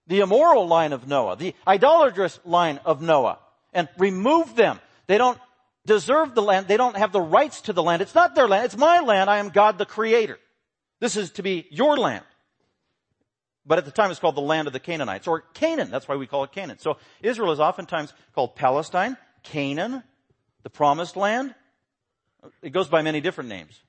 the 0.06 0.20
immoral 0.20 0.66
line 0.66 0.92
of 0.92 1.06
Noah, 1.06 1.36
the 1.36 1.54
idolatrous 1.66 2.40
line 2.44 2.78
of 2.84 3.00
Noah, 3.00 3.38
and 3.72 3.88
remove 3.98 4.54
them. 4.56 4.80
They 5.06 5.18
don't 5.18 5.38
deserve 5.86 6.34
the 6.34 6.42
land. 6.42 6.68
They 6.68 6.76
don't 6.76 6.96
have 6.96 7.12
the 7.12 7.20
rights 7.20 7.62
to 7.62 7.72
the 7.72 7.82
land. 7.82 8.02
It's 8.02 8.14
not 8.14 8.34
their 8.34 8.48
land. 8.48 8.66
It's 8.66 8.76
my 8.76 9.00
land. 9.00 9.30
I 9.30 9.38
am 9.38 9.50
God 9.50 9.78
the 9.78 9.86
creator. 9.86 10.38
This 11.00 11.16
is 11.16 11.30
to 11.32 11.42
be 11.42 11.66
your 11.70 11.96
land. 11.96 12.24
But 13.64 13.78
at 13.78 13.84
the 13.84 13.90
time 13.90 14.10
it's 14.10 14.20
called 14.20 14.34
the 14.34 14.40
land 14.40 14.66
of 14.66 14.72
the 14.72 14.80
Canaanites, 14.80 15.28
or 15.28 15.40
Canaan. 15.54 15.90
That's 15.90 16.08
why 16.08 16.16
we 16.16 16.26
call 16.26 16.44
it 16.44 16.52
Canaan. 16.52 16.78
So 16.78 16.96
Israel 17.22 17.52
is 17.52 17.60
oftentimes 17.60 18.12
called 18.34 18.56
Palestine, 18.56 19.16
Canaan, 19.44 20.02
the 20.62 20.70
promised 20.70 21.16
land. 21.16 21.54
It 22.60 22.70
goes 22.70 22.88
by 22.88 23.02
many 23.02 23.20
different 23.20 23.50
names. 23.50 23.80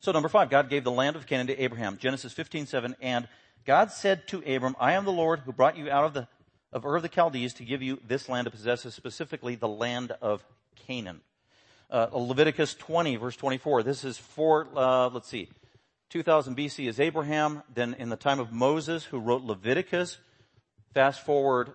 So 0.00 0.12
number 0.12 0.28
five, 0.28 0.50
God 0.50 0.70
gave 0.70 0.82
the 0.82 0.90
land 0.90 1.14
of 1.14 1.26
Canaan 1.26 1.46
to 1.48 1.62
Abraham. 1.62 1.98
Genesis 1.98 2.32
15, 2.32 2.66
7. 2.66 2.96
And 3.00 3.28
God 3.64 3.90
said 3.92 4.26
to 4.28 4.38
Abram, 4.46 4.76
I 4.80 4.92
am 4.92 5.04
the 5.04 5.12
Lord 5.12 5.40
who 5.40 5.52
brought 5.52 5.76
you 5.76 5.90
out 5.90 6.04
of 6.04 6.14
the, 6.14 6.28
of 6.72 6.84
Ur 6.84 6.96
of 6.96 7.02
the 7.02 7.08
Chaldees 7.08 7.54
to 7.54 7.64
give 7.64 7.82
you 7.82 7.98
this 8.06 8.28
land 8.28 8.46
to 8.46 8.50
possess, 8.50 8.82
specifically 8.94 9.54
the 9.54 9.68
land 9.68 10.12
of 10.22 10.44
Canaan. 10.86 11.20
Uh, 11.90 12.06
Leviticus 12.12 12.74
20, 12.74 13.16
verse 13.16 13.36
24. 13.36 13.82
This 13.82 14.04
is 14.04 14.16
for, 14.16 14.68
uh, 14.76 15.08
let's 15.10 15.28
see, 15.28 15.48
2000 16.10 16.56
BC 16.56 16.88
is 16.88 17.00
Abraham. 17.00 17.62
Then 17.72 17.94
in 17.94 18.08
the 18.08 18.16
time 18.16 18.40
of 18.40 18.52
Moses, 18.52 19.04
who 19.04 19.18
wrote 19.18 19.42
Leviticus, 19.42 20.18
fast 20.94 21.24
forward 21.24 21.72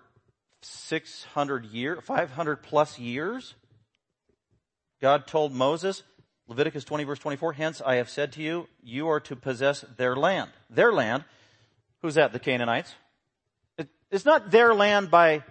600 0.61 1.65
years, 1.65 1.99
500 2.03 2.63
plus 2.63 2.97
years, 2.97 3.55
God 5.01 5.27
told 5.27 5.53
Moses, 5.53 6.03
Leviticus 6.47 6.83
20 6.83 7.03
verse 7.03 7.19
24, 7.19 7.53
hence 7.53 7.81
I 7.85 7.95
have 7.95 8.09
said 8.09 8.31
to 8.33 8.41
you, 8.41 8.67
you 8.81 9.07
are 9.07 9.19
to 9.21 9.35
possess 9.35 9.81
their 9.97 10.15
land. 10.15 10.51
Their 10.69 10.91
land. 10.91 11.25
Who's 12.05 12.15
that? 12.15 12.33
The 12.33 12.39
Canaanites. 12.39 12.93
It, 13.79 13.89
it's 14.11 14.25
not 14.25 14.51
their 14.51 14.75
land 14.75 15.09
by 15.09 15.41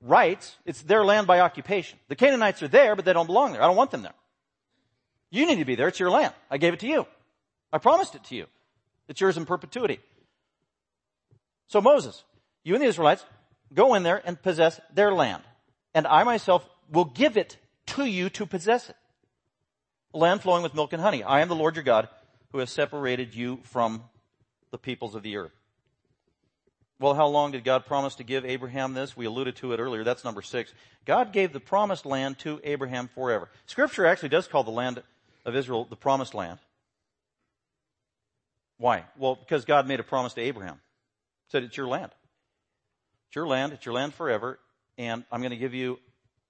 rights. 0.00 0.56
It's 0.64 0.80
their 0.80 1.04
land 1.04 1.26
by 1.26 1.40
occupation. 1.40 1.98
The 2.08 2.16
Canaanites 2.16 2.62
are 2.62 2.68
there, 2.68 2.96
but 2.96 3.04
they 3.04 3.12
don't 3.12 3.26
belong 3.26 3.52
there. 3.52 3.62
I 3.62 3.66
don't 3.66 3.76
want 3.76 3.90
them 3.90 4.00
there. 4.00 4.14
You 5.30 5.46
need 5.46 5.58
to 5.58 5.66
be 5.66 5.74
there. 5.74 5.86
It's 5.86 6.00
your 6.00 6.10
land. 6.10 6.32
I 6.50 6.56
gave 6.56 6.72
it 6.72 6.80
to 6.80 6.86
you. 6.86 7.06
I 7.70 7.76
promised 7.76 8.14
it 8.14 8.24
to 8.24 8.36
you. 8.36 8.46
It's 9.06 9.20
yours 9.20 9.36
in 9.36 9.44
perpetuity. 9.44 10.00
So 11.66 11.82
Moses, 11.82 12.24
you 12.64 12.72
and 12.72 12.82
the 12.82 12.88
Israelites, 12.88 13.26
go 13.74 13.92
in 13.92 14.02
there 14.02 14.22
and 14.24 14.40
possess 14.40 14.80
their 14.94 15.12
land. 15.12 15.42
And 15.92 16.06
I 16.06 16.24
myself 16.24 16.66
will 16.90 17.04
give 17.04 17.36
it 17.36 17.58
to 17.88 18.06
you 18.06 18.30
to 18.30 18.46
possess 18.46 18.88
it 18.88 18.96
land 20.14 20.40
flowing 20.40 20.62
with 20.62 20.74
milk 20.74 20.94
and 20.94 21.02
honey. 21.02 21.22
I 21.22 21.42
am 21.42 21.48
the 21.48 21.54
Lord 21.54 21.76
your 21.76 21.84
God 21.84 22.08
who 22.52 22.60
has 22.60 22.70
separated 22.70 23.34
you 23.34 23.60
from 23.64 24.04
the 24.70 24.78
peoples 24.78 25.14
of 25.14 25.22
the 25.22 25.36
earth. 25.36 25.57
Well, 27.00 27.14
how 27.14 27.28
long 27.28 27.52
did 27.52 27.62
God 27.62 27.86
promise 27.86 28.16
to 28.16 28.24
give 28.24 28.44
Abraham 28.44 28.92
this? 28.92 29.16
We 29.16 29.26
alluded 29.26 29.56
to 29.56 29.72
it 29.72 29.78
earlier. 29.78 30.02
That's 30.02 30.24
number 30.24 30.42
six. 30.42 30.72
God 31.04 31.32
gave 31.32 31.52
the 31.52 31.60
promised 31.60 32.04
land 32.04 32.38
to 32.40 32.60
Abraham 32.64 33.08
forever. 33.14 33.48
Scripture 33.66 34.04
actually 34.04 34.30
does 34.30 34.48
call 34.48 34.64
the 34.64 34.72
land 34.72 35.02
of 35.44 35.54
Israel 35.54 35.86
the 35.88 35.96
promised 35.96 36.34
land. 36.34 36.58
Why? 38.78 39.04
Well, 39.16 39.36
because 39.36 39.64
God 39.64 39.86
made 39.86 40.00
a 40.00 40.04
promise 40.04 40.34
to 40.34 40.40
Abraham. 40.40 40.74
He 40.74 41.52
Said 41.52 41.62
it's 41.62 41.76
your 41.76 41.86
land. 41.86 42.10
It's 43.28 43.36
your 43.36 43.46
land. 43.46 43.72
It's 43.72 43.86
your 43.86 43.94
land 43.94 44.14
forever. 44.14 44.58
And 44.96 45.24
I'm 45.30 45.40
going 45.40 45.50
to 45.50 45.56
give 45.56 45.74
you 45.74 46.00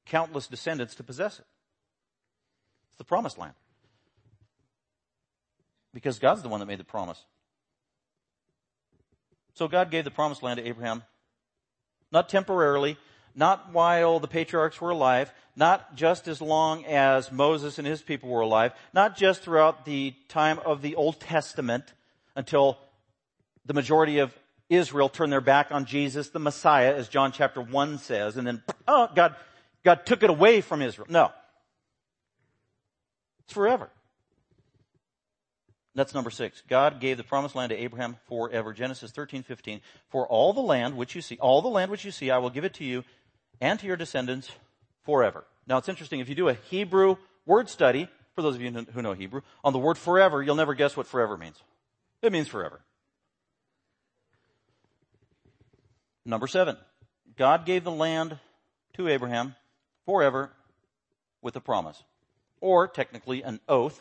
countless 0.06 0.46
descendants 0.46 0.94
to 0.94 1.02
possess 1.02 1.38
it 1.38 1.44
It's 2.88 2.98
the 2.98 3.04
promised 3.04 3.36
land. 3.36 3.54
Because 5.92 6.18
God's 6.18 6.42
the 6.42 6.48
one 6.48 6.60
that 6.60 6.66
made 6.66 6.80
the 6.80 6.84
promise. 6.84 7.22
So 9.58 9.66
God 9.66 9.90
gave 9.90 10.04
the 10.04 10.12
promised 10.12 10.44
land 10.44 10.58
to 10.58 10.68
Abraham, 10.68 11.02
not 12.12 12.28
temporarily, 12.28 12.96
not 13.34 13.72
while 13.72 14.20
the 14.20 14.28
patriarchs 14.28 14.80
were 14.80 14.90
alive, 14.90 15.32
not 15.56 15.96
just 15.96 16.28
as 16.28 16.40
long 16.40 16.84
as 16.84 17.32
Moses 17.32 17.76
and 17.76 17.84
his 17.84 18.00
people 18.00 18.28
were 18.28 18.42
alive, 18.42 18.72
not 18.94 19.16
just 19.16 19.42
throughout 19.42 19.84
the 19.84 20.14
time 20.28 20.60
of 20.64 20.80
the 20.80 20.94
Old 20.94 21.18
Testament 21.18 21.92
until 22.36 22.78
the 23.66 23.74
majority 23.74 24.20
of 24.20 24.32
Israel 24.70 25.08
turned 25.08 25.32
their 25.32 25.40
back 25.40 25.72
on 25.72 25.86
Jesus, 25.86 26.28
the 26.28 26.38
Messiah, 26.38 26.94
as 26.94 27.08
John 27.08 27.32
chapter 27.32 27.60
1 27.60 27.98
says, 27.98 28.36
and 28.36 28.46
then, 28.46 28.62
oh, 28.86 29.08
God, 29.12 29.34
God 29.82 30.06
took 30.06 30.22
it 30.22 30.30
away 30.30 30.60
from 30.60 30.82
Israel. 30.82 31.08
No. 31.10 31.32
It's 33.40 33.54
forever. 33.54 33.90
That's 35.98 36.14
number 36.14 36.30
six. 36.30 36.62
God 36.68 37.00
gave 37.00 37.16
the 37.16 37.24
promised 37.24 37.56
land 37.56 37.70
to 37.70 37.76
Abraham 37.76 38.18
forever. 38.28 38.72
Genesis 38.72 39.10
13, 39.10 39.42
15. 39.42 39.80
For 40.10 40.28
all 40.28 40.52
the 40.52 40.60
land 40.60 40.96
which 40.96 41.16
you 41.16 41.20
see, 41.20 41.36
all 41.40 41.60
the 41.60 41.66
land 41.66 41.90
which 41.90 42.04
you 42.04 42.12
see, 42.12 42.30
I 42.30 42.38
will 42.38 42.50
give 42.50 42.64
it 42.64 42.74
to 42.74 42.84
you 42.84 43.02
and 43.60 43.80
to 43.80 43.86
your 43.86 43.96
descendants 43.96 44.48
forever. 45.02 45.44
Now 45.66 45.76
it's 45.76 45.88
interesting. 45.88 46.20
If 46.20 46.28
you 46.28 46.36
do 46.36 46.48
a 46.50 46.54
Hebrew 46.54 47.16
word 47.46 47.68
study, 47.68 48.08
for 48.36 48.42
those 48.42 48.54
of 48.54 48.60
you 48.62 48.70
who 48.70 49.02
know 49.02 49.12
Hebrew, 49.12 49.40
on 49.64 49.72
the 49.72 49.80
word 49.80 49.98
forever, 49.98 50.40
you'll 50.40 50.54
never 50.54 50.74
guess 50.74 50.96
what 50.96 51.08
forever 51.08 51.36
means. 51.36 51.60
It 52.22 52.30
means 52.30 52.46
forever. 52.46 52.80
Number 56.24 56.46
seven. 56.46 56.76
God 57.36 57.66
gave 57.66 57.82
the 57.82 57.90
land 57.90 58.38
to 58.92 59.08
Abraham 59.08 59.56
forever 60.04 60.52
with 61.42 61.56
a 61.56 61.60
promise 61.60 62.04
or 62.60 62.86
technically 62.86 63.42
an 63.42 63.58
oath 63.68 64.00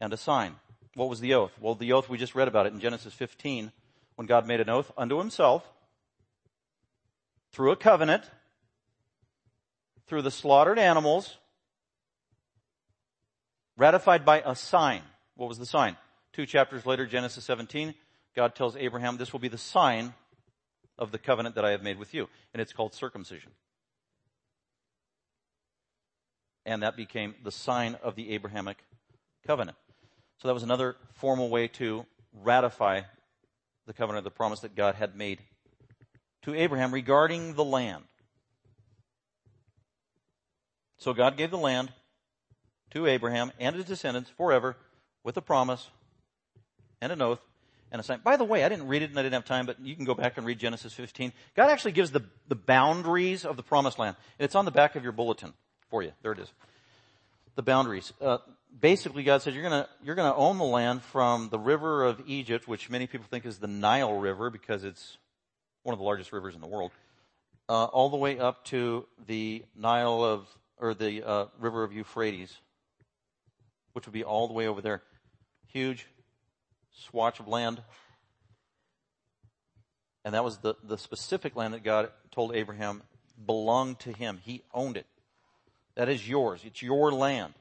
and 0.00 0.12
a 0.12 0.16
sign. 0.16 0.56
What 1.00 1.08
was 1.08 1.20
the 1.20 1.32
oath? 1.32 1.52
Well, 1.58 1.74
the 1.74 1.94
oath, 1.94 2.10
we 2.10 2.18
just 2.18 2.34
read 2.34 2.46
about 2.46 2.66
it 2.66 2.74
in 2.74 2.78
Genesis 2.78 3.14
15 3.14 3.72
when 4.16 4.26
God 4.26 4.46
made 4.46 4.60
an 4.60 4.68
oath 4.68 4.92
unto 4.98 5.16
himself 5.16 5.66
through 7.52 7.70
a 7.70 7.76
covenant, 7.76 8.22
through 10.06 10.20
the 10.20 10.30
slaughtered 10.30 10.78
animals, 10.78 11.38
ratified 13.78 14.26
by 14.26 14.42
a 14.44 14.54
sign. 14.54 15.00
What 15.36 15.48
was 15.48 15.56
the 15.56 15.64
sign? 15.64 15.96
Two 16.34 16.44
chapters 16.44 16.84
later, 16.84 17.06
Genesis 17.06 17.44
17, 17.44 17.94
God 18.36 18.54
tells 18.54 18.76
Abraham, 18.76 19.16
this 19.16 19.32
will 19.32 19.40
be 19.40 19.48
the 19.48 19.56
sign 19.56 20.12
of 20.98 21.12
the 21.12 21.18
covenant 21.18 21.54
that 21.54 21.64
I 21.64 21.70
have 21.70 21.82
made 21.82 21.98
with 21.98 22.12
you. 22.12 22.28
And 22.52 22.60
it's 22.60 22.74
called 22.74 22.92
circumcision. 22.92 23.52
And 26.66 26.82
that 26.82 26.94
became 26.94 27.36
the 27.42 27.50
sign 27.50 27.96
of 28.02 28.16
the 28.16 28.34
Abrahamic 28.34 28.84
covenant. 29.46 29.78
So 30.40 30.48
that 30.48 30.54
was 30.54 30.62
another 30.62 30.96
formal 31.12 31.50
way 31.50 31.68
to 31.68 32.06
ratify 32.32 33.02
the 33.86 33.92
covenant, 33.92 34.24
the 34.24 34.30
promise 34.30 34.60
that 34.60 34.74
God 34.74 34.94
had 34.94 35.14
made 35.14 35.40
to 36.42 36.54
Abraham 36.54 36.92
regarding 36.92 37.54
the 37.54 37.64
land. 37.64 38.04
So 40.96 41.12
God 41.12 41.36
gave 41.36 41.50
the 41.50 41.58
land 41.58 41.92
to 42.90 43.06
Abraham 43.06 43.52
and 43.58 43.76
his 43.76 43.84
descendants 43.84 44.30
forever 44.30 44.76
with 45.24 45.36
a 45.36 45.42
promise 45.42 45.88
and 47.00 47.12
an 47.12 47.20
oath 47.20 47.40
and 47.92 48.00
a 48.00 48.02
sign. 48.02 48.20
By 48.24 48.36
the 48.36 48.44
way, 48.44 48.64
I 48.64 48.68
didn't 48.68 48.88
read 48.88 49.02
it 49.02 49.10
and 49.10 49.18
I 49.18 49.22
didn't 49.22 49.34
have 49.34 49.44
time, 49.44 49.66
but 49.66 49.80
you 49.80 49.94
can 49.94 50.04
go 50.04 50.14
back 50.14 50.38
and 50.38 50.46
read 50.46 50.58
Genesis 50.58 50.94
15. 50.94 51.32
God 51.54 51.70
actually 51.70 51.92
gives 51.92 52.12
the, 52.12 52.24
the 52.48 52.54
boundaries 52.54 53.44
of 53.44 53.56
the 53.56 53.62
promised 53.62 53.98
land. 53.98 54.16
It's 54.38 54.54
on 54.54 54.64
the 54.64 54.70
back 54.70 54.96
of 54.96 55.02
your 55.02 55.12
bulletin 55.12 55.52
for 55.90 56.02
you. 56.02 56.12
There 56.22 56.32
it 56.32 56.38
is. 56.38 56.52
The 57.56 57.62
boundaries. 57.62 58.12
Uh, 58.20 58.38
basically, 58.78 59.22
God 59.22 59.42
said 59.42 59.54
you're 59.54 59.62
gonna, 59.62 59.88
you're 60.02 60.14
gonna 60.14 60.34
own 60.34 60.58
the 60.58 60.64
land 60.64 61.02
from 61.02 61.48
the 61.48 61.58
river 61.58 62.04
of 62.04 62.22
Egypt, 62.26 62.68
which 62.68 62.90
many 62.90 63.06
people 63.06 63.26
think 63.30 63.46
is 63.46 63.58
the 63.58 63.66
Nile 63.66 64.18
River 64.18 64.50
because 64.50 64.84
it's 64.84 65.18
one 65.82 65.92
of 65.92 65.98
the 65.98 66.04
largest 66.04 66.32
rivers 66.32 66.54
in 66.54 66.60
the 66.60 66.66
world, 66.66 66.92
uh, 67.68 67.84
all 67.84 68.10
the 68.10 68.16
way 68.16 68.38
up 68.38 68.64
to 68.66 69.06
the 69.26 69.64
Nile 69.74 70.22
of, 70.22 70.46
or 70.76 70.94
the 70.94 71.26
uh, 71.26 71.46
river 71.58 71.82
of 71.82 71.92
Euphrates, 71.92 72.54
which 73.92 74.06
would 74.06 74.12
be 74.12 74.24
all 74.24 74.46
the 74.46 74.54
way 74.54 74.66
over 74.66 74.80
there. 74.80 75.02
Huge 75.68 76.06
swatch 76.92 77.40
of 77.40 77.48
land. 77.48 77.82
And 80.24 80.34
that 80.34 80.44
was 80.44 80.58
the, 80.58 80.74
the 80.84 80.98
specific 80.98 81.56
land 81.56 81.72
that 81.74 81.82
God 81.82 82.10
told 82.30 82.54
Abraham 82.54 83.02
belonged 83.46 84.00
to 84.00 84.12
him. 84.12 84.40
He 84.44 84.62
owned 84.74 84.96
it. 84.96 85.06
That 85.94 86.08
is 86.08 86.28
yours. 86.28 86.60
It's 86.64 86.82
your 86.82 87.10
land. 87.10 87.54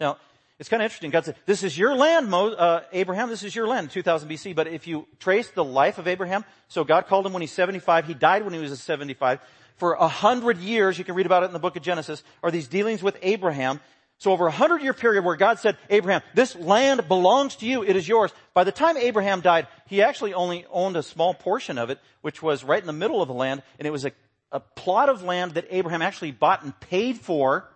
Now, 0.00 0.16
it's 0.58 0.68
kind 0.68 0.82
of 0.82 0.84
interesting. 0.84 1.10
God 1.10 1.24
said, 1.24 1.36
this 1.46 1.62
is 1.62 1.76
your 1.76 1.94
land, 1.94 2.28
Mo, 2.28 2.48
uh, 2.48 2.82
Abraham. 2.92 3.28
This 3.28 3.42
is 3.42 3.54
your 3.54 3.66
land, 3.66 3.90
2000 3.90 4.28
BC. 4.28 4.54
But 4.54 4.66
if 4.66 4.86
you 4.86 5.06
trace 5.18 5.50
the 5.50 5.64
life 5.64 5.98
of 5.98 6.06
Abraham, 6.08 6.44
so 6.68 6.84
God 6.84 7.06
called 7.06 7.26
him 7.26 7.32
when 7.32 7.40
he's 7.40 7.52
75. 7.52 8.06
He 8.06 8.14
died 8.14 8.44
when 8.44 8.52
he 8.52 8.60
was 8.60 8.78
75. 8.78 9.40
For 9.76 9.94
a 9.94 10.08
hundred 10.08 10.58
years, 10.58 10.98
you 10.98 11.04
can 11.04 11.14
read 11.14 11.24
about 11.24 11.42
it 11.42 11.46
in 11.46 11.52
the 11.54 11.58
book 11.58 11.76
of 11.76 11.82
Genesis, 11.82 12.22
are 12.42 12.50
these 12.50 12.68
dealings 12.68 13.02
with 13.02 13.16
Abraham. 13.22 13.80
So 14.18 14.32
over 14.32 14.46
a 14.46 14.50
hundred 14.50 14.82
year 14.82 14.92
period 14.92 15.24
where 15.24 15.36
God 15.36 15.58
said, 15.58 15.78
Abraham, 15.88 16.20
this 16.34 16.54
land 16.54 17.08
belongs 17.08 17.56
to 17.56 17.66
you. 17.66 17.82
It 17.82 17.96
is 17.96 18.06
yours. 18.06 18.30
By 18.52 18.64
the 18.64 18.72
time 18.72 18.98
Abraham 18.98 19.40
died, 19.40 19.66
he 19.86 20.02
actually 20.02 20.34
only 20.34 20.66
owned 20.70 20.98
a 20.98 21.02
small 21.02 21.32
portion 21.32 21.78
of 21.78 21.88
it, 21.88 21.98
which 22.20 22.42
was 22.42 22.62
right 22.62 22.82
in 22.82 22.86
the 22.86 22.92
middle 22.92 23.22
of 23.22 23.28
the 23.28 23.34
land. 23.34 23.62
And 23.78 23.86
it 23.86 23.90
was 23.90 24.04
a, 24.04 24.12
a 24.52 24.60
plot 24.60 25.08
of 25.08 25.22
land 25.22 25.52
that 25.52 25.68
Abraham 25.70 26.02
actually 26.02 26.32
bought 26.32 26.62
and 26.62 26.78
paid 26.80 27.18
for 27.18 27.66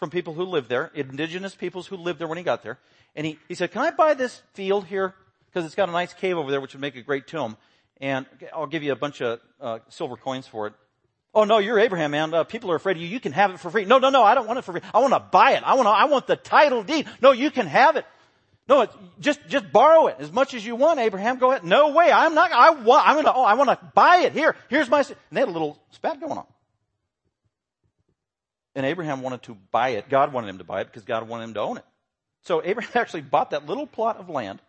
from 0.00 0.10
people 0.10 0.34
who 0.34 0.44
lived 0.44 0.68
there, 0.68 0.90
indigenous 0.94 1.54
peoples 1.54 1.86
who 1.86 1.96
lived 1.96 2.18
there 2.18 2.26
when 2.26 2.38
he 2.38 2.42
got 2.42 2.62
there. 2.64 2.78
And 3.14 3.26
he, 3.26 3.38
he 3.46 3.54
said, 3.54 3.70
can 3.70 3.82
I 3.82 3.90
buy 3.90 4.14
this 4.14 4.42
field 4.54 4.86
here? 4.86 5.14
Because 5.46 5.66
it's 5.66 5.74
got 5.74 5.88
a 5.88 5.92
nice 5.92 6.14
cave 6.14 6.36
over 6.38 6.50
there, 6.50 6.60
which 6.60 6.72
would 6.72 6.80
make 6.80 6.96
a 6.96 7.02
great 7.02 7.26
tomb. 7.26 7.56
And 8.00 8.24
I'll 8.54 8.66
give 8.66 8.82
you 8.82 8.92
a 8.92 8.96
bunch 8.96 9.20
of 9.20 9.40
uh, 9.60 9.78
silver 9.90 10.16
coins 10.16 10.46
for 10.46 10.66
it. 10.66 10.72
Oh 11.34 11.44
no, 11.44 11.58
you're 11.58 11.78
Abraham, 11.78 12.10
man. 12.12 12.34
Uh, 12.34 12.44
people 12.44 12.72
are 12.72 12.76
afraid 12.76 12.96
of 12.96 13.02
you. 13.02 13.08
You 13.08 13.20
can 13.20 13.32
have 13.32 13.52
it 13.52 13.60
for 13.60 13.70
free. 13.70 13.84
No, 13.84 13.98
no, 13.98 14.10
no. 14.10 14.24
I 14.24 14.34
don't 14.34 14.46
want 14.46 14.58
it 14.58 14.62
for 14.62 14.72
free. 14.72 14.80
I 14.92 14.98
want 15.00 15.12
to 15.12 15.20
buy 15.20 15.52
it. 15.52 15.62
I 15.64 15.74
want 15.74 15.86
to, 15.86 15.90
I 15.90 16.06
want 16.06 16.26
the 16.26 16.36
title 16.36 16.82
deed. 16.82 17.06
No, 17.20 17.32
you 17.32 17.50
can 17.50 17.66
have 17.66 17.96
it. 17.96 18.06
No, 18.68 18.86
just, 19.18 19.40
just 19.48 19.70
borrow 19.70 20.06
it 20.06 20.16
as 20.18 20.32
much 20.32 20.54
as 20.54 20.64
you 20.64 20.76
want, 20.76 20.98
Abraham. 20.98 21.38
Go 21.38 21.50
ahead. 21.50 21.64
No 21.64 21.90
way. 21.90 22.10
I'm 22.10 22.34
not, 22.34 22.52
I 22.52 22.70
want, 22.70 23.06
I'm 23.06 23.16
gonna, 23.16 23.32
oh, 23.34 23.44
I 23.44 23.54
want 23.54 23.68
to 23.68 23.78
buy 23.94 24.18
it. 24.18 24.32
Here, 24.32 24.56
here's 24.68 24.88
my, 24.88 25.00
and 25.00 25.16
they 25.32 25.40
had 25.40 25.48
a 25.48 25.52
little 25.52 25.78
spat 25.90 26.20
going 26.20 26.38
on. 26.38 26.46
And 28.74 28.86
Abraham 28.86 29.22
wanted 29.22 29.42
to 29.44 29.56
buy 29.72 29.90
it. 29.90 30.08
God 30.08 30.32
wanted 30.32 30.48
him 30.48 30.58
to 30.58 30.64
buy 30.64 30.80
it 30.80 30.86
because 30.86 31.02
God 31.02 31.28
wanted 31.28 31.44
him 31.44 31.54
to 31.54 31.60
own 31.60 31.76
it. 31.78 31.84
So 32.42 32.62
Abraham 32.64 32.92
actually 32.94 33.22
bought 33.22 33.50
that 33.50 33.66
little 33.66 33.86
plot 33.86 34.18
of 34.18 34.28
land 34.28 34.60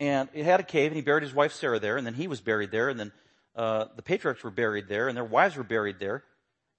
and 0.00 0.28
it 0.32 0.44
had 0.44 0.60
a 0.60 0.64
cave 0.64 0.92
and 0.92 0.96
he 0.96 1.02
buried 1.02 1.22
his 1.22 1.34
wife 1.34 1.52
Sarah 1.52 1.78
there 1.78 1.96
and 1.96 2.06
then 2.06 2.14
he 2.14 2.28
was 2.28 2.40
buried 2.40 2.70
there 2.70 2.88
and 2.88 2.98
then 2.98 3.12
uh, 3.56 3.86
the 3.96 4.02
patriarchs 4.02 4.44
were 4.44 4.50
buried 4.50 4.88
there 4.88 5.08
and 5.08 5.16
their 5.16 5.24
wives 5.24 5.56
were 5.56 5.64
buried 5.64 5.98
there. 5.98 6.22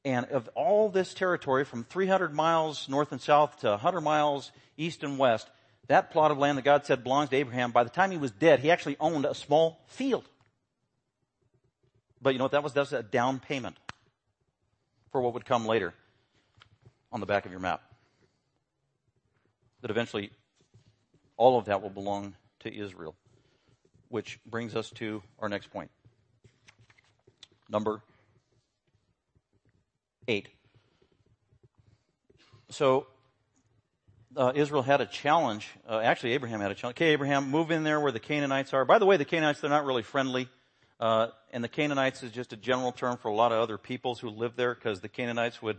And 0.05 0.25
of 0.27 0.47
all 0.55 0.89
this 0.89 1.13
territory 1.13 1.65
from 1.65 1.83
300 1.83 2.33
miles 2.33 2.87
north 2.87 3.11
and 3.11 3.19
south 3.19 3.59
to 3.59 3.71
100 3.71 4.01
miles 4.01 4.51
east 4.77 5.03
and 5.03 5.17
west, 5.17 5.49
that 5.87 6.11
plot 6.11 6.31
of 6.31 6.37
land 6.37 6.57
that 6.57 6.63
God 6.63 6.85
said 6.85 7.03
belongs 7.03 7.29
to 7.29 7.35
Abraham, 7.35 7.71
by 7.71 7.83
the 7.83 7.89
time 7.89 8.11
he 8.11 8.17
was 8.17 8.31
dead, 8.31 8.59
he 8.59 8.71
actually 8.71 8.95
owned 8.99 9.25
a 9.25 9.33
small 9.33 9.79
field. 9.87 10.23
But 12.21 12.33
you 12.33 12.37
know 12.37 12.45
what 12.45 12.51
that 12.51 12.63
was? 12.63 12.73
That 12.73 12.81
was 12.81 12.93
a 12.93 13.03
down 13.03 13.39
payment 13.39 13.77
for 15.11 15.21
what 15.21 15.33
would 15.33 15.45
come 15.45 15.65
later 15.65 15.93
on 17.11 17.19
the 17.19 17.25
back 17.25 17.45
of 17.45 17.51
your 17.51 17.59
map. 17.59 17.81
That 19.81 19.91
eventually 19.91 20.31
all 21.37 21.57
of 21.57 21.65
that 21.65 21.81
will 21.81 21.89
belong 21.89 22.35
to 22.59 22.73
Israel. 22.73 23.15
Which 24.09 24.39
brings 24.45 24.75
us 24.75 24.89
to 24.91 25.21
our 25.39 25.49
next 25.49 25.71
point. 25.71 25.91
Number 27.69 28.01
eight. 30.27 30.47
So, 32.69 33.07
uh, 34.35 34.51
Israel 34.55 34.81
had 34.81 35.01
a 35.01 35.05
challenge. 35.05 35.67
Uh, 35.87 35.99
actually, 35.99 36.33
Abraham 36.33 36.59
had 36.59 36.71
a 36.71 36.75
challenge. 36.75 36.97
Okay, 36.97 37.09
Abraham, 37.09 37.49
move 37.49 37.71
in 37.71 37.83
there 37.83 37.99
where 37.99 38.11
the 38.11 38.19
Canaanites 38.19 38.73
are. 38.73 38.85
By 38.85 38.99
the 38.99 39.05
way, 39.05 39.17
the 39.17 39.25
Canaanites, 39.25 39.61
they're 39.61 39.69
not 39.69 39.85
really 39.85 40.03
friendly. 40.03 40.49
Uh, 40.99 41.27
and 41.51 41.63
the 41.63 41.69
Canaanites 41.69 42.23
is 42.23 42.31
just 42.31 42.51
a 42.51 42.57
general 42.57 42.91
term 42.91 43.17
for 43.17 43.29
a 43.29 43.33
lot 43.33 43.51
of 43.51 43.59
other 43.59 43.77
peoples 43.77 44.19
who 44.19 44.29
lived 44.29 44.57
there 44.57 44.75
because 44.75 44.99
the 44.99 45.09
Canaanites 45.09 45.61
would 45.61 45.77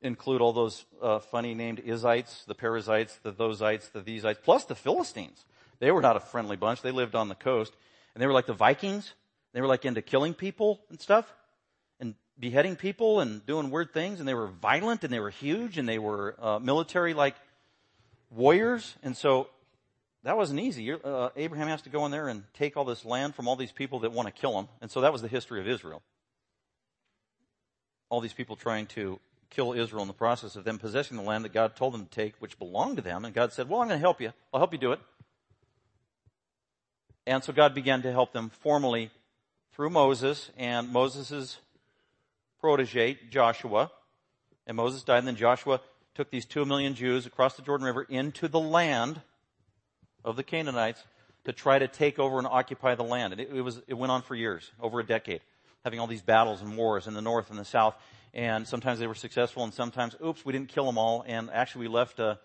include 0.00 0.40
all 0.40 0.52
those 0.52 0.84
uh, 1.00 1.18
funny 1.18 1.54
named 1.54 1.82
Izites, 1.84 2.44
the 2.46 2.54
Perizzites, 2.54 3.18
the 3.22 3.32
thoseites, 3.32 3.92
the 3.92 4.00
theseites, 4.00 4.42
plus 4.42 4.64
the 4.64 4.74
Philistines. 4.74 5.44
They 5.78 5.90
were 5.90 6.00
not 6.00 6.16
a 6.16 6.20
friendly 6.20 6.56
bunch. 6.56 6.82
They 6.82 6.90
lived 6.90 7.14
on 7.14 7.28
the 7.28 7.34
coast. 7.34 7.72
And 8.14 8.22
they 8.22 8.26
were 8.26 8.32
like 8.32 8.46
the 8.46 8.54
Vikings. 8.54 9.14
They 9.52 9.60
were 9.60 9.66
like 9.66 9.84
into 9.84 10.02
killing 10.02 10.34
people 10.34 10.80
and 10.90 11.00
stuff 11.00 11.32
and 12.00 12.14
beheading 12.38 12.76
people 12.76 13.20
and 13.20 13.44
doing 13.44 13.70
weird 13.70 13.92
things. 13.92 14.18
And 14.18 14.28
they 14.28 14.34
were 14.34 14.46
violent 14.48 15.04
and 15.04 15.12
they 15.12 15.20
were 15.20 15.30
huge 15.30 15.78
and 15.78 15.88
they 15.88 15.98
were 15.98 16.36
uh, 16.40 16.58
military 16.58 17.14
like 17.14 17.36
warriors. 18.30 18.94
And 19.02 19.16
so 19.16 19.48
that 20.24 20.36
wasn't 20.36 20.60
easy. 20.60 20.92
Uh, 20.92 21.30
Abraham 21.36 21.68
has 21.68 21.82
to 21.82 21.88
go 21.88 22.04
in 22.06 22.12
there 22.12 22.28
and 22.28 22.44
take 22.54 22.76
all 22.76 22.84
this 22.84 23.04
land 23.04 23.34
from 23.34 23.48
all 23.48 23.56
these 23.56 23.72
people 23.72 24.00
that 24.00 24.12
want 24.12 24.28
to 24.28 24.32
kill 24.32 24.58
him. 24.58 24.68
And 24.80 24.90
so 24.90 25.00
that 25.00 25.12
was 25.12 25.22
the 25.22 25.28
history 25.28 25.60
of 25.60 25.66
Israel. 25.66 26.02
All 28.08 28.20
these 28.20 28.32
people 28.32 28.54
trying 28.54 28.86
to 28.86 29.18
kill 29.50 29.72
Israel 29.72 30.02
in 30.02 30.08
the 30.08 30.14
process 30.14 30.54
of 30.54 30.64
them 30.64 30.78
possessing 30.78 31.16
the 31.16 31.22
land 31.22 31.44
that 31.44 31.52
God 31.52 31.74
told 31.74 31.92
them 31.92 32.04
to 32.04 32.10
take, 32.10 32.34
which 32.38 32.58
belonged 32.58 32.96
to 32.96 33.02
them. 33.02 33.24
And 33.24 33.34
God 33.34 33.52
said, 33.52 33.68
well, 33.68 33.80
I'm 33.80 33.88
going 33.88 33.98
to 33.98 34.00
help 34.00 34.20
you. 34.20 34.32
I'll 34.52 34.60
help 34.60 34.72
you 34.72 34.78
do 34.78 34.92
it. 34.92 35.00
And 37.26 37.42
so 37.42 37.52
God 37.52 37.74
began 37.74 38.02
to 38.02 38.12
help 38.12 38.32
them 38.32 38.50
formally 38.50 39.10
through 39.72 39.90
Moses 39.90 40.50
and 40.56 40.90
Moses' 40.90 41.58
protege, 42.60 43.18
Joshua. 43.30 43.90
And 44.66 44.76
Moses 44.76 45.02
died 45.02 45.18
and 45.18 45.28
then 45.28 45.36
Joshua 45.36 45.80
took 46.14 46.30
these 46.30 46.44
two 46.44 46.64
million 46.64 46.94
Jews 46.94 47.26
across 47.26 47.56
the 47.56 47.62
Jordan 47.62 47.86
River 47.86 48.02
into 48.02 48.48
the 48.48 48.60
land 48.60 49.20
of 50.24 50.36
the 50.36 50.42
Canaanites 50.42 51.02
to 51.44 51.52
try 51.52 51.78
to 51.78 51.88
take 51.88 52.18
over 52.18 52.38
and 52.38 52.46
occupy 52.46 52.94
the 52.94 53.02
land. 53.02 53.32
And 53.32 53.40
it, 53.40 53.50
it, 53.52 53.62
was, 53.62 53.80
it 53.86 53.94
went 53.94 54.12
on 54.12 54.22
for 54.22 54.34
years, 54.34 54.70
over 54.80 55.00
a 55.00 55.04
decade, 55.04 55.40
having 55.84 55.98
all 55.98 56.06
these 56.06 56.22
battles 56.22 56.62
and 56.62 56.76
wars 56.76 57.06
in 57.06 57.14
the 57.14 57.22
north 57.22 57.50
and 57.50 57.58
the 57.58 57.64
south. 57.64 57.94
And 58.34 58.66
sometimes 58.66 58.98
they 58.98 59.06
were 59.06 59.14
successful 59.14 59.64
and 59.64 59.74
sometimes, 59.74 60.16
oops, 60.24 60.44
we 60.44 60.52
didn't 60.52 60.68
kill 60.68 60.86
them 60.86 60.98
all. 60.98 61.24
And 61.26 61.50
actually 61.50 61.88
we 61.88 61.94
left 61.94 62.18
a, 62.18 62.38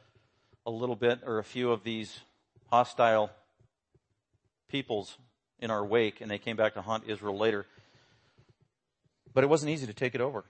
a 0.66 0.72
little 0.72 0.96
bit 0.96 1.20
or 1.26 1.40
a 1.40 1.44
few 1.44 1.72
of 1.72 1.84
these 1.84 2.20
hostile 2.70 3.30
peoples 4.68 5.18
in 5.60 5.72
our 5.72 5.86
wake 5.86 6.20
and 6.22 6.30
they 6.30 6.38
came 6.38 6.58
back 6.58 6.74
to 6.74 6.82
haunt 6.82 7.04
Israel 7.08 7.38
later. 7.38 7.66
But 9.34 9.44
it 9.44 9.48
wasn't 9.48 9.72
easy 9.72 9.86
to 9.86 9.94
take 9.94 10.16
it 10.16 10.22
over. 10.22 10.44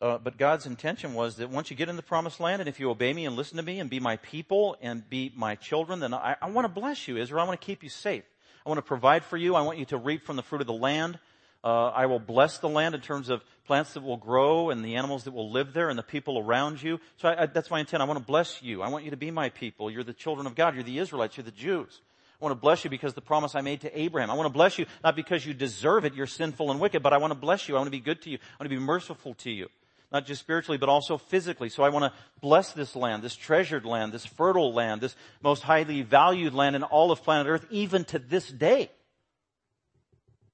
Uh, 0.00 0.18
but 0.18 0.36
God's 0.36 0.66
intention 0.66 1.14
was 1.14 1.36
that 1.36 1.48
once 1.48 1.70
you 1.70 1.76
get 1.76 1.88
in 1.88 1.96
the 1.96 2.02
promised 2.02 2.38
land 2.38 2.60
and 2.60 2.68
if 2.68 2.78
you 2.78 2.90
obey 2.90 3.12
me 3.12 3.24
and 3.24 3.34
listen 3.34 3.56
to 3.56 3.62
me 3.62 3.80
and 3.80 3.88
be 3.88 3.98
my 3.98 4.16
people 4.18 4.76
and 4.82 5.08
be 5.08 5.32
my 5.34 5.54
children, 5.54 6.00
then 6.00 6.12
I, 6.12 6.36
I 6.40 6.50
want 6.50 6.66
to 6.66 6.72
bless 6.72 7.08
you, 7.08 7.16
Israel. 7.16 7.42
I 7.42 7.46
want 7.46 7.58
to 7.60 7.64
keep 7.64 7.82
you 7.82 7.88
safe. 7.88 8.24
I 8.64 8.68
want 8.68 8.78
to 8.78 8.82
provide 8.82 9.24
for 9.24 9.36
you. 9.36 9.54
I 9.54 9.62
want 9.62 9.78
you 9.78 9.86
to 9.86 9.96
reap 9.96 10.24
from 10.24 10.36
the 10.36 10.42
fruit 10.42 10.60
of 10.60 10.66
the 10.66 10.74
land. 10.74 11.18
Uh, 11.64 11.86
I 11.88 12.06
will 12.06 12.18
bless 12.18 12.58
the 12.58 12.68
land 12.68 12.94
in 12.94 13.00
terms 13.00 13.28
of 13.28 13.42
plants 13.66 13.94
that 13.94 14.02
will 14.02 14.18
grow 14.18 14.70
and 14.70 14.84
the 14.84 14.96
animals 14.96 15.24
that 15.24 15.32
will 15.32 15.50
live 15.50 15.72
there 15.72 15.88
and 15.88 15.98
the 15.98 16.02
people 16.02 16.38
around 16.38 16.82
you. 16.82 17.00
So 17.16 17.28
I, 17.28 17.42
I, 17.42 17.46
that's 17.46 17.70
my 17.70 17.80
intent. 17.80 18.02
I 18.02 18.06
want 18.06 18.18
to 18.18 18.24
bless 18.24 18.62
you. 18.62 18.82
I 18.82 18.88
want 18.88 19.04
you 19.04 19.10
to 19.12 19.16
be 19.16 19.30
my 19.30 19.48
people. 19.48 19.90
You're 19.90 20.04
the 20.04 20.12
children 20.12 20.46
of 20.46 20.54
God. 20.54 20.74
You're 20.74 20.84
the 20.84 20.98
Israelites. 20.98 21.36
You're 21.36 21.44
the 21.44 21.50
Jews. 21.50 22.00
I 22.40 22.44
want 22.44 22.52
to 22.52 22.60
bless 22.60 22.84
you 22.84 22.90
because 22.90 23.14
the 23.14 23.22
promise 23.22 23.54
I 23.54 23.62
made 23.62 23.80
to 23.80 23.98
Abraham. 23.98 24.30
I 24.30 24.34
want 24.34 24.46
to 24.46 24.52
bless 24.52 24.78
you 24.78 24.84
not 25.02 25.16
because 25.16 25.46
you 25.46 25.54
deserve 25.54 26.04
it. 26.04 26.14
You're 26.14 26.26
sinful 26.26 26.70
and 26.70 26.78
wicked, 26.78 27.02
but 27.02 27.14
I 27.14 27.18
want 27.18 27.32
to 27.32 27.38
bless 27.38 27.66
you. 27.66 27.76
I 27.76 27.78
want 27.78 27.86
to 27.86 27.92
be 27.92 28.00
good 28.00 28.20
to 28.22 28.30
you. 28.30 28.36
I 28.38 28.62
want 28.62 28.70
to 28.70 28.76
be 28.76 28.84
merciful 28.84 29.34
to 29.34 29.50
you. 29.50 29.68
Not 30.12 30.26
just 30.26 30.40
spiritually, 30.40 30.78
but 30.78 30.88
also 30.88 31.18
physically. 31.18 31.68
So 31.68 31.82
I 31.82 31.88
want 31.88 32.04
to 32.04 32.18
bless 32.40 32.72
this 32.72 32.94
land, 32.94 33.22
this 33.22 33.34
treasured 33.34 33.84
land, 33.84 34.12
this 34.12 34.26
fertile 34.26 34.72
land, 34.72 35.00
this 35.00 35.16
most 35.42 35.62
highly 35.62 36.02
valued 36.02 36.54
land 36.54 36.76
in 36.76 36.82
all 36.82 37.10
of 37.10 37.22
planet 37.22 37.46
Earth, 37.46 37.66
even 37.70 38.04
to 38.06 38.18
this 38.18 38.48
day. 38.48 38.90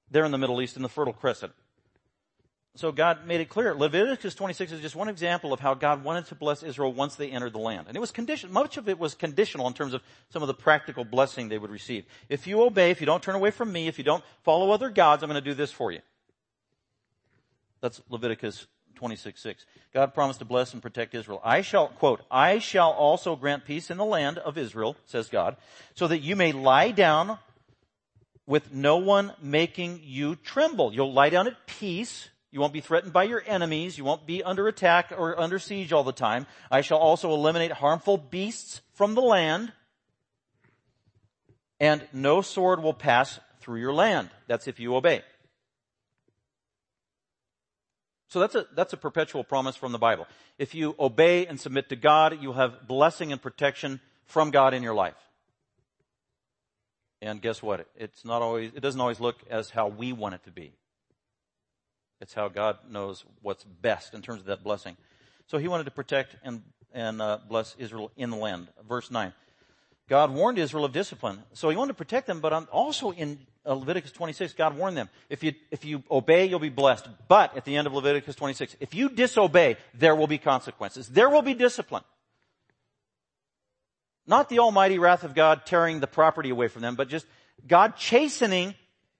There 0.09 0.25
in 0.25 0.31
the 0.31 0.37
Middle 0.37 0.61
East, 0.61 0.75
in 0.75 0.83
the 0.83 0.89
Fertile 0.89 1.13
Crescent. 1.13 1.53
So 2.75 2.91
God 2.91 3.27
made 3.27 3.39
it 3.39 3.49
clear. 3.49 3.75
Leviticus 3.75 4.33
26 4.33 4.71
is 4.71 4.81
just 4.81 4.95
one 4.95 5.07
example 5.07 5.53
of 5.53 5.59
how 5.59 5.75
God 5.75 6.03
wanted 6.03 6.25
to 6.27 6.35
bless 6.35 6.63
Israel 6.63 6.91
once 6.91 7.15
they 7.15 7.29
entered 7.29 7.53
the 7.53 7.59
land. 7.59 7.87
And 7.87 7.95
it 7.95 7.99
was 7.99 8.09
conditional, 8.09 8.51
much 8.51 8.77
of 8.77 8.89
it 8.89 8.97
was 8.97 9.13
conditional 9.13 9.67
in 9.67 9.73
terms 9.73 9.93
of 9.93 10.01
some 10.29 10.41
of 10.41 10.47
the 10.47 10.55
practical 10.55 11.03
blessing 11.03 11.49
they 11.49 11.59
would 11.59 11.69
receive. 11.69 12.05
If 12.29 12.47
you 12.47 12.63
obey, 12.63 12.89
if 12.89 12.99
you 12.99 13.05
don't 13.05 13.21
turn 13.21 13.35
away 13.35 13.51
from 13.51 13.71
me, 13.71 13.87
if 13.87 13.99
you 13.99 14.03
don't 14.03 14.23
follow 14.41 14.71
other 14.71 14.89
gods, 14.89 15.21
I'm 15.21 15.29
going 15.29 15.41
to 15.41 15.47
do 15.47 15.53
this 15.53 15.71
for 15.71 15.91
you. 15.91 15.99
That's 17.79 18.01
Leviticus 18.09 18.65
26, 18.95 19.41
6. 19.41 19.65
God 19.93 20.13
promised 20.13 20.39
to 20.39 20.45
bless 20.45 20.73
and 20.73 20.81
protect 20.81 21.13
Israel. 21.13 21.41
I 21.43 21.61
shall, 21.61 21.87
quote, 21.87 22.21
I 22.31 22.59
shall 22.59 22.91
also 22.91 23.35
grant 23.35 23.65
peace 23.65 23.91
in 23.91 23.97
the 23.97 24.05
land 24.05 24.37
of 24.37 24.57
Israel, 24.57 24.95
says 25.05 25.29
God, 25.29 25.57
so 25.93 26.07
that 26.07 26.19
you 26.19 26.35
may 26.35 26.51
lie 26.51 26.91
down 26.91 27.37
with 28.45 28.73
no 28.73 28.97
one 28.97 29.33
making 29.41 30.01
you 30.03 30.35
tremble. 30.35 30.93
You'll 30.93 31.13
lie 31.13 31.29
down 31.29 31.47
at 31.47 31.67
peace. 31.67 32.29
You 32.51 32.59
won't 32.59 32.73
be 32.73 32.81
threatened 32.81 33.13
by 33.13 33.23
your 33.23 33.43
enemies. 33.45 33.97
You 33.97 34.03
won't 34.03 34.27
be 34.27 34.43
under 34.43 34.67
attack 34.67 35.11
or 35.15 35.39
under 35.39 35.59
siege 35.59 35.93
all 35.93 36.03
the 36.03 36.11
time. 36.11 36.45
I 36.69 36.81
shall 36.81 36.99
also 36.99 37.31
eliminate 37.31 37.71
harmful 37.71 38.17
beasts 38.17 38.81
from 38.93 39.15
the 39.15 39.21
land. 39.21 39.71
And 41.79 42.07
no 42.13 42.41
sword 42.41 42.81
will 42.81 42.93
pass 42.93 43.39
through 43.59 43.79
your 43.79 43.93
land. 43.93 44.29
That's 44.47 44.67
if 44.67 44.79
you 44.79 44.95
obey. 44.95 45.23
So 48.33 48.39
that's 48.39 48.55
a, 48.55 48.65
that's 48.73 48.93
a 48.93 48.97
perpetual 48.97 49.43
promise 49.43 49.75
from 49.75 49.91
the 49.91 49.99
Bible. 49.99 50.25
If 50.57 50.73
you 50.73 50.95
obey 50.99 51.45
and 51.45 51.59
submit 51.59 51.89
to 51.89 51.95
God, 51.95 52.41
you'll 52.41 52.53
have 52.53 52.87
blessing 52.87 53.31
and 53.31 53.39
protection 53.39 53.99
from 54.25 54.49
God 54.49 54.73
in 54.73 54.81
your 54.81 54.95
life. 54.95 55.13
And 57.21 57.39
guess 57.43 57.61
what? 57.61 57.87
It's 57.95 58.25
not 58.25 58.41
always, 58.41 58.71
it 58.73 58.79
doesn't 58.79 58.99
always 58.99 59.19
look 59.19 59.35
as 59.51 59.69
how 59.69 59.87
we 59.87 60.13
want 60.13 60.33
it 60.33 60.43
to 60.45 60.51
be. 60.51 60.73
It's 62.21 62.33
how 62.33 62.47
God 62.47 62.79
knows 62.89 63.23
what's 63.43 63.65
best 63.65 64.15
in 64.15 64.23
terms 64.23 64.39
of 64.39 64.47
that 64.47 64.63
blessing. 64.63 64.97
So 65.45 65.59
he 65.59 65.67
wanted 65.67 65.83
to 65.83 65.91
protect 65.91 66.35
and, 66.43 66.63
and 66.91 67.21
uh, 67.21 67.37
bless 67.47 67.75
Israel 67.77 68.11
in 68.17 68.31
the 68.31 68.37
land. 68.37 68.67
Verse 68.89 69.11
9. 69.11 69.31
God 70.09 70.31
warned 70.31 70.57
Israel 70.57 70.85
of 70.85 70.91
discipline. 70.91 71.39
So 71.53 71.69
he 71.69 71.77
wanted 71.77 71.93
to 71.93 71.97
protect 71.97 72.27
them, 72.27 72.39
but 72.39 72.51
also 72.69 73.11
in 73.11 73.39
uh, 73.65 73.73
Leviticus 73.73 74.11
26, 74.11 74.53
God 74.53 74.77
warned 74.77 74.97
them, 74.97 75.09
if 75.29 75.43
you, 75.43 75.53
if 75.71 75.85
you 75.85 76.03
obey, 76.11 76.45
you'll 76.45 76.59
be 76.59 76.69
blessed. 76.69 77.07
But 77.27 77.55
at 77.55 77.63
the 77.63 77.77
end 77.77 77.87
of 77.87 77.93
Leviticus 77.93 78.35
26, 78.35 78.75
if 78.79 78.93
you 78.93 79.09
disobey, 79.09 79.77
there 79.93 80.15
will 80.15 80.27
be 80.27 80.37
consequences. 80.37 81.07
There 81.07 81.29
will 81.29 81.41
be 81.41 81.53
discipline. 81.53 82.03
Not 84.27 84.49
the 84.49 84.59
almighty 84.59 84.99
wrath 84.99 85.23
of 85.23 85.35
God 85.35 85.65
tearing 85.65 85.99
the 85.99 86.07
property 86.07 86.49
away 86.49 86.67
from 86.67 86.81
them, 86.81 86.95
but 86.95 87.09
just 87.09 87.25
God 87.67 87.95
chastening 87.95 88.75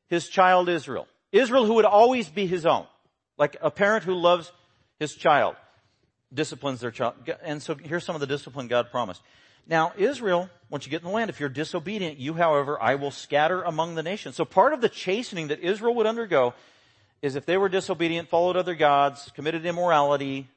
his 0.10 0.28
child 0.28 0.70
Israel. 0.70 1.08
Israel 1.32 1.66
who 1.66 1.76
would 1.76 1.86
always 1.86 2.30
be 2.30 2.46
his 2.46 2.66
own. 2.66 2.86
Like 3.38 3.58
a 3.62 3.72
parent 3.72 4.04
who 4.04 4.14
loves 4.14 4.52
his 5.00 5.16
child 5.16 5.56
disciplines 6.34 6.82
their 6.82 6.92
child. 6.92 7.16
And 7.44 7.62
so 7.62 7.76
here's 7.76 8.04
some 8.04 8.16
of 8.16 8.22
the 8.22 8.28
discipline 8.28 8.68
God 8.68 8.92
promised. 8.92 9.22
Now, 9.68 9.94
Israel, 9.98 10.50
once 10.70 10.86
you 10.86 10.92
get 10.92 11.02
in 11.02 11.08
the 11.08 11.14
land, 11.14 11.30
if 11.30 11.40
you're 11.40 11.50
disobedient, 11.50 12.18
you, 12.18 12.34
however, 12.34 12.82
I 12.82 12.96
will 12.96 13.12
scatter 13.12 13.62
among 13.64 13.96
the 13.96 14.04
nations. 14.04 14.36
So 14.36 14.46
part 14.46 14.74
of 14.74 14.82
the 14.82 14.90
chastening 14.90 15.48
that 15.48 15.60
Israel 15.60 15.96
would 15.96 16.06
undergo 16.06 16.54
is 17.22 17.36
if 17.36 17.46
they 17.46 17.58
were 17.58 17.70
disobedient, 17.70 18.28
followed 18.28 18.58
other 18.58 18.76
gods, 18.76 19.32
committed 19.36 19.66
immorality, 19.66 20.50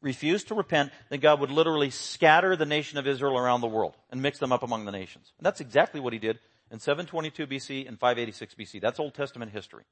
refused 0.00 0.48
to 0.48 0.54
repent, 0.54 0.92
then 1.08 1.18
God 1.18 1.40
would 1.40 1.50
literally 1.50 1.90
scatter 1.90 2.54
the 2.54 2.66
nation 2.66 2.98
of 2.98 3.06
Israel 3.06 3.36
around 3.36 3.60
the 3.60 3.66
world 3.66 3.96
and 4.10 4.22
mix 4.22 4.38
them 4.38 4.52
up 4.52 4.62
among 4.62 4.84
the 4.84 4.92
nations. 4.92 5.32
And 5.38 5.44
that's 5.44 5.60
exactly 5.60 6.00
what 6.00 6.12
he 6.12 6.20
did 6.20 6.38
in 6.70 6.78
722 6.78 7.46
BC 7.46 7.88
and 7.88 7.98
586 7.98 8.54
BC. 8.54 8.80
That's 8.80 9.00
Old 9.00 9.14
Testament 9.14 9.50
history. 9.50 9.82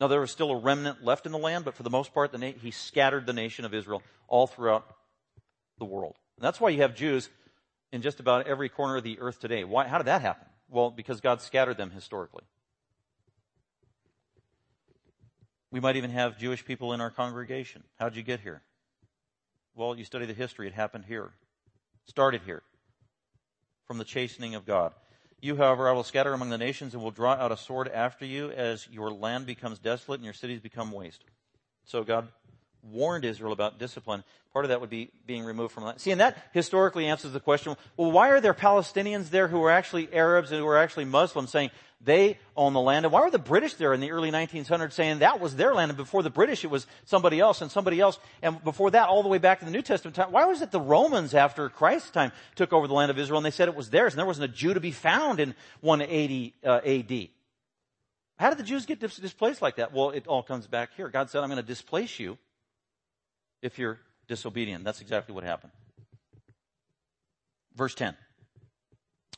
Now 0.00 0.06
there 0.06 0.20
was 0.20 0.30
still 0.30 0.52
a 0.52 0.56
remnant 0.56 1.04
left 1.04 1.26
in 1.26 1.32
the 1.32 1.38
land, 1.38 1.64
but 1.64 1.74
for 1.74 1.82
the 1.82 1.90
most 1.90 2.14
part, 2.14 2.34
he 2.40 2.70
scattered 2.70 3.26
the 3.26 3.32
nation 3.32 3.64
of 3.64 3.74
Israel 3.74 4.02
all 4.28 4.46
throughout 4.46 4.86
the 5.78 5.84
world. 5.84 6.16
And 6.36 6.44
that's 6.44 6.60
why 6.60 6.70
you 6.70 6.82
have 6.82 6.94
Jews 6.94 7.28
in 7.92 8.02
just 8.02 8.20
about 8.20 8.46
every 8.46 8.68
corner 8.68 8.96
of 8.96 9.04
the 9.04 9.18
earth 9.18 9.40
today. 9.40 9.64
Why, 9.64 9.86
how 9.86 9.98
did 9.98 10.06
that 10.06 10.22
happen? 10.22 10.46
Well, 10.68 10.90
because 10.90 11.20
God 11.20 11.40
scattered 11.40 11.76
them 11.76 11.90
historically. 11.90 12.44
We 15.70 15.80
might 15.80 15.96
even 15.96 16.10
have 16.10 16.38
Jewish 16.38 16.64
people 16.64 16.92
in 16.92 17.00
our 17.00 17.10
congregation. 17.10 17.82
How'd 17.98 18.16
you 18.16 18.22
get 18.22 18.40
here? 18.40 18.62
Well, 19.74 19.96
you 19.96 20.04
study 20.04 20.26
the 20.26 20.34
history. 20.34 20.66
It 20.66 20.74
happened 20.74 21.04
here. 21.06 21.30
Started 22.06 22.42
here. 22.44 22.62
From 23.86 23.98
the 23.98 24.04
chastening 24.04 24.54
of 24.54 24.66
God. 24.66 24.92
You, 25.40 25.56
however, 25.56 25.88
I 25.88 25.92
will 25.92 26.04
scatter 26.04 26.32
among 26.32 26.50
the 26.50 26.58
nations 26.58 26.94
and 26.94 27.02
will 27.02 27.10
draw 27.10 27.32
out 27.32 27.52
a 27.52 27.56
sword 27.56 27.88
after 27.88 28.24
you 28.24 28.50
as 28.50 28.88
your 28.90 29.10
land 29.10 29.46
becomes 29.46 29.78
desolate 29.78 30.18
and 30.18 30.24
your 30.24 30.34
cities 30.34 30.60
become 30.60 30.90
waste. 30.90 31.24
So 31.84 32.02
God 32.02 32.28
warned 32.92 33.24
Israel 33.24 33.52
about 33.52 33.78
discipline. 33.78 34.24
Part 34.52 34.64
of 34.64 34.70
that 34.70 34.80
would 34.80 34.90
be 34.90 35.10
being 35.26 35.44
removed 35.44 35.72
from 35.72 35.84
that. 35.84 36.00
See, 36.00 36.10
and 36.10 36.20
that 36.20 36.36
historically 36.52 37.06
answers 37.06 37.32
the 37.32 37.40
question, 37.40 37.76
well, 37.96 38.10
why 38.10 38.30
are 38.30 38.40
there 38.40 38.54
Palestinians 38.54 39.30
there 39.30 39.46
who 39.46 39.62
are 39.62 39.70
actually 39.70 40.12
Arabs 40.12 40.50
and 40.50 40.60
who 40.60 40.66
are 40.66 40.78
actually 40.78 41.04
Muslims 41.04 41.50
saying 41.50 41.70
they 42.00 42.38
own 42.56 42.72
the 42.72 42.80
land? 42.80 43.04
And 43.04 43.12
why 43.12 43.20
were 43.20 43.30
the 43.30 43.38
British 43.38 43.74
there 43.74 43.92
in 43.92 44.00
the 44.00 44.10
early 44.10 44.30
1900s 44.30 44.92
saying 44.92 45.18
that 45.18 45.38
was 45.38 45.54
their 45.54 45.74
land 45.74 45.90
and 45.90 45.96
before 45.96 46.22
the 46.22 46.30
British 46.30 46.64
it 46.64 46.70
was 46.70 46.86
somebody 47.04 47.40
else 47.40 47.60
and 47.60 47.70
somebody 47.70 48.00
else 48.00 48.18
and 48.42 48.62
before 48.64 48.90
that 48.90 49.08
all 49.08 49.22
the 49.22 49.28
way 49.28 49.38
back 49.38 49.58
to 49.58 49.66
the 49.66 49.70
New 49.70 49.82
Testament 49.82 50.16
time? 50.16 50.32
Why 50.32 50.46
was 50.46 50.62
it 50.62 50.70
the 50.70 50.80
Romans 50.80 51.34
after 51.34 51.68
Christ's 51.68 52.10
time 52.10 52.32
took 52.56 52.72
over 52.72 52.88
the 52.88 52.94
land 52.94 53.10
of 53.10 53.18
Israel 53.18 53.38
and 53.38 53.46
they 53.46 53.50
said 53.50 53.68
it 53.68 53.76
was 53.76 53.90
theirs 53.90 54.14
and 54.14 54.18
there 54.18 54.26
wasn't 54.26 54.50
a 54.50 54.54
Jew 54.54 54.72
to 54.74 54.80
be 54.80 54.92
found 54.92 55.40
in 55.40 55.54
180 55.82 56.54
uh, 56.64 56.80
AD? 56.84 57.28
How 58.38 58.48
did 58.50 58.58
the 58.58 58.64
Jews 58.64 58.86
get 58.86 59.00
displaced 59.00 59.60
like 59.60 59.76
that? 59.76 59.92
Well, 59.92 60.10
it 60.10 60.26
all 60.26 60.44
comes 60.44 60.66
back 60.66 60.90
here. 60.96 61.08
God 61.08 61.28
said, 61.28 61.42
I'm 61.42 61.48
going 61.48 61.60
to 61.60 61.66
displace 61.66 62.18
you 62.20 62.38
if 63.62 63.78
you're 63.78 63.98
disobedient. 64.26 64.84
That's 64.84 65.00
exactly 65.00 65.34
what 65.34 65.44
happened. 65.44 65.72
Verse 67.74 67.94
10. 67.94 68.14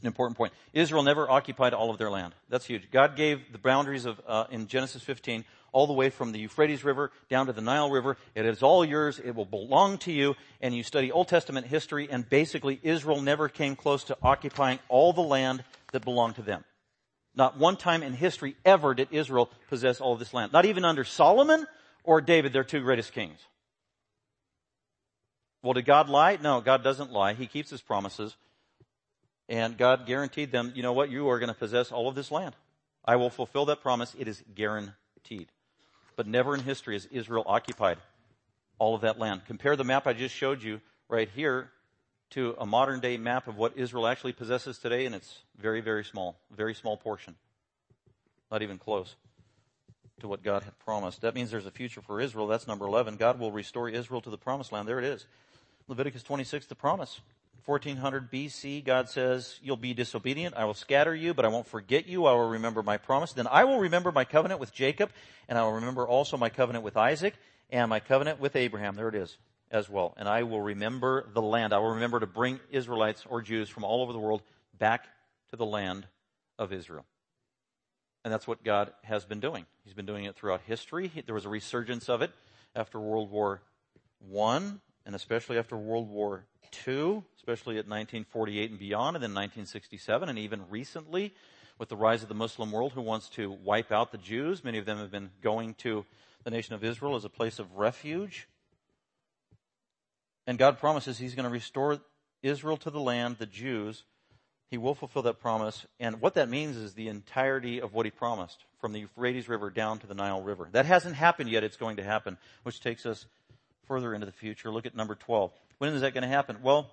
An 0.00 0.06
important 0.06 0.36
point. 0.36 0.52
Israel 0.72 1.02
never 1.02 1.30
occupied 1.30 1.74
all 1.74 1.90
of 1.90 1.98
their 1.98 2.10
land. 2.10 2.34
That's 2.48 2.64
huge. 2.64 2.90
God 2.90 3.16
gave 3.16 3.52
the 3.52 3.58
boundaries 3.58 4.06
of, 4.06 4.20
uh, 4.26 4.44
in 4.50 4.66
Genesis 4.66 5.02
15, 5.02 5.44
all 5.72 5.86
the 5.86 5.92
way 5.92 6.10
from 6.10 6.32
the 6.32 6.38
Euphrates 6.38 6.82
River 6.84 7.12
down 7.28 7.46
to 7.46 7.52
the 7.52 7.60
Nile 7.60 7.90
River. 7.90 8.16
It 8.34 8.46
is 8.46 8.62
all 8.62 8.84
yours. 8.84 9.20
It 9.22 9.34
will 9.34 9.44
belong 9.44 9.98
to 9.98 10.12
you. 10.12 10.36
And 10.60 10.74
you 10.74 10.82
study 10.82 11.12
Old 11.12 11.28
Testament 11.28 11.66
history 11.66 12.08
and 12.10 12.28
basically 12.28 12.80
Israel 12.82 13.20
never 13.20 13.48
came 13.48 13.76
close 13.76 14.04
to 14.04 14.16
occupying 14.22 14.78
all 14.88 15.12
the 15.12 15.20
land 15.20 15.64
that 15.92 16.04
belonged 16.04 16.36
to 16.36 16.42
them. 16.42 16.64
Not 17.34 17.58
one 17.58 17.76
time 17.76 18.02
in 18.02 18.14
history 18.14 18.56
ever 18.64 18.94
did 18.94 19.08
Israel 19.10 19.50
possess 19.68 20.00
all 20.00 20.14
of 20.14 20.18
this 20.18 20.34
land. 20.34 20.52
Not 20.52 20.64
even 20.64 20.84
under 20.84 21.04
Solomon 21.04 21.66
or 22.02 22.20
David, 22.20 22.52
their 22.52 22.64
two 22.64 22.80
greatest 22.80 23.12
kings. 23.12 23.38
Well, 25.62 25.74
did 25.74 25.84
God 25.84 26.08
lie? 26.08 26.38
No, 26.40 26.60
God 26.60 26.82
doesn't 26.82 27.12
lie. 27.12 27.34
He 27.34 27.46
keeps 27.46 27.70
his 27.70 27.82
promises. 27.82 28.36
And 29.48 29.76
God 29.76 30.06
guaranteed 30.06 30.52
them, 30.52 30.72
you 30.74 30.82
know 30.82 30.92
what, 30.92 31.10
you 31.10 31.28
are 31.28 31.38
going 31.38 31.48
to 31.48 31.58
possess 31.58 31.90
all 31.90 32.08
of 32.08 32.14
this 32.14 32.30
land. 32.30 32.54
I 33.04 33.16
will 33.16 33.30
fulfill 33.30 33.66
that 33.66 33.80
promise. 33.80 34.14
It 34.18 34.28
is 34.28 34.42
guaranteed. 34.54 35.48
But 36.16 36.26
never 36.26 36.54
in 36.54 36.62
history 36.62 36.94
has 36.94 37.06
Israel 37.06 37.44
occupied 37.46 37.98
all 38.78 38.94
of 38.94 39.00
that 39.02 39.18
land. 39.18 39.42
Compare 39.46 39.76
the 39.76 39.84
map 39.84 40.06
I 40.06 40.12
just 40.12 40.34
showed 40.34 40.62
you 40.62 40.80
right 41.08 41.28
here 41.34 41.70
to 42.30 42.54
a 42.58 42.66
modern 42.66 43.00
day 43.00 43.16
map 43.16 43.48
of 43.48 43.56
what 43.56 43.76
Israel 43.76 44.06
actually 44.06 44.32
possesses 44.32 44.78
today, 44.78 45.04
and 45.04 45.14
it's 45.14 45.40
very, 45.58 45.80
very 45.80 46.04
small, 46.04 46.38
very 46.56 46.74
small 46.74 46.96
portion. 46.96 47.34
Not 48.52 48.62
even 48.62 48.78
close 48.78 49.16
to 50.20 50.28
what 50.28 50.42
God 50.42 50.62
had 50.62 50.78
promised. 50.78 51.22
That 51.22 51.34
means 51.34 51.50
there's 51.50 51.66
a 51.66 51.70
future 51.70 52.00
for 52.00 52.20
Israel. 52.20 52.46
That's 52.46 52.68
number 52.68 52.86
11. 52.86 53.16
God 53.16 53.38
will 53.38 53.50
restore 53.50 53.88
Israel 53.88 54.20
to 54.20 54.30
the 54.30 54.38
promised 54.38 54.70
land. 54.70 54.86
There 54.86 54.98
it 54.98 55.04
is. 55.04 55.26
Leviticus 55.90 56.22
26, 56.22 56.66
the 56.66 56.76
promise. 56.76 57.20
1400 57.66 58.30
BC, 58.30 58.84
God 58.84 59.08
says, 59.08 59.58
you'll 59.60 59.76
be 59.76 59.92
disobedient. 59.92 60.54
I 60.56 60.64
will 60.64 60.72
scatter 60.72 61.14
you, 61.14 61.34
but 61.34 61.44
I 61.44 61.48
won't 61.48 61.66
forget 61.66 62.06
you. 62.06 62.26
I 62.26 62.32
will 62.32 62.48
remember 62.48 62.82
my 62.82 62.96
promise. 62.96 63.32
Then 63.32 63.48
I 63.48 63.64
will 63.64 63.80
remember 63.80 64.12
my 64.12 64.24
covenant 64.24 64.60
with 64.60 64.72
Jacob, 64.72 65.10
and 65.48 65.58
I 65.58 65.64
will 65.64 65.72
remember 65.72 66.06
also 66.06 66.36
my 66.36 66.48
covenant 66.48 66.84
with 66.84 66.96
Isaac, 66.96 67.34
and 67.70 67.90
my 67.90 67.98
covenant 67.98 68.38
with 68.38 68.54
Abraham. 68.54 68.94
There 68.94 69.08
it 69.08 69.16
is 69.16 69.36
as 69.72 69.90
well. 69.90 70.14
And 70.16 70.28
I 70.28 70.44
will 70.44 70.60
remember 70.60 71.28
the 71.34 71.42
land. 71.42 71.72
I 71.72 71.78
will 71.78 71.94
remember 71.94 72.20
to 72.20 72.26
bring 72.26 72.60
Israelites 72.70 73.24
or 73.28 73.42
Jews 73.42 73.68
from 73.68 73.82
all 73.82 74.00
over 74.00 74.12
the 74.12 74.18
world 74.20 74.42
back 74.78 75.08
to 75.50 75.56
the 75.56 75.66
land 75.66 76.06
of 76.56 76.72
Israel. 76.72 77.04
And 78.24 78.32
that's 78.32 78.46
what 78.46 78.62
God 78.62 78.92
has 79.02 79.24
been 79.24 79.40
doing. 79.40 79.66
He's 79.84 79.94
been 79.94 80.06
doing 80.06 80.24
it 80.24 80.36
throughout 80.36 80.60
history. 80.66 81.10
There 81.26 81.34
was 81.34 81.46
a 81.46 81.50
resurgence 81.50 82.08
of 82.08 82.22
it 82.22 82.30
after 82.76 83.00
World 83.00 83.32
War 83.32 83.60
I 84.36 84.72
and 85.10 85.16
especially 85.16 85.58
after 85.58 85.76
World 85.76 86.08
War 86.08 86.44
II, 86.86 87.24
especially 87.36 87.78
at 87.78 87.88
1948 87.88 88.70
and 88.70 88.78
beyond, 88.78 89.16
and 89.16 89.22
then 89.24 89.34
1967, 89.34 90.28
and 90.28 90.38
even 90.38 90.62
recently 90.70 91.34
with 91.80 91.88
the 91.88 91.96
rise 91.96 92.22
of 92.22 92.28
the 92.28 92.34
Muslim 92.36 92.70
world 92.70 92.92
who 92.92 93.00
wants 93.00 93.28
to 93.30 93.50
wipe 93.50 93.90
out 93.90 94.12
the 94.12 94.18
Jews. 94.18 94.62
Many 94.62 94.78
of 94.78 94.86
them 94.86 94.98
have 94.98 95.10
been 95.10 95.30
going 95.42 95.74
to 95.78 96.04
the 96.44 96.52
nation 96.52 96.76
of 96.76 96.84
Israel 96.84 97.16
as 97.16 97.24
a 97.24 97.28
place 97.28 97.58
of 97.58 97.74
refuge. 97.74 98.46
And 100.46 100.56
God 100.56 100.78
promises 100.78 101.18
He's 101.18 101.34
going 101.34 101.42
to 101.42 101.50
restore 101.50 101.98
Israel 102.44 102.76
to 102.76 102.90
the 102.90 103.00
land, 103.00 103.38
the 103.40 103.46
Jews. 103.46 104.04
He 104.68 104.78
will 104.78 104.94
fulfill 104.94 105.22
that 105.22 105.40
promise. 105.40 105.86
And 105.98 106.20
what 106.20 106.34
that 106.34 106.48
means 106.48 106.76
is 106.76 106.94
the 106.94 107.08
entirety 107.08 107.80
of 107.80 107.94
what 107.94 108.06
He 108.06 108.12
promised 108.12 108.64
from 108.80 108.92
the 108.92 109.00
Euphrates 109.00 109.48
River 109.48 109.70
down 109.70 109.98
to 109.98 110.06
the 110.06 110.14
Nile 110.14 110.40
River. 110.40 110.68
That 110.70 110.86
hasn't 110.86 111.16
happened 111.16 111.50
yet. 111.50 111.64
It's 111.64 111.76
going 111.76 111.96
to 111.96 112.04
happen, 112.04 112.38
which 112.62 112.78
takes 112.78 113.04
us 113.04 113.26
further 113.90 114.14
into 114.14 114.24
the 114.24 114.30
future. 114.30 114.70
Look 114.70 114.86
at 114.86 114.94
number 114.94 115.16
12. 115.16 115.50
When 115.78 115.92
is 115.92 116.02
that 116.02 116.14
going 116.14 116.22
to 116.22 116.28
happen? 116.28 116.58
Well, 116.62 116.92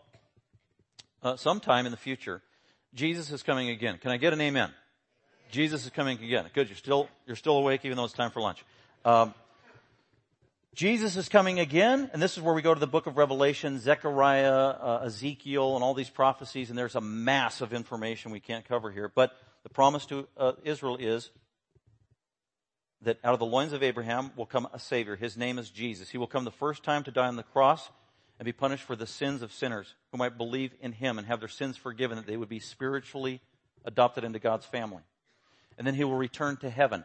uh, 1.21 1.35
sometime 1.35 1.85
in 1.85 1.91
the 1.91 1.97
future, 1.97 2.41
Jesus 2.95 3.31
is 3.31 3.43
coming 3.43 3.69
again. 3.69 3.99
Can 3.99 4.09
I 4.09 4.17
get 4.17 4.33
an 4.33 4.41
amen? 4.41 4.71
Jesus 5.51 5.85
is 5.85 5.91
coming 5.91 6.17
again. 6.17 6.45
Good. 6.55 6.69
You're 6.69 6.75
still, 6.75 7.07
you're 7.27 7.35
still 7.35 7.55
awake 7.55 7.81
even 7.83 7.97
though 7.97 8.05
it's 8.05 8.15
time 8.15 8.31
for 8.31 8.41
lunch. 8.41 8.65
Um, 9.05 9.35
Jesus 10.73 11.17
is 11.17 11.29
coming 11.29 11.59
again, 11.59 12.09
and 12.13 12.19
this 12.19 12.35
is 12.35 12.41
where 12.41 12.55
we 12.55 12.63
go 12.63 12.73
to 12.73 12.79
the 12.79 12.87
book 12.87 13.05
of 13.05 13.15
Revelation, 13.15 13.77
Zechariah, 13.77 14.51
uh, 14.51 15.03
Ezekiel, 15.05 15.75
and 15.75 15.83
all 15.83 15.93
these 15.93 16.09
prophecies, 16.09 16.71
and 16.71 16.79
there's 16.79 16.95
a 16.95 17.01
mass 17.01 17.61
of 17.61 17.73
information 17.73 18.31
we 18.31 18.39
can't 18.39 18.67
cover 18.67 18.89
here. 18.89 19.11
But 19.13 19.37
the 19.61 19.69
promise 19.69 20.07
to 20.07 20.27
uh, 20.35 20.53
Israel 20.63 20.97
is 20.97 21.29
that 23.01 23.19
out 23.23 23.33
of 23.33 23.39
the 23.39 23.45
loins 23.45 23.73
of 23.73 23.83
Abraham 23.83 24.31
will 24.35 24.45
come 24.45 24.67
a 24.73 24.79
Savior. 24.79 25.15
His 25.15 25.37
name 25.37 25.59
is 25.59 25.69
Jesus. 25.69 26.09
He 26.09 26.17
will 26.17 26.27
come 26.27 26.45
the 26.45 26.51
first 26.51 26.83
time 26.83 27.03
to 27.03 27.11
die 27.11 27.27
on 27.27 27.35
the 27.35 27.43
cross 27.43 27.89
and 28.39 28.45
be 28.45 28.51
punished 28.51 28.83
for 28.83 28.95
the 28.95 29.07
sins 29.07 29.41
of 29.41 29.51
sinners 29.51 29.95
who 30.11 30.17
might 30.17 30.37
believe 30.37 30.71
in 30.81 30.93
Him 30.93 31.17
and 31.17 31.27
have 31.27 31.39
their 31.39 31.47
sins 31.47 31.77
forgiven, 31.77 32.17
that 32.17 32.27
they 32.27 32.37
would 32.37 32.49
be 32.49 32.59
spiritually 32.59 33.41
adopted 33.85 34.23
into 34.23 34.39
God's 34.39 34.65
family. 34.65 35.03
And 35.77 35.85
then 35.85 35.95
He 35.95 36.03
will 36.03 36.15
return 36.15 36.57
to 36.57 36.69
heaven 36.69 37.03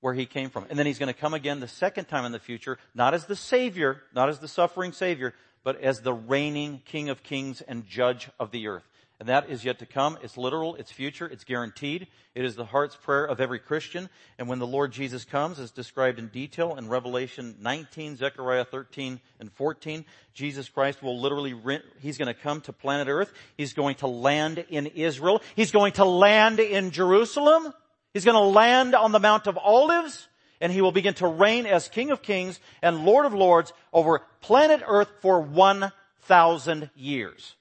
where 0.00 0.14
he 0.14 0.26
came 0.26 0.50
from. 0.50 0.66
And 0.70 0.78
then 0.78 0.86
he's 0.86 0.98
going 0.98 1.12
to 1.12 1.18
come 1.18 1.34
again 1.34 1.60
the 1.60 1.68
second 1.68 2.06
time 2.06 2.24
in 2.24 2.32
the 2.32 2.38
future, 2.38 2.78
not 2.94 3.14
as 3.14 3.26
the 3.26 3.36
Savior, 3.36 4.02
not 4.14 4.28
as 4.28 4.38
the 4.38 4.48
suffering 4.48 4.92
Savior, 4.92 5.34
but 5.64 5.80
as 5.80 6.00
the 6.00 6.12
reigning 6.12 6.80
King 6.84 7.08
of 7.08 7.22
Kings 7.22 7.60
and 7.60 7.86
Judge 7.86 8.28
of 8.38 8.50
the 8.50 8.68
earth. 8.68 8.86
And 9.18 9.28
that 9.30 9.48
is 9.48 9.64
yet 9.64 9.78
to 9.78 9.86
come. 9.86 10.18
It's 10.22 10.36
literal, 10.36 10.74
it's 10.74 10.92
future, 10.92 11.26
it's 11.26 11.44
guaranteed. 11.44 12.06
It 12.34 12.44
is 12.44 12.54
the 12.54 12.66
heart's 12.66 12.96
prayer 12.96 13.24
of 13.24 13.40
every 13.40 13.58
Christian. 13.58 14.10
And 14.38 14.46
when 14.46 14.58
the 14.58 14.66
Lord 14.66 14.92
Jesus 14.92 15.24
comes, 15.24 15.58
as 15.58 15.70
described 15.70 16.18
in 16.18 16.28
detail 16.28 16.76
in 16.76 16.88
Revelation 16.88 17.56
19, 17.60 18.16
Zechariah 18.16 18.66
13, 18.66 19.20
and 19.40 19.50
14, 19.52 20.04
Jesus 20.34 20.68
Christ 20.68 21.02
will 21.02 21.18
literally, 21.18 21.54
rent, 21.54 21.82
he's 22.00 22.18
going 22.18 22.32
to 22.32 22.40
come 22.40 22.60
to 22.62 22.74
planet 22.74 23.08
earth. 23.08 23.32
He's 23.56 23.72
going 23.72 23.94
to 23.96 24.06
land 24.06 24.64
in 24.68 24.86
Israel. 24.86 25.40
He's 25.54 25.72
going 25.72 25.92
to 25.92 26.04
land 26.04 26.60
in 26.60 26.90
Jerusalem. 26.90 27.72
He's 28.12 28.26
going 28.26 28.34
to 28.34 28.40
land 28.40 28.94
on 28.94 29.12
the 29.12 29.20
Mount 29.20 29.46
of 29.46 29.56
Olives 29.56 30.28
and 30.60 30.72
he 30.72 30.80
will 30.80 30.92
begin 30.92 31.14
to 31.14 31.26
reign 31.26 31.66
as 31.66 31.88
King 31.88 32.10
of 32.10 32.22
Kings 32.22 32.60
and 32.82 33.04
Lord 33.04 33.26
of 33.26 33.34
Lords 33.34 33.72
over 33.92 34.22
planet 34.40 34.82
Earth 34.86 35.10
for 35.20 35.40
1,000 35.40 36.90
years. 36.94 37.55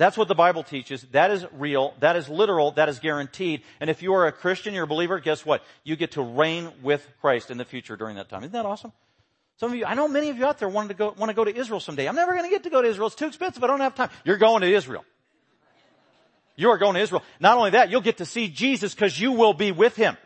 That's 0.00 0.16
what 0.16 0.28
the 0.28 0.34
Bible 0.34 0.62
teaches. 0.62 1.02
That 1.12 1.30
is 1.30 1.44
real. 1.52 1.92
That 2.00 2.16
is 2.16 2.26
literal. 2.26 2.70
That 2.70 2.88
is 2.88 3.00
guaranteed. 3.00 3.60
And 3.80 3.90
if 3.90 4.02
you 4.02 4.14
are 4.14 4.26
a 4.26 4.32
Christian, 4.32 4.72
you're 4.72 4.84
a 4.84 4.86
believer, 4.86 5.20
guess 5.20 5.44
what? 5.44 5.62
You 5.84 5.94
get 5.94 6.12
to 6.12 6.22
reign 6.22 6.72
with 6.82 7.06
Christ 7.20 7.50
in 7.50 7.58
the 7.58 7.66
future 7.66 7.98
during 7.98 8.16
that 8.16 8.30
time. 8.30 8.40
Isn't 8.40 8.54
that 8.54 8.64
awesome? 8.64 8.94
Some 9.58 9.72
of 9.72 9.76
you, 9.76 9.84
I 9.84 9.92
know 9.92 10.08
many 10.08 10.30
of 10.30 10.38
you 10.38 10.46
out 10.46 10.58
there 10.58 10.70
want 10.70 10.88
to 10.88 10.94
go, 10.94 11.14
want 11.18 11.28
to 11.28 11.34
go 11.34 11.44
to 11.44 11.54
Israel 11.54 11.80
someday. 11.80 12.08
I'm 12.08 12.14
never 12.14 12.32
going 12.32 12.44
to 12.44 12.48
get 12.48 12.62
to 12.62 12.70
go 12.70 12.80
to 12.80 12.88
Israel. 12.88 13.08
It's 13.08 13.14
too 13.14 13.26
expensive. 13.26 13.62
I 13.62 13.66
don't 13.66 13.80
have 13.80 13.94
time. 13.94 14.08
You're 14.24 14.38
going 14.38 14.62
to 14.62 14.72
Israel. 14.74 15.04
You 16.56 16.70
are 16.70 16.78
going 16.78 16.94
to 16.94 17.00
Israel. 17.00 17.22
Not 17.38 17.58
only 17.58 17.72
that, 17.72 17.90
you'll 17.90 18.00
get 18.00 18.16
to 18.16 18.24
see 18.24 18.48
Jesus 18.48 18.94
because 18.94 19.20
you 19.20 19.32
will 19.32 19.52
be 19.52 19.70
with 19.70 19.96
him. 19.96 20.16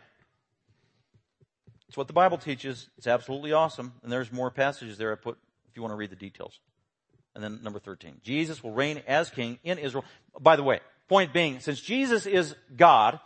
It's 1.89 1.97
what 1.97 2.07
the 2.07 2.13
Bible 2.13 2.39
teaches. 2.39 2.89
It's 2.97 3.09
absolutely 3.09 3.53
awesome. 3.53 3.93
And 4.05 4.13
there's 4.13 4.31
more 4.31 4.53
passages 4.53 4.99
there 4.99 5.11
I 5.11 5.17
put 5.17 5.37
if 5.69 5.75
you 5.75 5.83
want 5.83 5.91
to 5.91 5.97
read 5.97 6.11
the 6.11 6.17
details. 6.17 6.61
And 7.35 7.43
then 7.43 7.61
number 7.63 7.79
13. 7.79 8.21
Jesus 8.23 8.63
will 8.63 8.73
reign 8.73 9.03
as 9.07 9.31
king 9.31 9.59
in 9.65 9.79
Israel. 9.79 10.05
By 10.41 10.57
the 10.57 10.63
way, 10.63 10.81
point 11.09 11.33
being, 11.33 11.61
since 11.61 11.81
Jesus 11.81 12.27
is 12.27 12.55
God, 12.77 13.19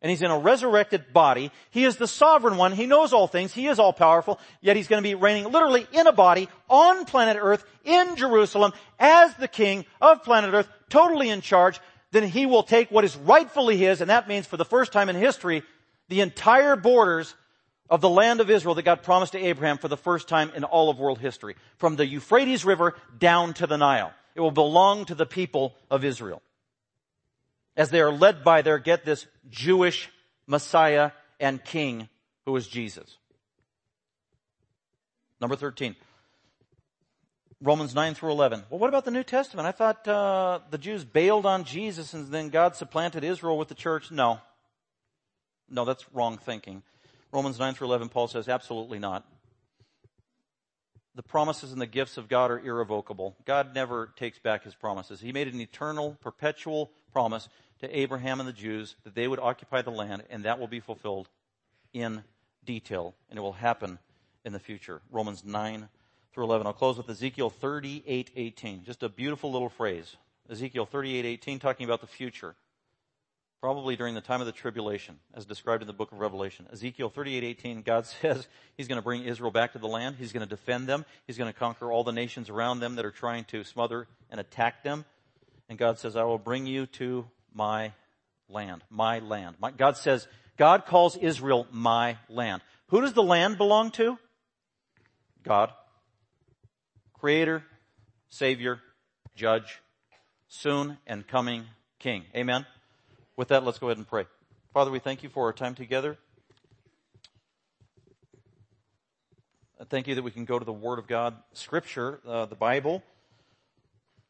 and 0.00 0.10
he's 0.10 0.22
in 0.22 0.30
a 0.30 0.38
resurrected 0.38 1.12
body. 1.12 1.50
He 1.70 1.84
is 1.84 1.96
the 1.96 2.06
sovereign 2.06 2.56
one. 2.56 2.72
He 2.72 2.86
knows 2.86 3.12
all 3.12 3.26
things. 3.26 3.52
He 3.52 3.66
is 3.66 3.80
all 3.80 3.92
powerful. 3.92 4.38
Yet 4.60 4.76
he's 4.76 4.86
going 4.86 5.02
to 5.02 5.08
be 5.08 5.16
reigning 5.16 5.50
literally 5.50 5.88
in 5.92 6.06
a 6.06 6.12
body 6.12 6.48
on 6.68 7.04
planet 7.04 7.36
earth 7.40 7.64
in 7.84 8.14
Jerusalem 8.14 8.72
as 9.00 9.34
the 9.36 9.48
king 9.48 9.86
of 10.00 10.22
planet 10.22 10.54
earth, 10.54 10.68
totally 10.88 11.30
in 11.30 11.40
charge 11.40 11.80
then 12.10 12.24
he 12.24 12.46
will 12.46 12.62
take 12.62 12.90
what 12.90 13.04
is 13.04 13.16
rightfully 13.16 13.76
his, 13.76 14.00
and 14.00 14.10
that 14.10 14.28
means 14.28 14.46
for 14.46 14.56
the 14.56 14.64
first 14.64 14.92
time 14.92 15.08
in 15.08 15.16
history, 15.16 15.62
the 16.08 16.20
entire 16.20 16.76
borders 16.76 17.34
of 17.90 18.00
the 18.00 18.08
land 18.08 18.40
of 18.40 18.50
Israel 18.50 18.74
that 18.74 18.82
God 18.82 19.02
promised 19.02 19.32
to 19.32 19.38
Abraham 19.38 19.78
for 19.78 19.88
the 19.88 19.96
first 19.96 20.28
time 20.28 20.50
in 20.54 20.64
all 20.64 20.90
of 20.90 20.98
world 20.98 21.18
history. 21.18 21.56
From 21.78 21.96
the 21.96 22.06
Euphrates 22.06 22.64
River 22.64 22.94
down 23.18 23.54
to 23.54 23.66
the 23.66 23.78
Nile. 23.78 24.12
It 24.34 24.40
will 24.40 24.50
belong 24.50 25.06
to 25.06 25.14
the 25.14 25.26
people 25.26 25.74
of 25.90 26.04
Israel. 26.04 26.42
As 27.76 27.90
they 27.90 28.00
are 28.00 28.12
led 28.12 28.44
by 28.44 28.62
their, 28.62 28.78
get 28.78 29.04
this, 29.04 29.26
Jewish 29.48 30.10
Messiah 30.46 31.12
and 31.40 31.64
King 31.64 32.08
who 32.44 32.56
is 32.56 32.66
Jesus. 32.66 33.18
Number 35.40 35.56
13. 35.56 35.94
Romans 37.60 37.94
9 37.94 38.14
through 38.14 38.30
11. 38.30 38.64
Well, 38.70 38.78
what 38.78 38.88
about 38.88 39.04
the 39.04 39.10
New 39.10 39.24
Testament? 39.24 39.66
I 39.66 39.72
thought 39.72 40.06
uh, 40.06 40.60
the 40.70 40.78
Jews 40.78 41.04
bailed 41.04 41.44
on 41.44 41.64
Jesus 41.64 42.14
and 42.14 42.28
then 42.28 42.50
God 42.50 42.76
supplanted 42.76 43.24
Israel 43.24 43.58
with 43.58 43.68
the 43.68 43.74
church. 43.74 44.10
No. 44.10 44.38
No, 45.68 45.84
that's 45.84 46.04
wrong 46.12 46.38
thinking. 46.38 46.82
Romans 47.32 47.58
9 47.58 47.74
through 47.74 47.88
11, 47.88 48.08
Paul 48.08 48.28
says, 48.28 48.48
absolutely 48.48 48.98
not. 48.98 49.26
The 51.14 51.22
promises 51.22 51.72
and 51.72 51.80
the 51.80 51.86
gifts 51.86 52.16
of 52.16 52.28
God 52.28 52.50
are 52.50 52.60
irrevocable. 52.60 53.36
God 53.44 53.74
never 53.74 54.12
takes 54.16 54.38
back 54.38 54.64
his 54.64 54.74
promises. 54.74 55.20
He 55.20 55.32
made 55.32 55.48
an 55.48 55.60
eternal, 55.60 56.16
perpetual 56.20 56.90
promise 57.12 57.48
to 57.80 57.98
Abraham 57.98 58.40
and 58.40 58.48
the 58.48 58.52
Jews 58.52 58.94
that 59.04 59.14
they 59.14 59.26
would 59.26 59.40
occupy 59.40 59.82
the 59.82 59.90
land, 59.90 60.22
and 60.30 60.44
that 60.44 60.58
will 60.58 60.68
be 60.68 60.80
fulfilled 60.80 61.28
in 61.92 62.22
detail, 62.64 63.14
and 63.28 63.38
it 63.38 63.42
will 63.42 63.52
happen 63.52 63.98
in 64.44 64.52
the 64.52 64.58
future. 64.58 65.00
Romans 65.10 65.44
9 65.44 65.88
through 66.32 66.44
11. 66.44 66.66
I'll 66.66 66.72
close 66.72 66.96
with 66.96 67.10
Ezekiel 67.10 67.50
38, 67.50 68.30
18. 68.36 68.84
Just 68.84 69.02
a 69.02 69.08
beautiful 69.08 69.50
little 69.50 69.68
phrase. 69.68 70.16
Ezekiel 70.48 70.86
38, 70.86 71.24
18, 71.24 71.58
talking 71.58 71.84
about 71.84 72.00
the 72.00 72.06
future. 72.06 72.54
Probably 73.60 73.96
during 73.96 74.14
the 74.14 74.20
time 74.20 74.40
of 74.40 74.46
the 74.46 74.52
tribulation, 74.52 75.18
as 75.34 75.44
described 75.44 75.82
in 75.82 75.88
the 75.88 75.92
book 75.92 76.12
of 76.12 76.20
Revelation. 76.20 76.66
Ezekiel 76.72 77.10
38:18, 77.10 77.84
God 77.84 78.06
says 78.22 78.46
He's 78.76 78.86
going 78.86 78.98
to 78.98 79.02
bring 79.02 79.24
Israel 79.24 79.50
back 79.50 79.72
to 79.72 79.78
the 79.78 79.88
land. 79.88 80.16
He's 80.18 80.32
going 80.32 80.46
to 80.46 80.48
defend 80.48 80.86
them. 80.86 81.04
He's 81.26 81.36
going 81.36 81.52
to 81.52 81.58
conquer 81.58 81.90
all 81.90 82.04
the 82.04 82.12
nations 82.12 82.48
around 82.48 82.78
them 82.80 82.94
that 82.96 83.04
are 83.04 83.10
trying 83.10 83.44
to 83.46 83.64
smother 83.64 84.06
and 84.30 84.40
attack 84.40 84.84
them. 84.84 85.04
And 85.68 85.76
God 85.76 85.98
says, 85.98 86.14
I 86.14 86.22
will 86.22 86.38
bring 86.38 86.66
you 86.66 86.86
to 86.86 87.26
my 87.52 87.92
land. 88.48 88.84
My 88.90 89.18
land. 89.18 89.56
My, 89.60 89.72
God 89.72 89.96
says, 89.96 90.28
God 90.56 90.86
calls 90.86 91.16
Israel 91.16 91.66
my 91.72 92.18
land. 92.28 92.62
Who 92.88 93.00
does 93.00 93.12
the 93.12 93.22
land 93.22 93.58
belong 93.58 93.90
to? 93.92 94.18
God. 95.42 95.72
Creator, 97.12 97.64
Savior, 98.28 98.80
Judge, 99.34 99.80
soon 100.46 100.98
and 101.06 101.26
coming 101.26 101.64
King. 101.98 102.24
Amen. 102.34 102.64
With 103.38 103.48
that, 103.48 103.64
let's 103.64 103.78
go 103.78 103.86
ahead 103.86 103.98
and 103.98 104.08
pray. 104.08 104.26
Father, 104.74 104.90
we 104.90 104.98
thank 104.98 105.22
you 105.22 105.28
for 105.28 105.44
our 105.44 105.52
time 105.52 105.76
together. 105.76 106.18
I 109.80 109.84
thank 109.84 110.08
you 110.08 110.16
that 110.16 110.22
we 110.22 110.32
can 110.32 110.44
go 110.44 110.58
to 110.58 110.64
the 110.64 110.72
Word 110.72 110.98
of 110.98 111.06
God, 111.06 111.36
Scripture, 111.52 112.18
uh, 112.26 112.46
the 112.46 112.56
Bible, 112.56 113.00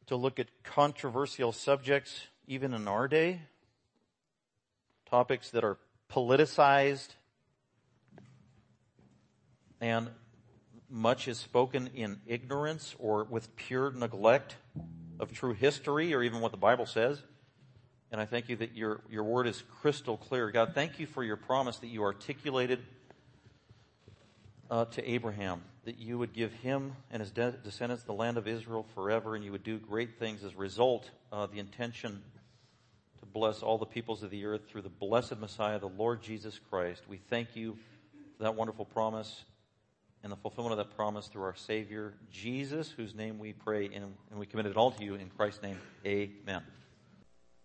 to 0.05 0.15
look 0.15 0.39
at 0.39 0.45
controversial 0.63 1.51
subjects 1.51 2.27
even 2.45 2.71
in 2.71 2.87
our 2.87 3.07
day, 3.07 3.41
topics 5.09 5.49
that 5.49 5.63
are 5.63 5.79
politicized 6.13 7.15
and 9.81 10.07
much 10.87 11.27
is 11.27 11.39
spoken 11.39 11.89
in 11.95 12.21
ignorance 12.27 12.95
or 12.99 13.23
with 13.23 13.55
pure 13.55 13.89
neglect 13.89 14.57
of 15.19 15.33
true 15.33 15.55
history 15.55 16.13
or 16.13 16.21
even 16.21 16.41
what 16.41 16.51
the 16.51 16.59
Bible 16.59 16.85
says. 16.85 17.23
And 18.11 18.19
I 18.19 18.25
thank 18.25 18.49
you 18.49 18.55
that 18.57 18.75
your, 18.75 19.01
your 19.09 19.23
word 19.23 19.47
is 19.47 19.63
crystal 19.81 20.17
clear. 20.17 20.49
God, 20.49 20.71
thank 20.73 20.99
you 20.99 21.05
for 21.05 21.23
your 21.23 21.37
promise 21.37 21.77
that 21.77 21.87
you 21.87 22.01
articulated 22.03 22.79
uh, 24.71 24.85
to 24.85 25.09
Abraham, 25.09 25.61
that 25.85 25.99
you 25.99 26.17
would 26.17 26.33
give 26.33 26.51
him 26.53 26.93
and 27.11 27.21
his 27.21 27.31
de- 27.31 27.51
descendants 27.63 28.03
the 28.03 28.13
land 28.13 28.37
of 28.37 28.47
Israel 28.47 28.85
forever, 28.95 29.35
and 29.35 29.43
you 29.43 29.51
would 29.51 29.63
do 29.63 29.77
great 29.77 30.17
things 30.17 30.43
as 30.43 30.53
a 30.53 30.57
result 30.57 31.09
of 31.31 31.51
the 31.51 31.59
intention 31.59 32.21
to 33.19 33.25
bless 33.25 33.61
all 33.61 33.77
the 33.77 33.85
peoples 33.85 34.23
of 34.23 34.31
the 34.31 34.45
earth 34.45 34.61
through 34.67 34.81
the 34.81 34.89
blessed 34.89 35.37
Messiah, 35.39 35.79
the 35.79 35.87
Lord 35.87 36.21
Jesus 36.21 36.59
Christ. 36.69 37.03
We 37.07 37.17
thank 37.17 37.55
you 37.55 37.77
for 38.37 38.43
that 38.43 38.55
wonderful 38.55 38.85
promise 38.85 39.43
and 40.23 40.31
the 40.31 40.37
fulfillment 40.37 40.79
of 40.79 40.87
that 40.87 40.95
promise 40.95 41.27
through 41.27 41.43
our 41.43 41.55
Savior, 41.55 42.13
Jesus, 42.31 42.89
whose 42.89 43.15
name 43.15 43.39
we 43.39 43.53
pray 43.53 43.85
in, 43.85 44.03
and 44.03 44.39
we 44.39 44.45
commit 44.45 44.65
it 44.65 44.77
all 44.77 44.91
to 44.91 45.03
you 45.03 45.15
in 45.15 45.29
Christ's 45.29 45.61
name. 45.63 45.77
Amen. 46.05 46.61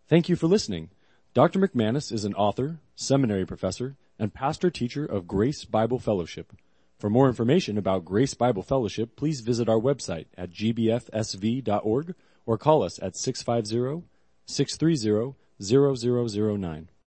Thank 0.07 0.28
you 0.28 0.36
for 0.36 0.46
listening. 0.46 0.90
Dr. 1.32 1.59
McManus 1.59 2.12
is 2.12 2.26
an 2.26 2.34
author, 2.34 2.78
seminary 2.94 3.46
professor, 3.46 3.96
and 4.18 4.34
pastor 4.34 4.70
teacher 4.70 5.07
of 5.07 5.26
Grace 5.26 5.64
Bible 5.64 5.98
Fellowship. 5.98 6.52
For 6.98 7.09
more 7.09 7.26
information 7.26 7.78
about 7.78 8.05
Grace 8.05 8.34
Bible 8.34 8.62
Fellowship, 8.62 9.16
please 9.16 9.40
visit 9.40 9.66
our 9.66 9.80
website 9.80 10.26
at 10.36 10.50
gbfsv.org 10.50 12.14
or 12.44 12.59
call 12.59 12.82
us 12.82 12.98
at 13.02 13.16
650 13.16 14.07
630 14.46 15.36
0009. 15.62 16.88